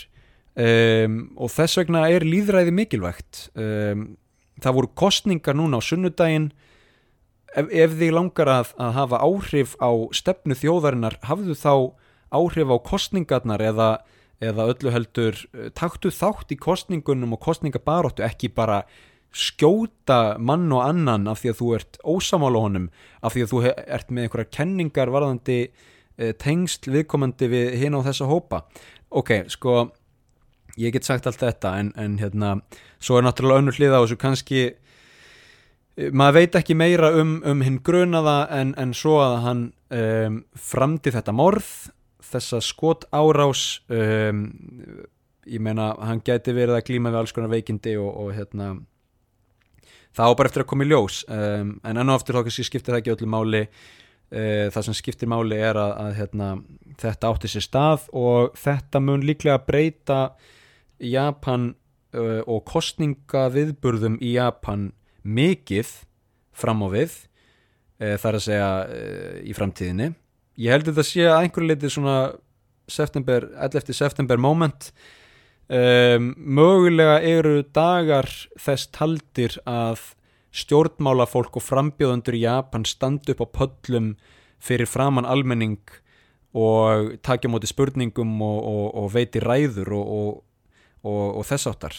um, 0.56 1.18
og 1.36 1.52
þess 1.52 1.80
vegna 1.80 2.06
er 2.12 2.26
líðræði 2.26 2.74
mikilvægt. 2.74 3.46
Um, 3.54 4.14
það 4.62 4.78
voru 4.80 4.92
kostningar 4.98 5.58
núna 5.58 5.80
á 5.80 5.82
sunnudaginn. 5.84 6.50
Ef, 7.56 7.70
ef 7.70 7.96
þið 7.96 8.14
langar 8.16 8.52
að, 8.52 8.74
að 8.80 8.94
hafa 8.98 9.22
áhrif 9.24 9.76
á 9.80 9.90
stefnu 10.16 10.56
þjóðarinnar 10.58 11.18
hafðu 11.24 11.56
þá 11.56 11.72
áhrif 12.34 12.72
á 12.72 12.76
kostningarnar 12.84 13.62
eða, 13.64 13.90
eða 14.44 14.70
öllu 14.72 14.92
heldur 14.92 15.38
taktu 15.78 16.12
þátt 16.12 16.52
í 16.52 16.58
kostningunum 16.60 17.36
og 17.36 17.44
kostningabaróttu 17.46 18.26
ekki 18.26 18.50
bara 18.52 18.82
skjóta 19.36 20.36
mann 20.40 20.68
og 20.72 20.84
annan 20.84 21.28
af 21.28 21.42
því 21.42 21.52
að 21.52 21.58
þú 21.60 21.68
ert 21.76 21.98
ósamála 22.04 22.62
honum 22.64 22.88
af 23.20 23.34
því 23.34 23.44
að 23.44 23.52
þú 23.52 23.62
ert 23.68 24.10
með 24.10 24.26
einhverja 24.26 24.52
kenningar 24.58 25.12
varðandi 25.12 25.58
tengsl 26.40 26.92
viðkomandi 26.94 27.48
við 27.52 27.74
hinn 27.82 27.96
á 27.96 28.00
þessa 28.06 28.28
hópa 28.30 28.62
ok, 29.16 29.32
sko 29.52 29.76
ég 30.76 30.92
get 30.92 31.06
sagt 31.08 31.26
allt 31.28 31.40
þetta 31.40 31.76
en, 31.80 31.92
en 31.96 32.18
hérna, 32.20 32.58
svo 33.00 33.18
er 33.18 33.26
náttúrulega 33.26 33.62
önnur 33.62 33.78
hlið 33.78 33.96
á 33.96 34.00
þessu 34.02 34.18
kannski 34.20 34.64
maður 36.12 36.36
veit 36.36 36.56
ekki 36.58 36.76
meira 36.76 37.10
um, 37.16 37.38
um 37.48 37.62
hinn 37.64 37.78
grunaða 37.84 38.38
en, 38.58 38.74
en 38.76 38.92
svo 38.96 39.16
að 39.24 39.36
hann 39.46 39.62
um, 39.96 40.40
framdi 40.52 41.12
þetta 41.14 41.32
morð 41.36 41.70
þessa 42.26 42.60
skot 42.64 43.06
árás 43.14 43.80
um, 43.88 44.42
ég 45.46 45.62
meina 45.62 45.94
hann 46.02 46.20
geti 46.26 46.52
verið 46.52 46.76
að 46.76 46.86
glíma 46.90 47.14
við 47.14 47.22
alls 47.22 47.32
konar 47.36 47.52
veikindi 47.54 47.96
og, 48.00 48.10
og 48.10 48.34
hérna 48.36 48.74
það 50.16 50.32
á 50.32 50.36
bara 50.36 50.50
eftir 50.50 50.64
að 50.64 50.70
koma 50.72 50.84
í 50.84 50.90
ljós 50.90 51.22
um, 51.28 51.76
en 51.80 52.02
enn 52.02 52.10
og 52.10 52.18
aftur 52.18 52.36
þá 52.36 52.48
kannski 52.48 52.66
skiptir 52.68 52.92
það 52.92 53.02
ekki 53.02 53.14
öllu 53.16 53.30
máli 53.32 53.62
það 54.26 54.82
sem 54.82 54.94
skiptir 54.98 55.28
máli 55.30 55.54
er 55.62 55.78
að, 55.78 55.92
að 56.02 56.14
hérna, 56.16 56.46
þetta 56.98 57.28
átti 57.30 57.50
sér 57.52 57.62
stað 57.62 58.06
og 58.10 58.56
þetta 58.58 59.00
mun 59.04 59.22
líklega 59.22 59.60
breyta 59.62 60.20
Japan 61.02 61.70
uh, 62.16 62.42
og 62.46 62.64
kostningaviðburðum 62.68 64.18
í 64.24 64.36
Japan 64.36 64.90
mikið 65.26 65.92
fram 66.56 66.84
á 66.86 66.88
við 66.92 67.12
uh, 68.00 68.16
þar 68.20 68.38
að 68.38 68.46
segja 68.46 68.70
uh, 68.86 69.36
í 69.44 69.56
framtíðinni 69.56 70.10
ég 70.62 70.72
held 70.72 70.90
að 70.90 71.00
það 71.00 71.08
sé 71.10 71.28
að 71.28 71.38
einhverju 71.42 71.70
leiti 71.70 71.92
svona 71.92 72.18
september, 72.88 73.48
11. 73.58 73.92
september 73.98 74.40
moment 74.40 74.90
um, 75.68 76.30
mögulega 76.36 77.18
eru 77.26 77.58
dagar 77.74 78.30
þess 78.62 78.92
taldir 78.94 79.58
að 79.66 80.12
stjórnmálafólk 80.56 81.58
og 81.58 81.64
frambjóðundur 81.64 82.38
í 82.38 82.44
Japan 82.46 82.86
standa 82.88 83.34
upp 83.34 83.44
á 83.44 83.48
pöllum 83.60 84.14
fyrir 84.62 84.88
framann 84.88 85.28
almenning 85.28 85.82
og 86.56 87.16
takja 87.26 87.50
móti 87.52 87.68
spurningum 87.68 88.38
og, 88.40 88.60
og, 88.64 88.86
og 89.02 89.10
veiti 89.12 89.42
ræður 89.44 89.92
og, 89.98 90.38
og 91.04 91.42
þess 91.44 91.68
áttar 91.68 91.98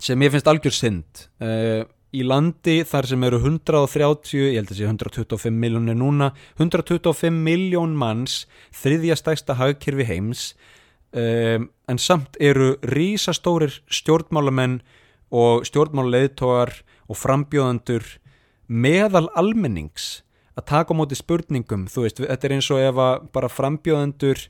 sem 0.00 0.24
ég 0.24 0.32
finnst 0.32 0.48
algjör 0.50 0.74
synd 0.74 1.26
uh, 1.44 1.84
í 2.14 2.22
landi 2.26 2.78
þar 2.86 3.08
sem 3.10 3.26
eru 3.26 3.40
130, 3.42 4.34
ég 4.38 4.60
held 4.60 4.70
að 4.70 4.78
sé 4.78 4.86
125 4.86 5.54
miljónir 5.58 5.96
núna, 5.98 6.30
125 6.60 7.34
miljón 7.34 7.96
manns, 7.98 8.44
þriðja 8.74 9.18
stæsta 9.18 9.56
hagkerfi 9.58 10.06
heims 10.06 10.52
um, 11.10 11.68
en 11.90 12.00
samt 12.00 12.38
eru 12.40 12.74
rísastórir 12.86 13.80
stjórnmálamenn 13.90 14.80
og 15.34 15.64
stjórnmáluleiðtógar 15.68 16.76
og 17.10 17.18
frambjóðandur 17.18 18.06
meðal 18.68 19.26
almennings 19.36 20.22
að 20.54 20.68
taka 20.70 20.94
á 20.94 20.98
móti 20.98 21.18
spurningum, 21.18 21.88
þú 21.90 22.04
veist, 22.06 22.22
þetta 22.22 22.46
er 22.46 22.54
eins 22.56 22.70
og 22.70 22.82
ef 22.82 23.00
að 23.02 23.26
bara 23.34 23.50
frambjóðandur 23.50 24.44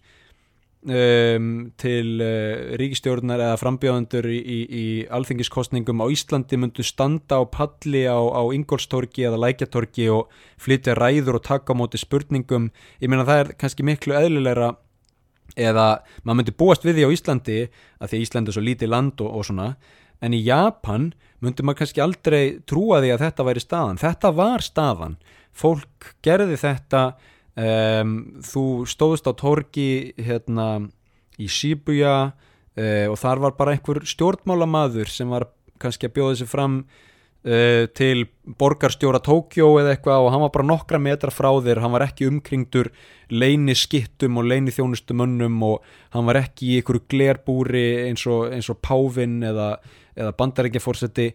um, 0.84 1.48
til 1.80 2.20
uh, 2.20 2.76
ríkistjórnar 2.80 3.40
eða 3.40 3.56
frambjóðandur 3.62 4.28
í, 4.28 4.36
í, 4.36 4.58
í 4.68 4.84
alþingiskostningum 5.16 6.04
á 6.04 6.06
Íslandi 6.12 6.60
myndu 6.60 6.84
standa 6.84 7.40
á 7.40 7.42
palli 7.48 8.04
á, 8.04 8.20
á 8.20 8.42
Ingolstorgi 8.52 9.24
eða 9.28 9.40
Lækjatorgi 9.46 10.10
og 10.12 10.32
flytja 10.60 10.96
ræður 10.98 11.40
og 11.40 11.46
taka 11.48 11.72
á 11.72 11.80
móti 11.80 12.00
spurningum. 12.00 12.70
Ég 13.00 13.08
meina 13.08 13.26
það 13.28 13.44
er 13.44 13.54
kannski 13.60 13.86
miklu 13.86 14.16
eðlilegra 14.18 14.74
eða 15.54 15.88
maður 16.24 16.40
myndi 16.40 16.56
búast 16.58 16.84
við 16.84 16.98
því 16.98 17.08
á 17.08 17.14
Íslandi 17.16 17.58
að 18.02 18.12
því 18.12 18.24
Íslandi 18.24 18.50
er 18.50 18.56
svo 18.58 18.64
lítið 18.64 18.92
land 18.92 19.24
og, 19.24 19.30
og 19.38 19.48
svona 19.48 19.74
en 20.20 20.36
í 20.36 20.42
Japan 20.44 21.12
myndi 21.44 21.64
maður 21.64 21.82
kannski 21.82 22.02
aldrei 22.04 22.42
trúa 22.68 23.00
því 23.02 23.14
að 23.14 23.24
þetta 23.26 23.46
væri 23.48 23.62
staðan. 23.62 24.00
Þetta 24.00 24.32
var 24.38 24.64
staðan. 24.64 25.16
Fólk 25.54 26.12
gerði 26.24 26.58
þetta 26.60 27.02
um, 27.54 28.14
þú 28.42 28.66
stóðst 28.90 29.28
á 29.28 29.32
torgi 29.38 30.14
hérna 30.18 30.68
í 31.38 31.48
Shibuya 31.50 32.16
uh, 32.30 33.06
og 33.10 33.18
þar 33.20 33.42
var 33.48 33.58
bara 33.58 33.74
einhver 33.74 34.02
stjórnmálamaður 34.08 35.10
sem 35.12 35.30
var 35.30 35.50
kannski 35.82 36.08
að 36.08 36.16
bjóða 36.18 36.38
sig 36.42 36.50
fram 36.50 36.84
Uh, 37.44 37.84
til 37.92 38.22
borgarstjóra 38.56 39.18
Tókjó 39.20 39.66
eða 39.76 39.90
eitthvað 39.92 40.22
og 40.24 40.30
hann 40.32 40.40
var 40.46 40.52
bara 40.54 40.64
nokkra 40.64 40.96
metra 40.96 41.28
frá 41.28 41.50
þér. 41.60 41.82
Hann 41.84 41.92
var 41.92 42.06
ekki 42.06 42.30
umkringdur 42.30 42.88
leini 43.28 43.74
skittum 43.76 44.38
og 44.40 44.46
leini 44.48 44.72
þjónustumönnum 44.72 45.58
og 45.68 45.84
hann 46.16 46.24
var 46.24 46.38
ekki 46.40 46.70
í 46.70 46.78
einhverju 46.78 47.02
glerbúri 47.12 47.84
eins 48.06 48.24
og, 48.24 48.48
og 48.48 48.80
Pávin 48.80 49.44
eða, 49.44 49.74
eða 50.14 50.34
bandarækjafórseti 50.38 51.28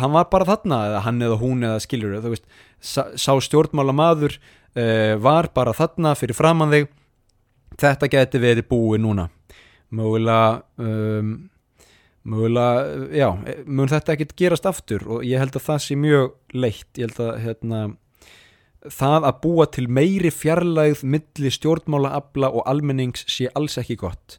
hann 0.00 0.14
var 0.14 0.28
bara 0.32 0.48
þarna, 0.48 0.80
eða 0.90 1.04
hann 1.06 1.22
eða 1.24 1.38
hún 1.40 1.66
eða 1.66 1.82
skiljur, 1.84 2.18
þú 2.20 2.34
veist, 2.34 2.48
sá, 2.80 3.32
stjórnmála 3.40 3.94
maður 3.96 4.36
uh, 4.38 5.14
var 5.22 5.50
bara 5.56 5.76
þarna 5.76 6.16
fyrir 6.18 6.38
framann 6.38 6.74
þig. 6.74 6.90
Þetta 7.80 8.10
geti 8.12 8.40
verið 8.42 8.66
búið 8.68 9.04
núna. 9.06 9.30
Mögulega 9.94 10.60
um 10.82 11.38
mögulega, 12.28 13.08
já, 13.16 13.28
mun 13.64 13.88
þetta 13.88 14.14
ekkert 14.14 14.36
gerast 14.36 14.68
aftur 14.68 15.06
og 15.08 15.24
ég 15.24 15.40
held 15.40 15.56
að 15.56 15.66
það 15.66 15.82
sé 15.86 15.96
mjög 15.96 16.34
leitt, 16.52 16.90
ég 16.98 17.08
held 17.08 17.20
að 17.24 17.38
hérna, 17.46 17.80
það 18.92 19.26
að 19.30 19.40
búa 19.44 19.66
til 19.72 19.86
meiri 19.88 20.32
fjarlægð 20.34 21.04
milli 21.14 21.52
stjórnmálaabla 21.56 22.52
og 22.52 22.68
almennings 22.70 23.24
sé 23.28 23.48
alls 23.56 23.78
ekki 23.80 23.98
gott 24.04 24.38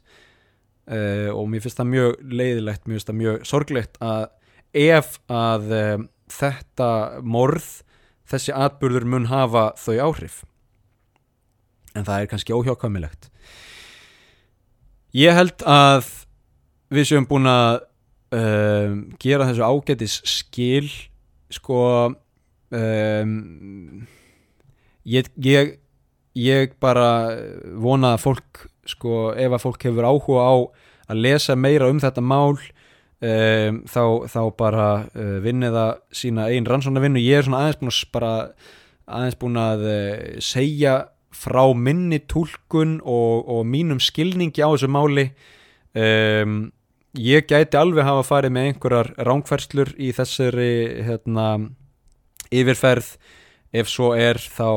uh, 0.90 1.30
og 1.34 1.48
mér 1.50 1.64
finnst 1.64 1.80
það 1.80 1.90
mjög 1.92 2.14
leiðilegt, 2.32 2.86
mér 2.86 2.98
finnst 2.98 3.10
það 3.10 3.20
mjög 3.20 3.44
sorglegt 3.48 4.00
að 4.02 4.24
ef 4.82 5.18
að 5.32 5.74
uh, 5.76 6.06
þetta 6.32 6.88
morð 7.22 7.68
þessi 8.32 8.54
atbyrður 8.56 9.06
mun 9.12 9.28
hafa 9.28 9.70
þau 9.80 9.96
áhrif. 10.08 10.42
En 11.92 12.06
það 12.08 12.22
er 12.22 12.30
kannski 12.30 12.56
óhjákvæmilegt. 12.56 13.28
Ég 15.12 15.36
held 15.36 15.60
að 15.68 16.08
við 16.92 17.10
séum 17.10 17.28
búin 17.28 17.50
að 17.50 17.82
uh, 18.32 18.96
gera 19.20 19.50
þessu 19.50 19.66
ágætis 19.68 20.16
skil 20.24 20.88
sko 21.52 21.82
um, 22.72 23.36
ég, 25.04 25.28
ég 25.36 25.76
ég 26.38 26.76
bara 26.80 27.36
vona 27.76 28.14
að 28.16 28.22
fólk 28.24 28.66
sko 28.88 29.32
ef 29.38 29.52
að 29.52 29.62
fólk 29.62 29.86
hefur 29.88 30.08
áhuga 30.08 30.46
á 30.46 30.54
að 31.12 31.22
lesa 31.26 31.56
meira 31.58 31.90
um 31.92 32.00
þetta 32.02 32.24
mál 32.24 32.56
um, 32.56 33.82
þá, 33.86 34.04
þá 34.30 34.42
bara 34.58 34.86
uh, 35.14 35.38
vinnið 35.44 35.78
að 35.78 35.92
sína 36.22 36.48
einn 36.50 36.68
rannsóna 36.68 37.02
ég 37.22 37.40
er 37.40 37.46
svona 37.46 37.64
aðeins 37.66 37.80
búin 37.80 37.92
að 37.92 38.12
bara 38.14 38.32
aðeins 39.12 39.40
búin 39.40 39.58
að 39.60 39.88
uh, 39.88 40.38
segja 40.42 40.94
frá 41.32 41.64
minni 41.74 42.20
tólkun 42.28 42.98
og, 43.08 43.48
og 43.48 43.64
mínum 43.66 44.00
skilningi 44.02 44.62
á 44.62 44.68
þessu 44.68 44.90
máli. 44.92 45.30
Um, 45.96 46.72
ég 47.16 47.48
gæti 47.48 47.78
alveg 47.80 48.06
hafa 48.06 48.24
farið 48.24 48.54
með 48.54 48.68
einhverjar 48.68 49.12
rángferslur 49.28 49.94
í 50.00 50.12
þessari 50.16 50.72
hérna, 51.08 51.46
yfirferð 52.52 53.14
ef 53.72 53.88
svo 53.90 54.12
er 54.16 54.40
þá, 54.40 54.68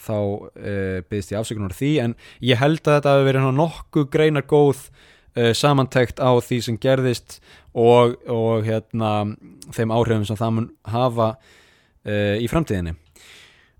þá 0.00 0.16
uh, 0.18 0.98
byggðist 1.06 1.34
ég 1.34 1.40
afsökunar 1.40 1.76
því 1.76 1.92
en 2.04 2.16
ég 2.44 2.60
held 2.60 2.82
að 2.84 2.98
þetta 2.98 3.14
hefur 3.14 3.30
verið 3.30 3.48
nokkuð 3.60 4.08
greinar 4.10 4.46
góð 4.50 4.82
uh, 4.88 5.52
samantækt 5.56 6.22
á 6.22 6.30
því 6.42 6.60
sem 6.66 6.80
gerðist 6.82 7.38
og, 7.70 8.18
og 8.26 8.66
hérna, 8.66 9.30
þeim 9.74 9.94
áhrifum 9.94 10.26
sem 10.28 10.40
það 10.40 10.56
mun 10.56 10.72
hafa 10.90 11.30
uh, 11.36 12.36
í 12.40 12.50
framtíðinni 12.50 12.96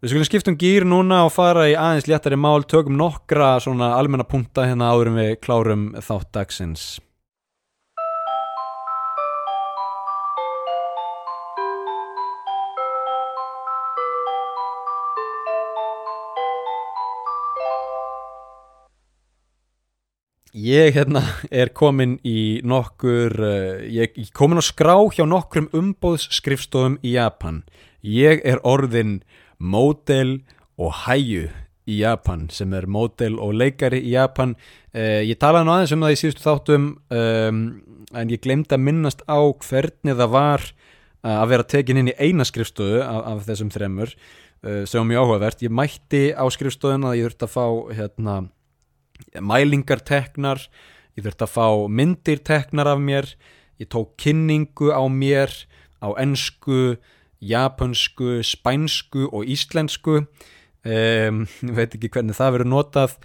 Við 0.00 0.14
skulum 0.14 0.24
skiptum 0.24 0.54
gýr 0.56 0.86
núna 0.88 1.26
og 1.26 1.34
fara 1.34 1.66
í 1.68 1.74
aðeins 1.76 2.06
léttari 2.08 2.38
mál, 2.40 2.62
tökum 2.64 2.94
nokkra 2.96 3.58
almenna 3.60 4.24
punta 4.24 4.64
hérna 4.64 4.94
áður 4.94 5.10
en 5.10 5.18
við 5.20 5.32
klárum 5.44 5.82
þátt 6.00 6.30
dagsins. 6.32 6.84
Ég 20.50 20.96
hérna 20.96 21.22
er 21.50 21.70
komin 21.70 22.16
í 22.26 22.58
nokkur, 22.66 23.36
uh, 23.38 23.82
ég 23.86 24.10
er 24.10 24.30
komin 24.34 24.58
á 24.58 24.64
skrá 24.66 24.96
hjá 25.14 25.22
nokkrum 25.22 25.68
umbóðsskrifstofum 25.70 26.96
í 27.06 27.14
Japan. 27.14 27.62
Ég 28.02 28.42
er 28.42 28.58
orðin 28.66 29.20
módel 29.62 30.40
og 30.74 31.06
hæju 31.06 31.46
í 31.86 32.00
Japan 32.00 32.48
sem 32.50 32.74
er 32.74 32.88
módel 32.90 33.38
og 33.38 33.54
leikari 33.60 34.00
í 34.02 34.14
Japan 34.16 34.56
uh, 34.56 35.22
ég 35.22 35.38
talaði 35.38 35.68
nú 35.68 35.74
aðeins 35.74 35.94
um 35.94 36.04
það 36.04 36.14
í 36.14 36.20
síðustu 36.20 36.44
þáttum 36.44 36.86
um, 37.14 37.64
en 38.10 38.34
ég 38.34 38.42
glemdi 38.42 38.74
að 38.74 38.84
minnast 38.88 39.24
á 39.30 39.38
hvernig 39.38 40.18
það 40.18 40.34
var 40.34 40.66
uh, 40.66 41.36
að 41.38 41.50
vera 41.54 41.68
tekin 41.76 42.00
inn 42.02 42.12
í 42.12 42.16
eina 42.18 42.46
skrifstöðu 42.48 43.02
af, 43.06 43.20
af 43.34 43.44
þessum 43.48 43.70
þremur 43.74 44.14
uh, 44.16 44.82
sem 44.82 44.98
var 44.98 45.10
mjög 45.12 45.26
áhugavert 45.26 45.64
ég 45.66 45.74
mætti 45.78 46.24
á 46.34 46.44
skrifstöðuna 46.50 47.12
að 47.12 47.20
ég 47.20 47.30
þurfti 47.30 47.48
að 47.48 47.54
fá 47.54 47.66
hérna, 48.00 48.36
mælingar 49.40 50.02
teknar 50.06 50.62
ég 51.16 51.24
þurfti 51.24 51.46
að 51.46 51.54
fá 51.54 51.66
myndir 51.88 52.42
teknar 52.46 52.90
af 52.90 53.00
mér 53.02 53.28
ég 53.80 53.88
tók 53.92 54.14
kynningu 54.20 54.92
á 54.92 55.02
mér 55.08 55.52
á 56.00 56.08
ennsku 56.20 56.96
japansku, 57.40 58.42
spænsku 58.42 59.28
og 59.32 59.44
íslensku. 59.48 60.24
Um, 60.84 61.44
veit 61.76 61.94
ekki 61.96 62.10
hvernig 62.12 62.36
það 62.36 62.54
verður 62.56 62.72
notað. 62.72 63.16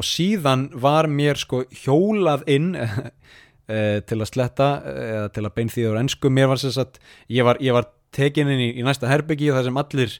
Og 0.00 0.06
síðan 0.08 0.68
var 0.80 1.08
mér 1.08 1.40
sko 1.40 1.62
hjólað 1.82 2.46
inn 2.52 2.72
uh, 2.76 3.00
til 4.08 4.20
að 4.20 4.28
sletta 4.30 4.70
eða 4.84 5.24
uh, 5.26 5.32
til 5.32 5.46
að 5.46 5.56
bein 5.56 5.72
því 5.72 5.84
það 5.84 5.92
voru 5.92 6.04
ennsku 6.04 6.32
mér 6.32 6.52
var 6.52 6.62
þess 6.62 6.80
að 6.84 7.02
ég 7.32 7.48
var, 7.48 7.60
ég 7.64 7.76
var 7.76 7.90
tekin 8.12 8.50
inn 8.52 8.60
í, 8.60 8.70
í 8.80 8.84
næsta 8.84 9.08
herbyggi 9.08 9.50
og 9.50 9.58
það 9.58 9.68
sem 9.68 9.82
allir 9.82 10.16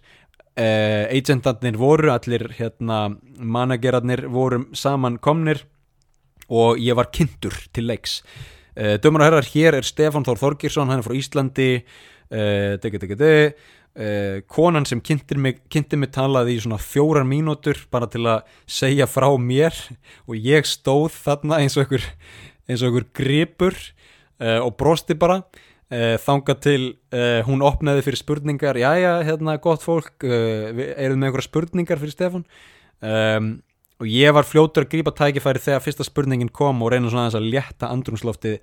uh, 0.59 1.05
agentarnir 1.13 1.79
voru 1.81 2.13
allir 2.13 2.49
hérna 2.59 3.05
managerarnir 3.39 4.27
voru 4.33 4.67
saman 4.77 5.19
komnir 5.23 5.65
og 6.53 6.81
ég 6.83 6.97
var 6.99 7.11
kynntur 7.15 7.55
til 7.73 7.89
leiks. 7.89 8.21
Uh, 8.77 8.97
dömur 9.01 9.23
og 9.23 9.29
herrar, 9.29 9.49
hér 9.53 9.79
er 9.79 9.87
Stefan 9.87 10.25
Þór 10.27 10.41
Þorgirsson 10.41 10.91
hann 10.91 11.03
er 11.03 11.07
frá 11.07 11.17
Íslandi. 11.17 11.71
Uh, 12.33 12.79
uh, 12.81 14.41
konan 14.49 14.87
sem 14.89 15.01
kynnti 15.05 15.37
mig, 15.37 15.61
mig 16.01 16.13
talaði 16.13 16.57
í 16.57 16.63
svona 16.65 16.81
fjórar 16.81 17.27
mínútur 17.29 17.77
bara 17.93 18.09
til 18.09 18.25
að 18.25 18.47
segja 18.65 19.09
frá 19.09 19.29
mér 19.37 19.77
og 20.25 20.37
ég 20.37 20.65
stóð 20.69 21.13
þarna 21.13 21.61
eins 21.61 21.77
og 21.77 21.85
einhver, 21.85 22.07
gripur 23.13 23.77
og 24.43 24.73
brosti 24.81 25.15
bara 25.15 25.43
þanga 25.93 26.55
til 26.65 26.95
hún 27.45 27.61
opnaði 27.61 28.01
fyrir 28.07 28.17
spurningar. 28.17 28.79
Já 28.81 28.95
já 28.97 29.11
hérna 29.29 29.59
gott 29.61 29.83
fólk 29.85 30.25
eruð 30.25 31.19
með 31.19 31.27
einhverja 31.29 31.45
spurningar 31.45 32.01
fyrir 32.01 32.15
Stefan 32.15 32.47
um, 33.05 33.51
og 34.01 34.09
ég 34.09 34.33
var 34.35 34.49
fljótur 34.49 34.87
að 34.87 34.95
grípa 34.95 35.13
tækifæri 35.15 35.63
þegar 35.63 35.85
fyrsta 35.85 36.07
spurningin 36.07 36.51
kom 36.55 36.81
og 36.83 36.95
reyna 36.95 37.13
svona 37.13 37.29
að 37.29 37.51
létta 37.53 37.93
andrumslofti 37.93 38.57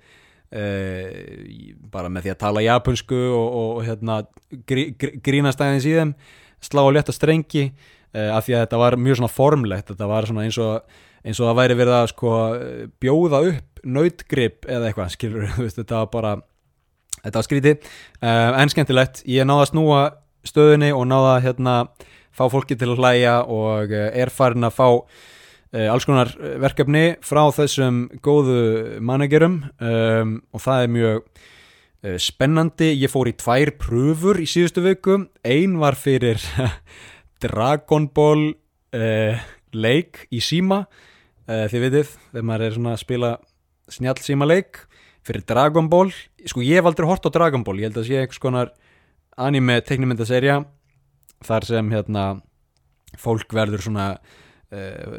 Uh, 0.50 1.70
bara 1.94 2.08
með 2.10 2.24
því 2.24 2.30
að 2.32 2.38
tala 2.40 2.62
japansku 2.64 3.18
og, 3.36 3.52
og 3.54 3.76
hérna, 3.86 4.16
grí, 4.66 4.88
grí, 4.98 5.12
grínast 5.22 5.60
aðeins 5.62 5.84
í 5.86 5.92
þeim 5.94 6.10
slá 6.58 6.80
og 6.82 6.96
leta 6.96 7.14
strengi 7.14 7.68
uh, 7.68 8.32
af 8.34 8.48
því 8.48 8.56
að 8.56 8.64
þetta 8.64 8.80
var 8.82 8.96
mjög 8.98 9.20
svona 9.20 9.30
formlegt. 9.30 9.92
Þetta 9.92 10.08
var 10.10 10.26
svona 10.26 10.48
eins 10.48 10.58
og, 10.58 10.96
eins 11.22 11.38
og 11.38 11.52
það 11.52 11.60
væri 11.60 11.76
verið 11.78 11.98
að 12.00 12.08
sko, 12.10 12.32
bjóða 12.98 13.42
upp 13.52 13.84
nautgrip 13.94 14.66
eða 14.66 14.90
eitthvað 14.90 15.14
skilur 15.14 15.46
þetta 15.78 16.00
var 16.00 16.10
bara 16.16 16.34
þetta 17.24 17.40
var 17.40 17.48
skrítið. 17.48 17.90
Uh, 18.20 18.60
en 18.60 18.72
skemmtilegt, 18.72 19.24
ég 19.28 19.48
náða 19.48 19.66
að 19.66 19.72
snúa 19.72 20.04
stöðunni 20.48 20.94
og 20.96 21.04
náða 21.10 21.34
að 21.36 21.44
hérna, 21.48 21.76
fá 22.32 22.46
fólki 22.48 22.78
til 22.78 22.92
að 22.92 23.02
hlæja 23.02 23.36
og 23.50 23.92
er 23.92 24.32
farin 24.32 24.68
að 24.68 24.76
fá 24.78 24.88
Uh, 25.70 25.86
alls 25.86 26.02
konar 26.02 26.32
eh, 26.42 26.56
verkefni 26.58 27.02
frá 27.22 27.44
þessum 27.54 28.08
góðu 28.26 28.98
managerum. 29.06 29.60
Um, 29.78 30.40
og 30.50 30.64
það 30.64 30.82
er 30.82 30.90
mjög 30.96 31.20
uh, 31.20 32.16
spennandi. 32.18 32.88
Ég 32.98 33.12
fór 33.12 33.30
í 33.30 33.36
tvær 33.38 33.70
pröfur 33.78 34.40
í 34.42 34.48
síðustu 34.50 34.82
viku. 34.82 35.20
Einn 35.46 35.78
var 35.78 35.94
fyrir 35.98 36.42
Dragon 37.44 38.10
Ball 38.10 38.50
leik 39.70 40.24
í 40.34 40.40
síma, 40.42 40.80
þið 41.46 41.82
veitir, 41.84 42.08
þegar 42.32 42.46
maður 42.48 42.64
er 42.66 42.78
að 42.90 42.96
spila 42.98 43.28
snjall 43.86 44.16
síma 44.18 44.48
leik 44.50 44.80
fyrir 45.26 45.44
Dragon 45.48 45.88
Ball. 45.90 46.12
Sko 46.48 46.64
ég 46.64 46.80
hef 46.80 46.88
aldrei 46.88 47.08
hort 47.08 47.26
á 47.26 47.30
Dragon 47.32 47.64
Ball, 47.66 47.80
ég 47.80 47.90
held 47.90 48.00
að 48.00 48.08
sé 48.08 48.20
eitthvað 48.20 48.38
skonar 48.40 48.72
anime 49.40 49.78
teknimyndaserja 49.86 50.60
þar 51.46 51.66
sem 51.68 51.90
hérna 51.94 52.24
fólk 53.20 53.52
verður 53.56 53.84
svona 53.86 54.10
uh, 54.18 55.16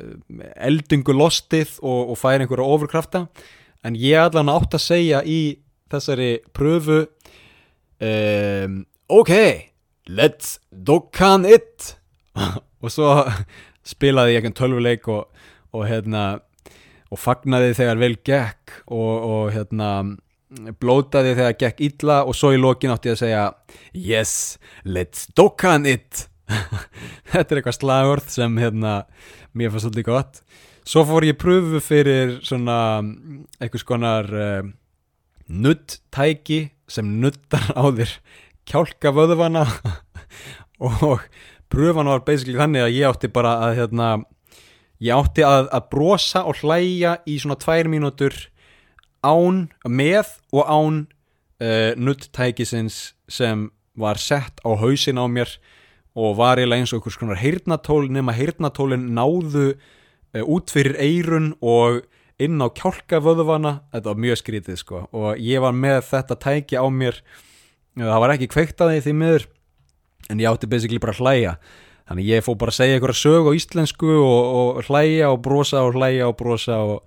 eldingu 0.62 1.16
lostið 1.16 1.78
og, 1.82 2.14
og 2.14 2.20
færi 2.20 2.46
einhverja 2.46 2.78
ofurkrafta. 2.78 3.26
En 3.86 3.98
ég 3.98 4.20
allan 4.22 4.52
átt 4.54 4.78
að 4.78 4.86
segja 4.86 5.24
í 5.26 5.42
þessari 5.92 6.32
pröfu 6.56 7.02
um, 8.02 8.78
ok 9.12 9.34
let's 10.10 10.60
dokkan 10.72 11.46
it. 11.46 11.96
Og 12.82 12.90
svo 12.90 13.12
spilaði 13.86 14.34
ég 14.34 14.42
ekki 14.42 14.56
tölvuleik 14.58 15.08
og, 15.12 15.28
og 15.76 15.84
hérna 15.86 16.40
og 17.12 17.20
fagnaði 17.20 17.76
þegar 17.78 18.02
vel 18.02 18.14
gekk 18.24 18.76
og, 18.88 19.14
og 19.28 19.52
hérna 19.56 19.92
blótaði 20.82 21.36
þegar 21.38 21.58
gekk 21.60 21.86
illa 21.88 22.18
og 22.28 22.36
svo 22.36 22.52
í 22.56 22.60
lokin 22.60 22.92
átti 22.94 23.12
ég 23.12 23.18
að 23.18 23.22
segja 23.24 23.46
yes, 23.96 24.34
let's 24.84 25.30
dokkan 25.38 25.88
it. 25.88 26.28
Þetta 27.32 27.46
er 27.46 27.62
eitthvað 27.62 27.78
slagurð 27.78 28.28
sem 28.34 28.60
hérna 28.60 29.02
mér 29.56 29.72
fannst 29.72 29.88
svolítið 29.88 30.08
gott. 30.10 30.42
Svo 30.88 31.06
fór 31.08 31.28
ég 31.28 31.40
pröfu 31.40 31.80
fyrir 31.84 32.40
svona 32.44 32.78
eitthvað 33.62 33.84
skonar 33.84 34.32
uh, 34.34 34.64
nuttæki 35.52 36.64
sem 36.92 37.08
nuttar 37.22 37.72
á 37.76 37.84
þér 37.96 38.16
kjálka 38.68 39.14
vöðvana 39.16 39.66
og 40.88 41.24
pröfan 41.72 42.10
var 42.12 42.26
basically 42.28 42.60
þannig 42.60 42.86
að 42.86 42.96
ég 42.98 43.08
átti 43.08 43.32
bara 43.32 43.56
að 43.68 43.78
hérna, 43.80 44.10
ég 45.02 45.18
átti 45.18 45.46
að, 45.46 45.68
að 45.74 45.88
brosa 45.92 46.44
og 46.48 46.62
hlæja 46.62 47.18
í 47.26 47.38
svona 47.42 47.58
tvær 47.62 47.90
mínútur 47.92 48.36
án 49.26 49.68
með 49.86 50.38
og 50.54 50.70
án 50.70 51.02
uh, 51.62 51.92
nuttækisins 51.98 53.12
sem 53.32 53.70
var 53.98 54.22
sett 54.22 54.62
á 54.66 54.70
hausin 54.78 55.22
á 55.22 55.26
mér 55.30 55.58
og 56.18 56.38
var 56.40 56.60
eiginlega 56.60 56.84
eins 56.84 56.94
og 56.94 57.02
einhvers 57.02 57.20
konar 57.20 57.40
heyrnatól 57.42 58.10
nema 58.12 58.36
heyrnatólinn 58.36 59.12
náðu 59.16 59.74
uh, 59.74 60.44
út 60.46 60.74
fyrir 60.74 60.98
eirun 61.02 61.54
og 61.62 62.04
inn 62.42 62.58
á 62.58 62.74
kjálkavöðvana. 62.74 63.84
Þetta 63.94 64.10
var 64.10 64.22
mjög 64.26 64.40
skrítið 64.42 64.82
sko 64.82 65.06
og 65.14 65.42
ég 65.42 65.62
var 65.62 65.76
með 65.78 66.02
þetta 66.10 66.38
tæki 66.42 66.78
á 66.82 66.86
mér. 66.90 67.22
Það 67.98 68.22
var 68.24 68.34
ekki 68.34 68.50
kveikt 68.50 68.82
að 68.82 68.96
því 68.96 69.02
því 69.06 69.16
miður 69.20 69.48
en 70.32 70.42
ég 70.42 70.50
átti 70.50 70.70
basically 70.70 71.02
bara 71.02 71.18
hlæja 71.18 71.56
þannig 72.12 72.30
ég 72.30 72.46
fó 72.46 72.54
bara 72.60 72.74
að 72.74 72.80
segja 72.82 73.00
einhverja 73.00 73.22
sög 73.22 73.50
á 73.50 73.52
íslensku 73.58 74.16
og, 74.20 74.42
og 74.62 74.82
hlæja 74.90 75.32
og 75.34 75.42
brosa 75.46 75.86
og 75.88 75.96
hlæja 75.98 76.28
og 76.30 76.36
brosa 76.40 76.82
og 76.86 76.98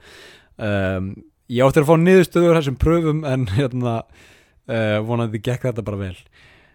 um, 0.59 1.12
ég 1.52 1.66
átti 1.66 1.84
að 1.84 1.90
fá 1.90 1.96
niðurstöður 2.00 2.59
þessum 2.61 2.80
pröfum 2.80 3.26
en 3.28 3.44
hérna 3.55 3.98
uh, 4.02 4.98
vonandi 5.05 5.42
gekk 5.44 5.68
þetta 5.68 5.86
bara 5.86 6.02
vel. 6.07 6.16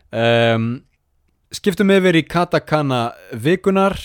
Um 0.09 0.69
skiptum 1.53 1.89
yfir 1.93 2.17
í 2.19 2.25
katakana 2.29 3.09
vikunar. 3.33 3.97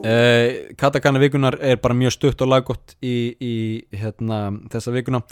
Uh, 0.00 0.72
katakana 0.80 1.20
vikunar 1.22 1.56
er 1.60 1.80
bara 1.80 1.96
mjög 1.96 2.16
stutt 2.16 2.44
og 2.44 2.50
laggott 2.52 2.96
í, 3.00 3.32
í 3.40 3.54
hérna, 3.96 4.50
þessa 4.72 4.94
vikuna. 4.94 5.22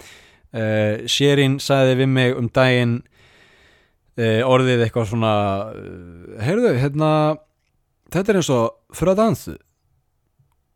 Uh, 0.49 1.05
Sherin 1.09 1.59
sagði 1.61 1.99
við 2.01 2.09
mig 2.15 2.37
um 2.37 2.49
daginn 2.53 2.99
uh, 4.19 4.41
orðið 4.47 4.85
eitthvað 4.85 5.11
svona 5.11 5.33
uh, 5.71 6.39
heyrðu, 6.43 6.73
hérna 6.79 7.11
þetta 8.13 8.33
er 8.33 8.39
eins 8.41 8.51
og 8.53 8.95
frödansu 8.95 9.55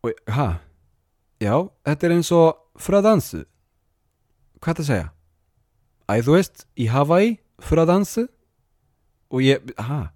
og, 0.04 0.14
hæ? 0.30 0.46
Já, 1.42 1.56
þetta 1.84 2.08
er 2.08 2.16
eins 2.16 2.30
og 2.34 2.80
frödansu 2.80 3.42
hvað 4.60 4.70
er 4.70 4.78
þetta 4.78 4.84
að 4.84 4.90
segja? 4.90 5.10
Æ, 6.04 6.14
þú 6.24 6.36
veist, 6.36 6.64
í 6.76 6.88
Hawaii 6.92 7.36
frödansu 7.64 8.26
og 9.34 9.44
ég, 9.44 9.74
hæ? 9.80 10.08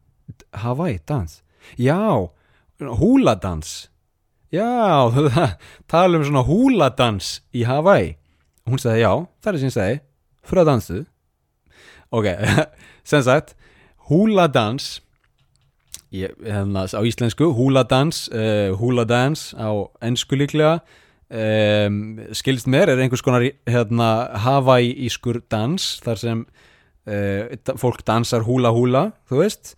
Hawaii, 0.63 0.99
dans? 1.09 1.41
Já, 1.81 2.29
húladans 2.81 3.89
Já, 4.49 5.13
tala 5.93 6.17
um 6.17 6.25
svona 6.25 6.41
húladans 6.47 7.43
í 7.53 7.67
Hawaii 7.69 8.15
hún 8.69 8.81
sagði 8.81 9.03
já, 9.05 9.13
það 9.43 9.51
er 9.51 9.59
sem 9.61 9.69
ég 9.71 9.75
segi 9.77 9.99
frödansu 10.49 10.99
ok, 12.15 12.27
sem 13.11 13.23
sagt 13.25 13.55
húladans 14.09 14.99
hérna, 16.13 16.87
á 16.89 17.01
íslensku 17.05 17.51
húladans, 17.53 18.29
uh, 18.33 18.73
húladans 18.81 19.53
á 19.57 19.69
ennsku 20.01 20.39
líklega 20.41 20.81
um, 21.29 22.19
skilst 22.33 22.69
mér 22.71 22.95
er 22.95 23.03
einhvers 23.03 23.25
konar 23.25 23.45
hérna, 23.69 24.11
Hawaii-ískur 24.45 25.43
dans 25.53 25.99
þar 26.05 26.23
sem 26.23 26.45
uh, 27.09 27.77
fólk 27.77 28.05
dansar 28.09 28.47
húla 28.49 28.73
húla 28.73 29.11
þú 29.29 29.43
veist 29.45 29.75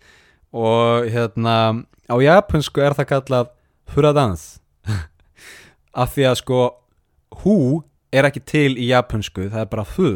og 0.51 1.07
hérna 1.11 1.83
á 2.07 2.15
japansku 2.19 2.83
er 2.83 2.95
það 2.95 3.11
kallað 3.11 3.51
furadans 3.91 4.59
af 6.01 6.15
því 6.15 6.27
að 6.31 6.39
sko 6.43 6.61
hú 7.43 7.57
er 8.11 8.27
ekki 8.27 8.43
til 8.47 8.75
í 8.75 8.89
japansku 8.91 9.47
það 9.51 9.63
er 9.63 9.71
bara 9.71 9.87
fu. 9.87 10.11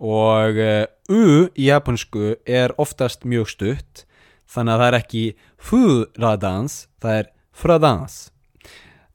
Og 0.00 0.60
uh, 0.60 0.84
u 1.10 1.48
í 1.52 1.68
japansku 1.68 2.36
er 2.46 2.74
oftast 2.80 3.26
mjög 3.28 3.50
stutt 3.56 4.04
þannig 4.50 4.74
að 4.74 4.82
það 4.82 4.88
er 4.88 4.98
ekki 5.02 5.24
furadans 5.70 6.84
það 7.02 7.22
er 7.22 7.32
furadans 7.50 8.20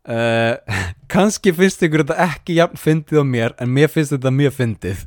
uh, 0.10 0.58
kannski 1.14 1.54
finnst 1.56 1.84
ykkur 1.86 2.06
þetta 2.06 2.30
ekki 2.30 2.60
jafn 2.60 2.80
fyndið 2.80 3.22
á 3.22 3.26
mér 3.28 3.58
en 3.62 3.74
mér 3.74 3.92
finnst 3.92 4.16
þetta 4.16 4.34
mjög 4.34 4.56
fyndið. 4.60 5.04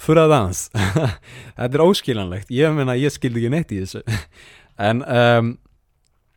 Furadans. 0.00 0.68
Þetta 1.58 1.76
er 1.76 1.82
óskiljanlegt. 1.84 2.52
Ég 2.56 2.72
meina 2.72 2.94
ég 2.96 3.12
skildi 3.12 3.42
ekki 3.42 3.52
neitt 3.52 3.74
í 3.74 3.82
þessu. 3.82 4.04
En 4.80 5.02
um, 5.04 5.48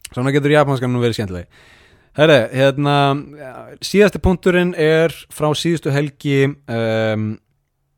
svona 0.10 0.34
getur 0.36 0.52
japanskan 0.52 0.92
nú 0.92 1.00
verið 1.00 1.16
skemmtileg. 1.16 1.46
Herre, 2.18 2.50
hérna 2.52 2.96
síðasti 3.80 4.20
punkturinn 4.20 4.74
er 4.76 5.16
frá 5.32 5.48
síðustu 5.56 5.94
helgi 5.96 6.50
um, 6.52 7.30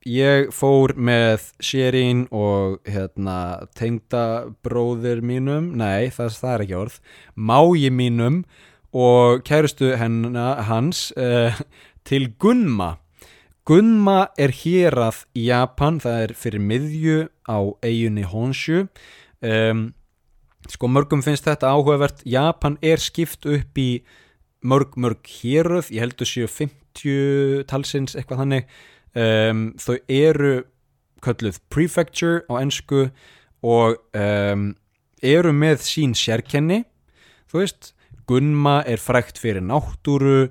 ég 0.06 0.52
fór 0.54 0.94
með 0.96 1.50
Sherin 1.64 2.26
og 2.34 2.78
hérna 2.88 3.66
tengdabróðir 3.78 5.24
mínum. 5.26 5.72
Nei, 5.78 6.12
það, 6.14 6.38
það 6.40 6.54
er 6.54 6.64
ekki 6.66 6.78
orð. 6.80 7.00
Mági 7.36 7.90
mínum 7.90 8.44
og 8.96 9.44
kærustu 9.48 9.96
henna, 10.00 10.62
hans 10.70 11.10
uh, 11.18 11.58
til 12.08 12.30
Gunma. 12.40 12.96
Gunma 13.66 14.30
er 14.38 14.54
hérað 14.54 15.24
í 15.34 15.48
Japan, 15.50 15.98
það 16.00 16.22
er 16.22 16.34
fyrir 16.38 16.62
miðju 16.62 17.20
á 17.50 17.58
eiginni 17.82 18.28
Honshu. 18.30 18.86
Um, 19.42 19.88
sko 20.70 20.90
mörgum 20.90 21.26
finnst 21.26 21.50
þetta 21.50 21.74
áhugavert. 21.74 22.22
Japan 22.30 22.78
er 22.86 23.02
skipt 23.02 23.50
upp 23.50 23.82
í 23.82 24.06
mörg 24.66 24.94
mörg 25.02 25.26
héröð, 25.42 25.90
ég 25.94 26.06
heldur 26.06 26.30
séu 26.30 26.50
50 26.50 27.66
talsins 27.70 28.14
eitthvað 28.18 28.44
þannig 28.44 28.70
um, 29.16 29.68
þau 29.82 29.98
eru 30.12 30.54
kölluð 31.26 31.60
prefecture 31.74 32.44
á 32.52 32.62
ennsku 32.62 33.08
og 33.66 33.98
um, 34.14 34.70
eru 35.26 35.56
með 35.56 35.82
sín 35.88 36.14
sérkenni. 36.18 36.84
Þú 37.50 37.64
veist, 37.64 37.92
Gunma 38.26 38.80
er 38.90 38.98
frækt 38.98 39.38
fyrir 39.38 39.62
náttúru 39.62 40.48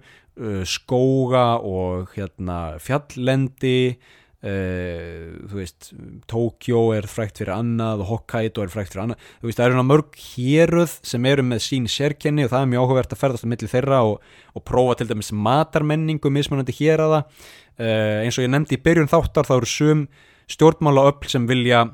skóga 0.67 1.61
og 1.63 2.13
hérna 2.17 2.77
fjalllendi. 2.83 3.97
Uh, 4.45 5.41
þú 5.49 5.57
veist 5.57 5.87
Tókjó 6.29 6.81
er 6.93 7.07
frækt 7.09 7.39
fyrir 7.41 7.55
annað 7.55 8.03
og 8.05 8.11
Hokkaido 8.11 8.61
er 8.61 8.69
frækt 8.69 8.93
fyrir 8.93 9.07
annað. 9.07 9.23
Þú 9.41 9.49
veist 9.49 9.61
það 9.63 9.71
eru 9.71 9.85
mörg 9.89 10.19
héruð 10.21 10.97
sem 11.09 11.29
eru 11.31 11.45
með 11.49 11.63
sín 11.65 11.87
sérkenni 11.89 12.45
og 12.45 12.53
það 12.53 12.67
er 12.67 12.71
mjög 12.75 12.85
áhugavert 12.85 13.15
að 13.17 13.23
ferðast 13.23 13.49
á 13.49 13.53
milli 13.55 13.71
þeirra 13.73 14.03
og, 14.11 14.27
og 14.53 14.67
prófa 14.69 14.99
til 15.01 15.09
dæmis 15.09 15.33
matarmenningu 15.33 16.35
mismunandi 16.35 16.77
hér 16.77 17.07
að 17.07 17.15
það 17.15 17.25
uh, 17.25 17.64
eins 17.79 18.39
og 18.39 18.45
ég 18.45 18.53
nefndi 18.53 18.79
í 18.79 18.83
byrjun 18.85 19.11
þáttar 19.11 19.49
þá 19.49 19.55
eru 19.57 19.71
sum 19.71 20.05
stjórnmála 20.51 21.07
öll 21.11 21.31
sem 21.31 21.47
vilja 21.49 21.87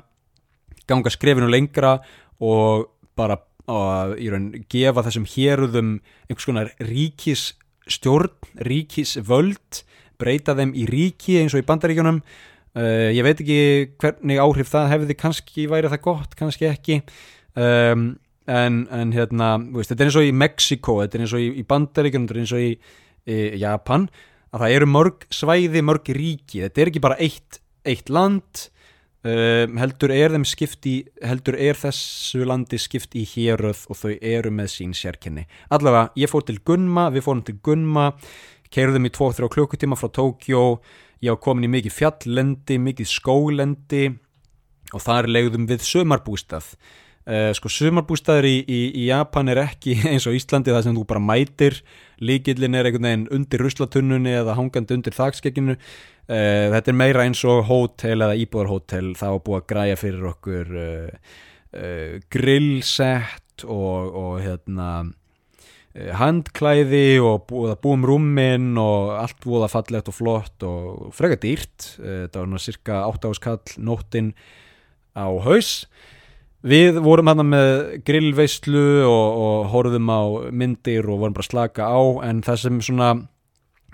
ganga 0.89 1.13
skrefinu 1.13 1.47
lengra 1.49 1.97
og 2.41 2.89
bara 3.17 3.39
að 3.71 4.15
raun 4.33 4.47
gefa 4.71 5.03
þessum 5.05 5.27
héruðum 5.29 5.91
einhvers 6.27 6.47
konar 6.47 6.71
ríkis 6.83 7.51
stjórn, 7.89 8.33
ríkisvöld 8.65 9.83
breyta 10.21 10.55
þeim 10.57 10.73
í 10.77 10.85
ríki 10.89 11.39
eins 11.41 11.55
og 11.55 11.63
í 11.63 11.67
bandaríkjunum. 11.67 12.21
Uh, 12.77 13.09
ég 13.11 13.25
veit 13.25 13.41
ekki 13.41 13.61
hvernig 13.99 14.39
áhrif 14.39 14.69
það 14.71 14.91
hefði 14.93 15.17
kannski 15.19 15.67
værið 15.71 15.95
það 15.95 16.03
gott, 16.05 16.35
kannski 16.39 16.69
ekki. 16.69 16.99
Um, 17.57 18.13
en, 18.47 18.83
en 18.93 19.15
hérna 19.15 19.55
veist, 19.73 19.91
þetta 19.91 20.05
er 20.05 20.11
eins 20.11 20.19
og 20.21 20.27
í 20.27 20.35
Mexiko 20.35 20.99
þetta 21.01 21.17
er 21.17 21.25
eins 21.25 21.35
og 21.35 21.43
í, 21.43 21.49
í 21.61 21.65
bandaríkjunum, 21.67 22.27
þetta 22.29 22.37
er 22.37 22.43
eins 22.45 22.53
og 22.55 22.63
í, 22.63 22.71
í 23.31 23.39
Japan, 23.61 24.07
að 24.51 24.65
það 24.65 24.75
eru 24.75 24.91
mörg 24.91 25.25
svæði, 25.31 25.81
mörg 25.87 26.13
ríki, 26.15 26.61
þetta 26.65 26.81
er 26.81 26.91
ekki 26.91 27.03
bara 27.03 27.19
eitt, 27.23 27.61
eitt 27.87 28.11
land 28.11 28.67
Um, 29.21 29.75
heldur 29.77 30.09
er 30.09 30.33
þeim 30.33 30.47
skipti 30.49 30.91
heldur 31.21 31.53
er 31.53 31.77
þessu 31.77 32.39
landi 32.49 32.79
skipt 32.81 33.13
í 33.13 33.21
héröð 33.29 33.83
og 33.93 33.99
þau 33.99 34.15
eru 34.17 34.49
með 34.49 34.71
sín 34.73 34.95
sérkenni. 34.97 35.43
Allavega, 35.69 36.07
ég 36.17 36.31
fór 36.31 36.41
til 36.47 36.57
Gunma 36.65 37.03
við 37.13 37.27
fórum 37.27 37.43
til 37.45 37.59
Gunma, 37.61 38.07
keirðum 38.73 39.05
í 39.05 39.11
2-3 39.13 39.51
klukkutíma 39.53 39.99
frá 39.99 40.09
Tókjó 40.17 40.63
ég 41.21 41.37
á 41.37 41.37
komin 41.37 41.69
í 41.69 41.73
mikið 41.75 41.93
fjalllendi, 41.99 42.79
mikið 42.81 43.11
skólendi 43.13 44.03
og 44.89 45.05
þar 45.05 45.29
legðum 45.29 45.69
við 45.69 45.85
sömarbústað 45.85 46.73
uh, 47.27 47.51
sko 47.57 47.71
sömarbústaður 47.71 48.47
í, 48.49 48.55
í, 48.65 48.81
í 49.03 49.09
Japan 49.09 49.51
er 49.51 49.63
ekki 49.65 49.97
eins 50.11 50.27
og 50.29 50.37
Íslandi 50.37 50.73
það 50.73 50.87
sem 50.87 50.97
þú 50.97 51.05
bara 51.09 51.23
mætir 51.23 51.81
líkillin 52.21 52.77
er 52.77 52.89
einhvern 52.89 53.09
veginn 53.09 53.29
undir 53.33 53.65
ruslatunnunni 53.65 54.33
eða 54.41 54.57
hangandi 54.59 54.99
undir 54.99 55.17
þakskekkinu 55.17 55.77
Uh, 56.31 56.69
þetta 56.71 56.91
er 56.91 56.95
meira 56.95 57.23
eins 57.25 57.41
og 57.49 57.65
hótel 57.67 58.21
eða 58.23 58.37
íbúðarhótel 58.39 59.15
það 59.19 59.33
var 59.33 59.41
búið 59.43 59.57
að 59.57 59.65
græja 59.71 59.95
fyrir 59.99 60.27
okkur 60.29 60.69
uh, 60.79 61.39
grillsett 62.31 63.65
og, 63.65 64.13
og 64.21 64.37
hérna 64.39 64.87
handklæði 65.91 67.19
og 67.19 67.49
búið 67.49 67.73
að 67.73 67.81
búið 67.83 67.97
um 67.97 68.07
rúmin 68.07 68.69
og 68.79 69.11
allt 69.17 69.41
búið 69.43 69.65
að 69.65 69.73
fallegt 69.73 70.11
og 70.11 70.15
flott 70.15 70.63
og 70.63 71.09
freka 71.17 71.39
dýrt. 71.41 71.87
Þetta 71.97 72.39
var 72.39 72.47
náttúrulega 72.47 72.63
cirka 72.63 73.01
8 73.09 73.31
áskall 73.33 73.75
nóttin 73.89 74.31
á 75.11 75.27
haus 75.27 75.73
við 76.61 76.99
vorum 77.01 77.31
hérna 77.31 77.45
með 77.47 77.71
grillveislu 78.05 78.85
og, 79.07 79.41
og 79.41 79.69
horfðum 79.73 80.09
á 80.13 80.21
myndir 80.53 81.07
og 81.09 81.23
vorum 81.23 81.37
bara 81.37 81.47
slaka 81.47 81.89
á 81.89 82.01
en 82.27 82.41
það 82.45 82.61
sem 82.63 82.81
svona 82.85 83.11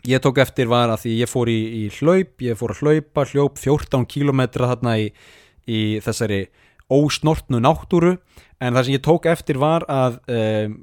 ég 0.07 0.21
tók 0.23 0.39
eftir 0.43 0.69
var 0.71 0.91
að 0.91 1.05
því 1.05 1.13
ég 1.21 1.31
fór 1.31 1.51
í, 1.51 1.59
í 1.81 1.83
hlaup, 1.99 2.35
ég 2.43 2.59
fór 2.59 2.73
að 2.75 2.83
hlaupa, 2.83 3.25
hljóp 3.31 3.59
14 3.59 4.07
kílometra 4.07 4.71
þarna 4.73 4.97
í, 5.01 5.07
í 5.67 5.81
þessari 6.03 6.45
ósnortnu 6.91 7.59
náttúru 7.63 8.17
en 8.59 8.73
það 8.73 8.83
sem 8.85 8.95
ég 8.95 9.05
tók 9.05 9.27
eftir 9.29 9.59
var 9.61 9.85
að 9.91 10.19
um, 10.31 10.77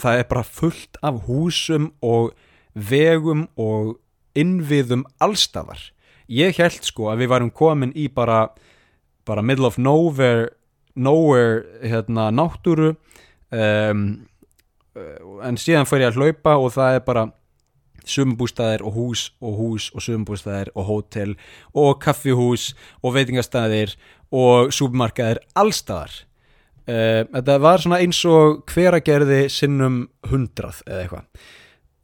það 0.00 0.22
er 0.22 0.28
bara 0.30 0.46
fullt 0.46 1.00
af 1.04 1.24
húsum 1.26 1.90
og 2.04 2.32
vegum 2.74 3.48
og 3.58 3.96
innviðum 4.38 5.04
allstafar. 5.22 5.80
Ég 6.30 6.56
held 6.60 6.84
sko 6.86 7.10
að 7.10 7.24
við 7.24 7.32
varum 7.32 7.50
komin 7.50 7.94
í 7.98 8.06
bara, 8.12 8.52
bara 9.26 9.42
middle 9.42 9.66
of 9.66 9.78
nowhere, 9.78 10.50
nowhere 10.94 11.64
hérna, 11.82 12.30
náttúru 12.34 12.94
um, 13.50 14.06
en 15.46 15.60
síðan 15.60 15.86
fór 15.88 16.02
ég 16.02 16.10
að 16.10 16.18
hlaupa 16.20 16.56
og 16.58 16.72
það 16.74 16.96
er 16.96 17.04
bara 17.06 17.26
sumumbústæðir 18.10 18.82
og 18.86 18.96
hús 18.96 19.26
og 19.44 19.58
hús 19.60 19.90
og 19.94 20.04
sumumbústæðir 20.04 20.72
og 20.74 20.88
hótel 20.88 21.36
og 21.76 22.00
kaffihús 22.02 22.72
og 23.04 23.14
veitingastæðir 23.18 23.94
og 24.32 24.72
súpmarkaðir 24.74 25.42
allstæðar 25.58 26.16
uh, 26.88 27.22
þetta 27.30 27.58
var 27.62 27.84
svona 27.84 28.02
eins 28.02 28.20
og 28.28 28.64
hveragerði 28.70 29.44
sinnum 29.52 30.04
hundrað 30.30 30.82
eða 30.88 31.04
eitthvað 31.04 31.48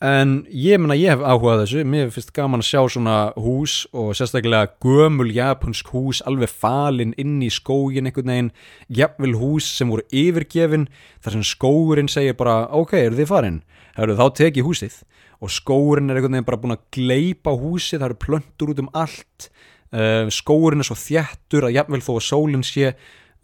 en 0.04 0.46
ég 0.52 0.76
menna 0.80 0.96
ég 0.98 1.14
hef 1.14 1.22
áhugað 1.24 1.62
þessu. 1.62 1.84
Mér 1.88 2.10
finnst 2.12 2.32
gaman 2.36 2.60
að 2.60 2.68
sjá 2.68 2.80
svona 2.92 3.16
hús 3.40 3.76
og 3.96 4.12
sérstaklega 4.18 4.74
gömul 4.84 5.30
japansk 5.32 5.88
hús 5.94 6.20
alveg 6.28 6.52
falin 6.52 7.14
inn 7.16 7.38
í 7.44 7.48
skógin 7.52 8.10
einhvern 8.10 8.32
veginn, 8.32 8.52
jafnvel 8.92 9.36
hús 9.40 9.68
sem 9.78 9.88
voru 9.92 10.04
yfirgefin, 10.12 10.88
þar 11.24 11.38
sem 11.38 11.46
skógurinn 11.48 12.12
segir 12.12 12.36
bara, 12.36 12.66
ok, 12.68 12.92
eru 13.00 13.20
þið 13.20 13.30
farin? 13.32 13.60
Heru, 13.96 14.18
þá 14.18 14.26
tek 14.36 14.60
ég 14.60 14.68
húsið. 14.68 15.00
Og 15.40 15.52
skógurinn 15.52 16.12
er 16.12 16.20
einhvern 16.20 16.36
veginn 16.36 16.48
bara 16.48 16.60
búin 16.60 16.76
að 16.76 16.86
gleipa 16.96 17.56
húsið 17.56 18.02
það 18.02 18.08
eru 18.10 18.20
plöntur 18.26 18.72
út 18.72 18.84
um 18.84 18.92
allt. 18.92 19.50
Uh, 19.96 20.26
skógurinn 20.32 20.84
er 20.84 20.88
svo 20.90 20.98
þjættur 21.00 21.68
að 21.68 21.78
jafnvel 21.78 22.04
þó 22.04 22.16
að 22.18 22.24
sólinn 22.26 22.66
sé 22.66 22.92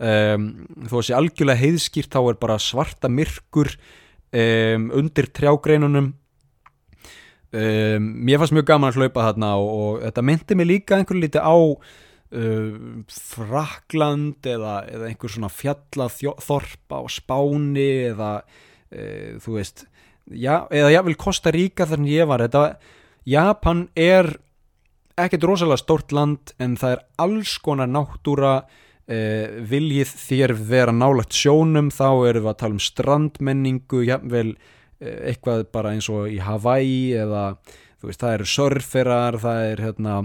um, 0.02 0.48
þó 0.90 0.96
að 0.98 1.06
sé 1.06 1.14
algjörlega 1.16 1.62
heiðskýrt 1.62 2.12
þá 2.12 2.20
er 2.24 2.40
bara 2.42 2.58
svarta 2.60 3.08
myrkur 3.12 3.70
um, 4.34 4.90
undir 4.98 5.30
trjágreinunum 5.32 6.12
um, 7.52 8.08
mér 8.26 8.40
fannst 8.40 8.54
mjög 8.56 8.68
gaman 8.70 8.92
að 8.92 9.00
hlaupa 9.00 9.26
þarna 9.28 9.52
og, 9.60 9.70
og 9.72 10.02
þetta 10.06 10.24
myndi 10.26 10.58
mig 10.58 10.68
líka 10.68 10.98
einhverju 10.98 11.22
liti 11.24 11.42
á 11.42 11.56
uh, 11.56 12.76
Frakland 13.12 14.48
eða, 14.48 14.76
eða 14.88 15.08
einhver 15.10 15.34
svona 15.34 15.52
fjallaþorpa 15.52 17.02
á 17.02 17.04
Spáni 17.12 17.90
eða 18.12 18.32
uh, 18.42 19.40
þú 19.42 19.58
veist 19.58 19.86
já, 20.30 20.64
eða 20.70 20.92
ég 20.96 21.08
vil 21.10 21.18
Kosta 21.20 21.52
Ríka 21.54 21.88
þar 21.88 22.02
en 22.02 22.12
ég 22.12 22.30
var. 22.30 22.46
Þetta, 22.46 22.94
Japan 23.28 23.86
er 23.98 24.32
ekkert 25.20 25.44
rosalega 25.46 25.82
stórt 25.82 26.14
land 26.14 26.54
en 26.62 26.78
það 26.80 26.96
er 26.96 27.04
alls 27.26 27.58
konar 27.62 27.90
náttúra 27.90 28.62
Uh, 29.12 29.64
viljið 29.66 30.12
þér 30.14 30.52
vera 30.70 30.92
nálagt 30.94 31.34
sjónum 31.34 31.88
þá 31.90 32.22
eru 32.30 32.44
við 32.44 32.50
að 32.52 32.58
tala 32.60 32.76
um 32.76 32.80
strandmenningu 32.80 34.04
jafnvel 34.06 34.52
Eh, 34.54 34.80
eitthvað 35.02 35.66
bara 35.74 35.94
eins 35.96 36.08
og 36.12 36.30
í 36.30 36.38
Hawaii 36.42 37.14
eða 37.22 37.46
veist 38.02 38.22
það 38.22 38.36
eru 38.36 38.50
surferar, 38.50 39.38
það 39.42 39.64
er 39.70 39.84
hérna 39.86 40.20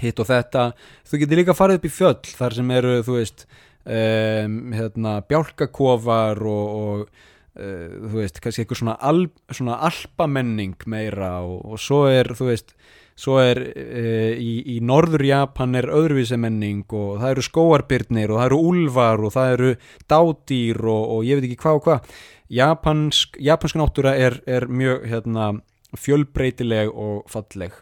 hitt 0.00 0.20
og 0.20 0.28
þetta, 0.28 0.66
þú 1.08 1.22
getur 1.22 1.40
líka 1.40 1.56
farið 1.56 1.80
upp 1.80 1.88
í 1.88 1.94
fjöll 1.94 2.34
þar 2.36 2.58
sem 2.58 2.74
eru 2.76 2.98
þú 3.06 3.16
veist 3.16 3.46
um, 3.86 4.58
hérna 4.76 5.16
bjálkakofar 5.30 6.42
og, 6.42 6.76
og 6.76 7.00
uh, 7.06 7.96
þú 8.04 8.20
veist 8.20 8.42
kannski 8.44 8.64
eitthvað 8.64 8.82
svona, 8.82 8.98
al, 9.00 9.24
svona 9.48 9.80
alpamenning 9.88 10.76
meira 10.90 11.38
og, 11.46 11.58
og 11.64 11.80
svo 11.80 12.04
er 12.12 12.34
þú 12.36 12.52
veist 12.52 12.76
svo 13.16 13.38
er 13.40 13.62
uh, 13.72 14.32
í, 14.36 14.76
í 14.76 14.78
norður 14.84 15.24
Japan 15.24 15.78
er 15.80 15.88
öðruvísemenning 15.88 16.84
og 16.92 17.22
það 17.22 17.30
eru 17.32 17.46
skóarbyrnir 17.48 18.32
og 18.32 18.42
það 18.42 18.48
eru 18.50 18.62
úlvar 18.72 19.24
og 19.24 19.36
það 19.36 19.52
eru 19.56 19.74
dádýr 20.12 20.82
og, 20.84 21.04
og 21.16 21.28
ég 21.28 21.40
veit 21.40 21.48
ekki 21.48 21.62
hvað 21.64 21.80
og 21.80 21.86
hvað 21.88 22.16
japansk, 22.52 23.36
japansk 23.42 23.78
náttúra 23.78 24.14
er, 24.18 24.40
er 24.46 24.68
mjög 24.68 25.06
hérna, 25.10 25.50
fjölbreytileg 25.96 26.90
og 26.92 27.26
falleg. 27.30 27.74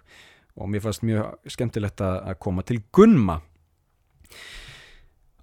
Og 0.55 0.71
mér 0.71 0.85
fannst 0.85 1.03
mjög 1.07 1.51
skemmtilegt 1.51 2.03
að 2.05 2.37
koma 2.43 2.63
til 2.67 2.83
Gunma. 2.95 3.41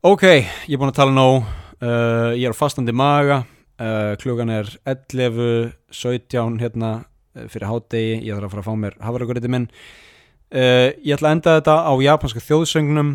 Ok, 0.01 0.23
ég 0.25 0.73
er 0.73 0.79
búin 0.79 0.93
að 0.93 1.01
tala 1.01 1.13
nóg. 1.13 1.43
Uh, 1.81 2.31
ég 2.37 2.47
er 2.47 2.55
á 2.55 2.57
fastandi 2.57 2.93
maga. 2.95 3.43
Uh, 3.81 4.13
klugan 4.21 4.51
er 4.53 4.69
11.17 4.85 6.61
hérna 6.61 6.91
uh, 7.01 7.47
fyrir 7.49 7.67
hádegi, 7.69 8.21
ég 8.27 8.37
þarf 8.37 8.47
að 8.47 8.53
fara 8.53 8.63
að 8.63 8.69
fá 8.69 8.79
mér 8.83 8.97
hafraguriti 9.01 9.51
minn. 9.51 9.67
Uh, 10.51 10.93
ég 11.01 11.15
ætla 11.15 11.31
að 11.31 11.37
enda 11.37 11.57
þetta 11.59 11.75
á 11.89 11.93
japanska 12.03 12.43
þjóðsögnum 12.43 13.11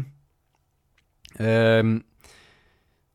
um, 1.39 1.97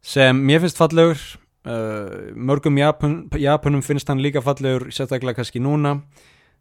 sem 0.02 0.44
mér 0.46 0.62
finnst 0.64 0.80
fallegur 0.80 1.22
Uh, 1.62 2.32
mörgum 2.34 2.80
Japan, 2.80 3.28
Japanum 3.38 3.84
finnst 3.86 4.10
hann 4.10 4.22
líka 4.24 4.42
fallegur 4.42 4.88
sérstaklega 4.90 5.38
kannski 5.38 5.62
núna 5.62 6.00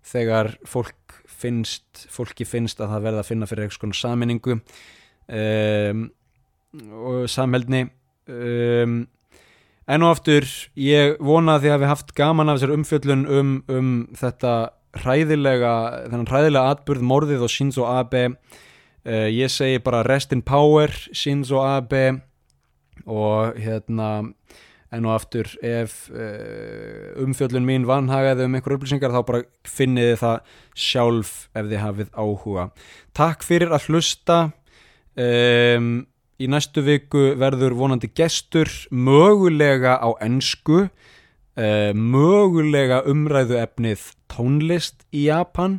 þegar 0.05 0.59
fólk 0.69 1.15
finnst 1.41 2.03
fólki 2.13 2.45
finnst 2.45 2.83
að 2.83 2.93
það 2.93 3.07
verða 3.07 3.23
að 3.23 3.31
finna 3.31 3.49
fyrir 3.49 3.65
eitthvað 3.65 3.81
svona 3.81 4.01
saminningu 4.01 4.59
um, 4.59 6.03
og 7.01 7.25
samhældni 7.33 7.87
um, 8.29 8.99
en 9.89 10.05
og 10.05 10.13
aftur 10.13 10.47
ég 10.77 11.17
vona 11.17 11.57
að 11.57 11.65
þið 11.65 11.75
hafi 11.77 11.91
haft 11.95 12.13
gaman 12.19 12.53
af 12.53 12.61
þessar 12.61 12.77
umfjöllun 12.77 13.25
um, 13.25 13.57
um 13.73 13.91
þetta 14.21 14.55
hræðilega 15.01 15.75
þennan 16.11 16.29
hræðilega 16.31 16.75
atbyrð 16.75 17.07
morðið 17.07 17.45
og 17.47 17.53
Shinzo 17.53 17.87
Abe. 17.89 18.25
Uh, 19.07 19.29
ég 19.33 19.51
segi 19.53 19.81
bara 19.83 20.05
rest 20.07 20.35
in 20.35 20.43
power 20.43 20.93
Shinzo 20.93 21.63
Abe. 21.65 22.21
Og 23.07 23.57
hérna 23.57 24.11
en 24.91 25.07
og 25.07 25.15
aftur 25.15 25.49
ef 25.63 26.09
uh, 26.11 27.15
umfjöllun 27.23 27.67
mín 27.67 27.87
vanhagaði 27.89 28.47
um 28.47 28.57
einhver 28.59 28.75
upplýsingar 28.75 29.15
þá 29.15 29.21
bara 29.27 29.43
finniði 29.69 30.17
það 30.19 30.55
sjálf 30.75 31.35
ef 31.55 31.69
þið 31.71 31.83
hafið 31.85 32.11
áhuga. 32.19 32.71
Takk 33.17 33.47
fyrir 33.47 33.75
að 33.75 33.91
hlusta. 33.91 34.41
Um, 35.21 35.93
í 36.41 36.49
næstu 36.49 36.83
viku 36.87 37.35
verður 37.39 37.75
vonandi 37.77 38.09
gestur 38.17 38.71
mögulega 38.91 39.99
á 40.01 40.11
ennsku 40.25 40.87
uh, 40.87 41.93
mögulega 41.95 43.03
umræðu 43.11 43.61
efnið 43.61 44.09
tónlist 44.31 45.05
í 45.15 45.29
Japan. 45.29 45.79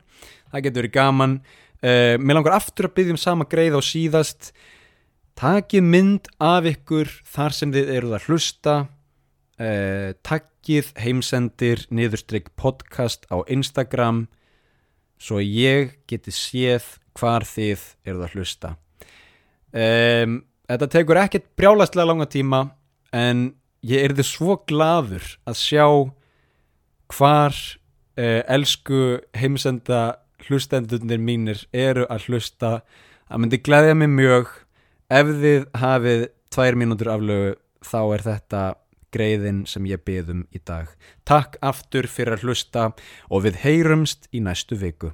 Það 0.51 0.67
getur 0.67 0.85
verið 0.85 0.95
gaman. 0.95 1.35
Uh, 1.81 2.15
mér 2.21 2.39
langar 2.39 2.59
aftur 2.61 2.87
að 2.87 2.95
byggja 2.99 3.17
um 3.17 3.21
sama 3.21 3.49
greið 3.49 3.75
á 3.75 3.81
síðast. 3.83 4.53
Takið 5.35 5.83
mynd 5.83 6.31
af 6.43 6.67
ykkur 6.69 7.11
þar 7.27 7.55
sem 7.55 7.71
þið 7.73 7.95
eruð 7.97 8.17
að 8.19 8.27
hlusta 8.29 8.79
eh, 9.61 10.11
takkið 10.25 10.91
heimsendir 10.99 11.85
niðurstrykk 11.93 12.51
podcast 12.59 13.27
á 13.29 13.45
Instagram 13.45 14.25
svo 15.21 15.39
ég 15.41 15.99
geti 16.09 16.33
séð 16.33 16.97
hvar 17.17 17.45
þið 17.45 17.83
eruð 18.07 18.25
að 18.25 18.37
hlusta. 18.37 18.75
Um, 19.71 20.41
þetta 20.67 20.87
tekur 20.91 21.19
ekkert 21.21 21.45
brjálastlega 21.59 22.09
langa 22.09 22.27
tíma 22.27 22.63
en 23.15 23.51
ég 23.85 24.03
er 24.03 24.15
þið 24.17 24.27
svo 24.27 24.57
gladur 24.67 25.23
að 25.47 25.59
sjá 25.61 25.85
hvar 27.11 27.55
eh, 28.17 28.41
elsku 28.47 29.21
heimsenda 29.37 30.01
hlustendunir 30.47 31.21
mínir 31.21 31.65
eru 31.73 32.07
að 32.09 32.29
hlusta. 32.29 32.79
Það 33.29 33.43
myndi 33.43 33.61
glæðja 33.63 33.97
mig 33.99 34.11
mjög. 34.15 34.53
Ef 35.11 35.33
þið 35.41 35.65
hafið 35.77 36.23
tvær 36.51 36.77
mínútur 36.79 37.11
aflögu 37.13 37.51
þá 37.85 37.99
er 38.15 38.23
þetta 38.25 38.61
greiðin 39.13 39.63
sem 39.69 39.87
ég 39.89 40.03
beðum 40.07 40.45
í 40.55 40.61
dag. 40.63 40.91
Takk 41.27 41.57
aftur 41.61 42.07
fyrir 42.07 42.37
að 42.37 42.47
hlusta 42.47 42.91
og 43.29 43.47
við 43.47 43.61
heyrumst 43.65 44.29
í 44.31 44.43
næstu 44.43 44.79
viku. 44.79 45.13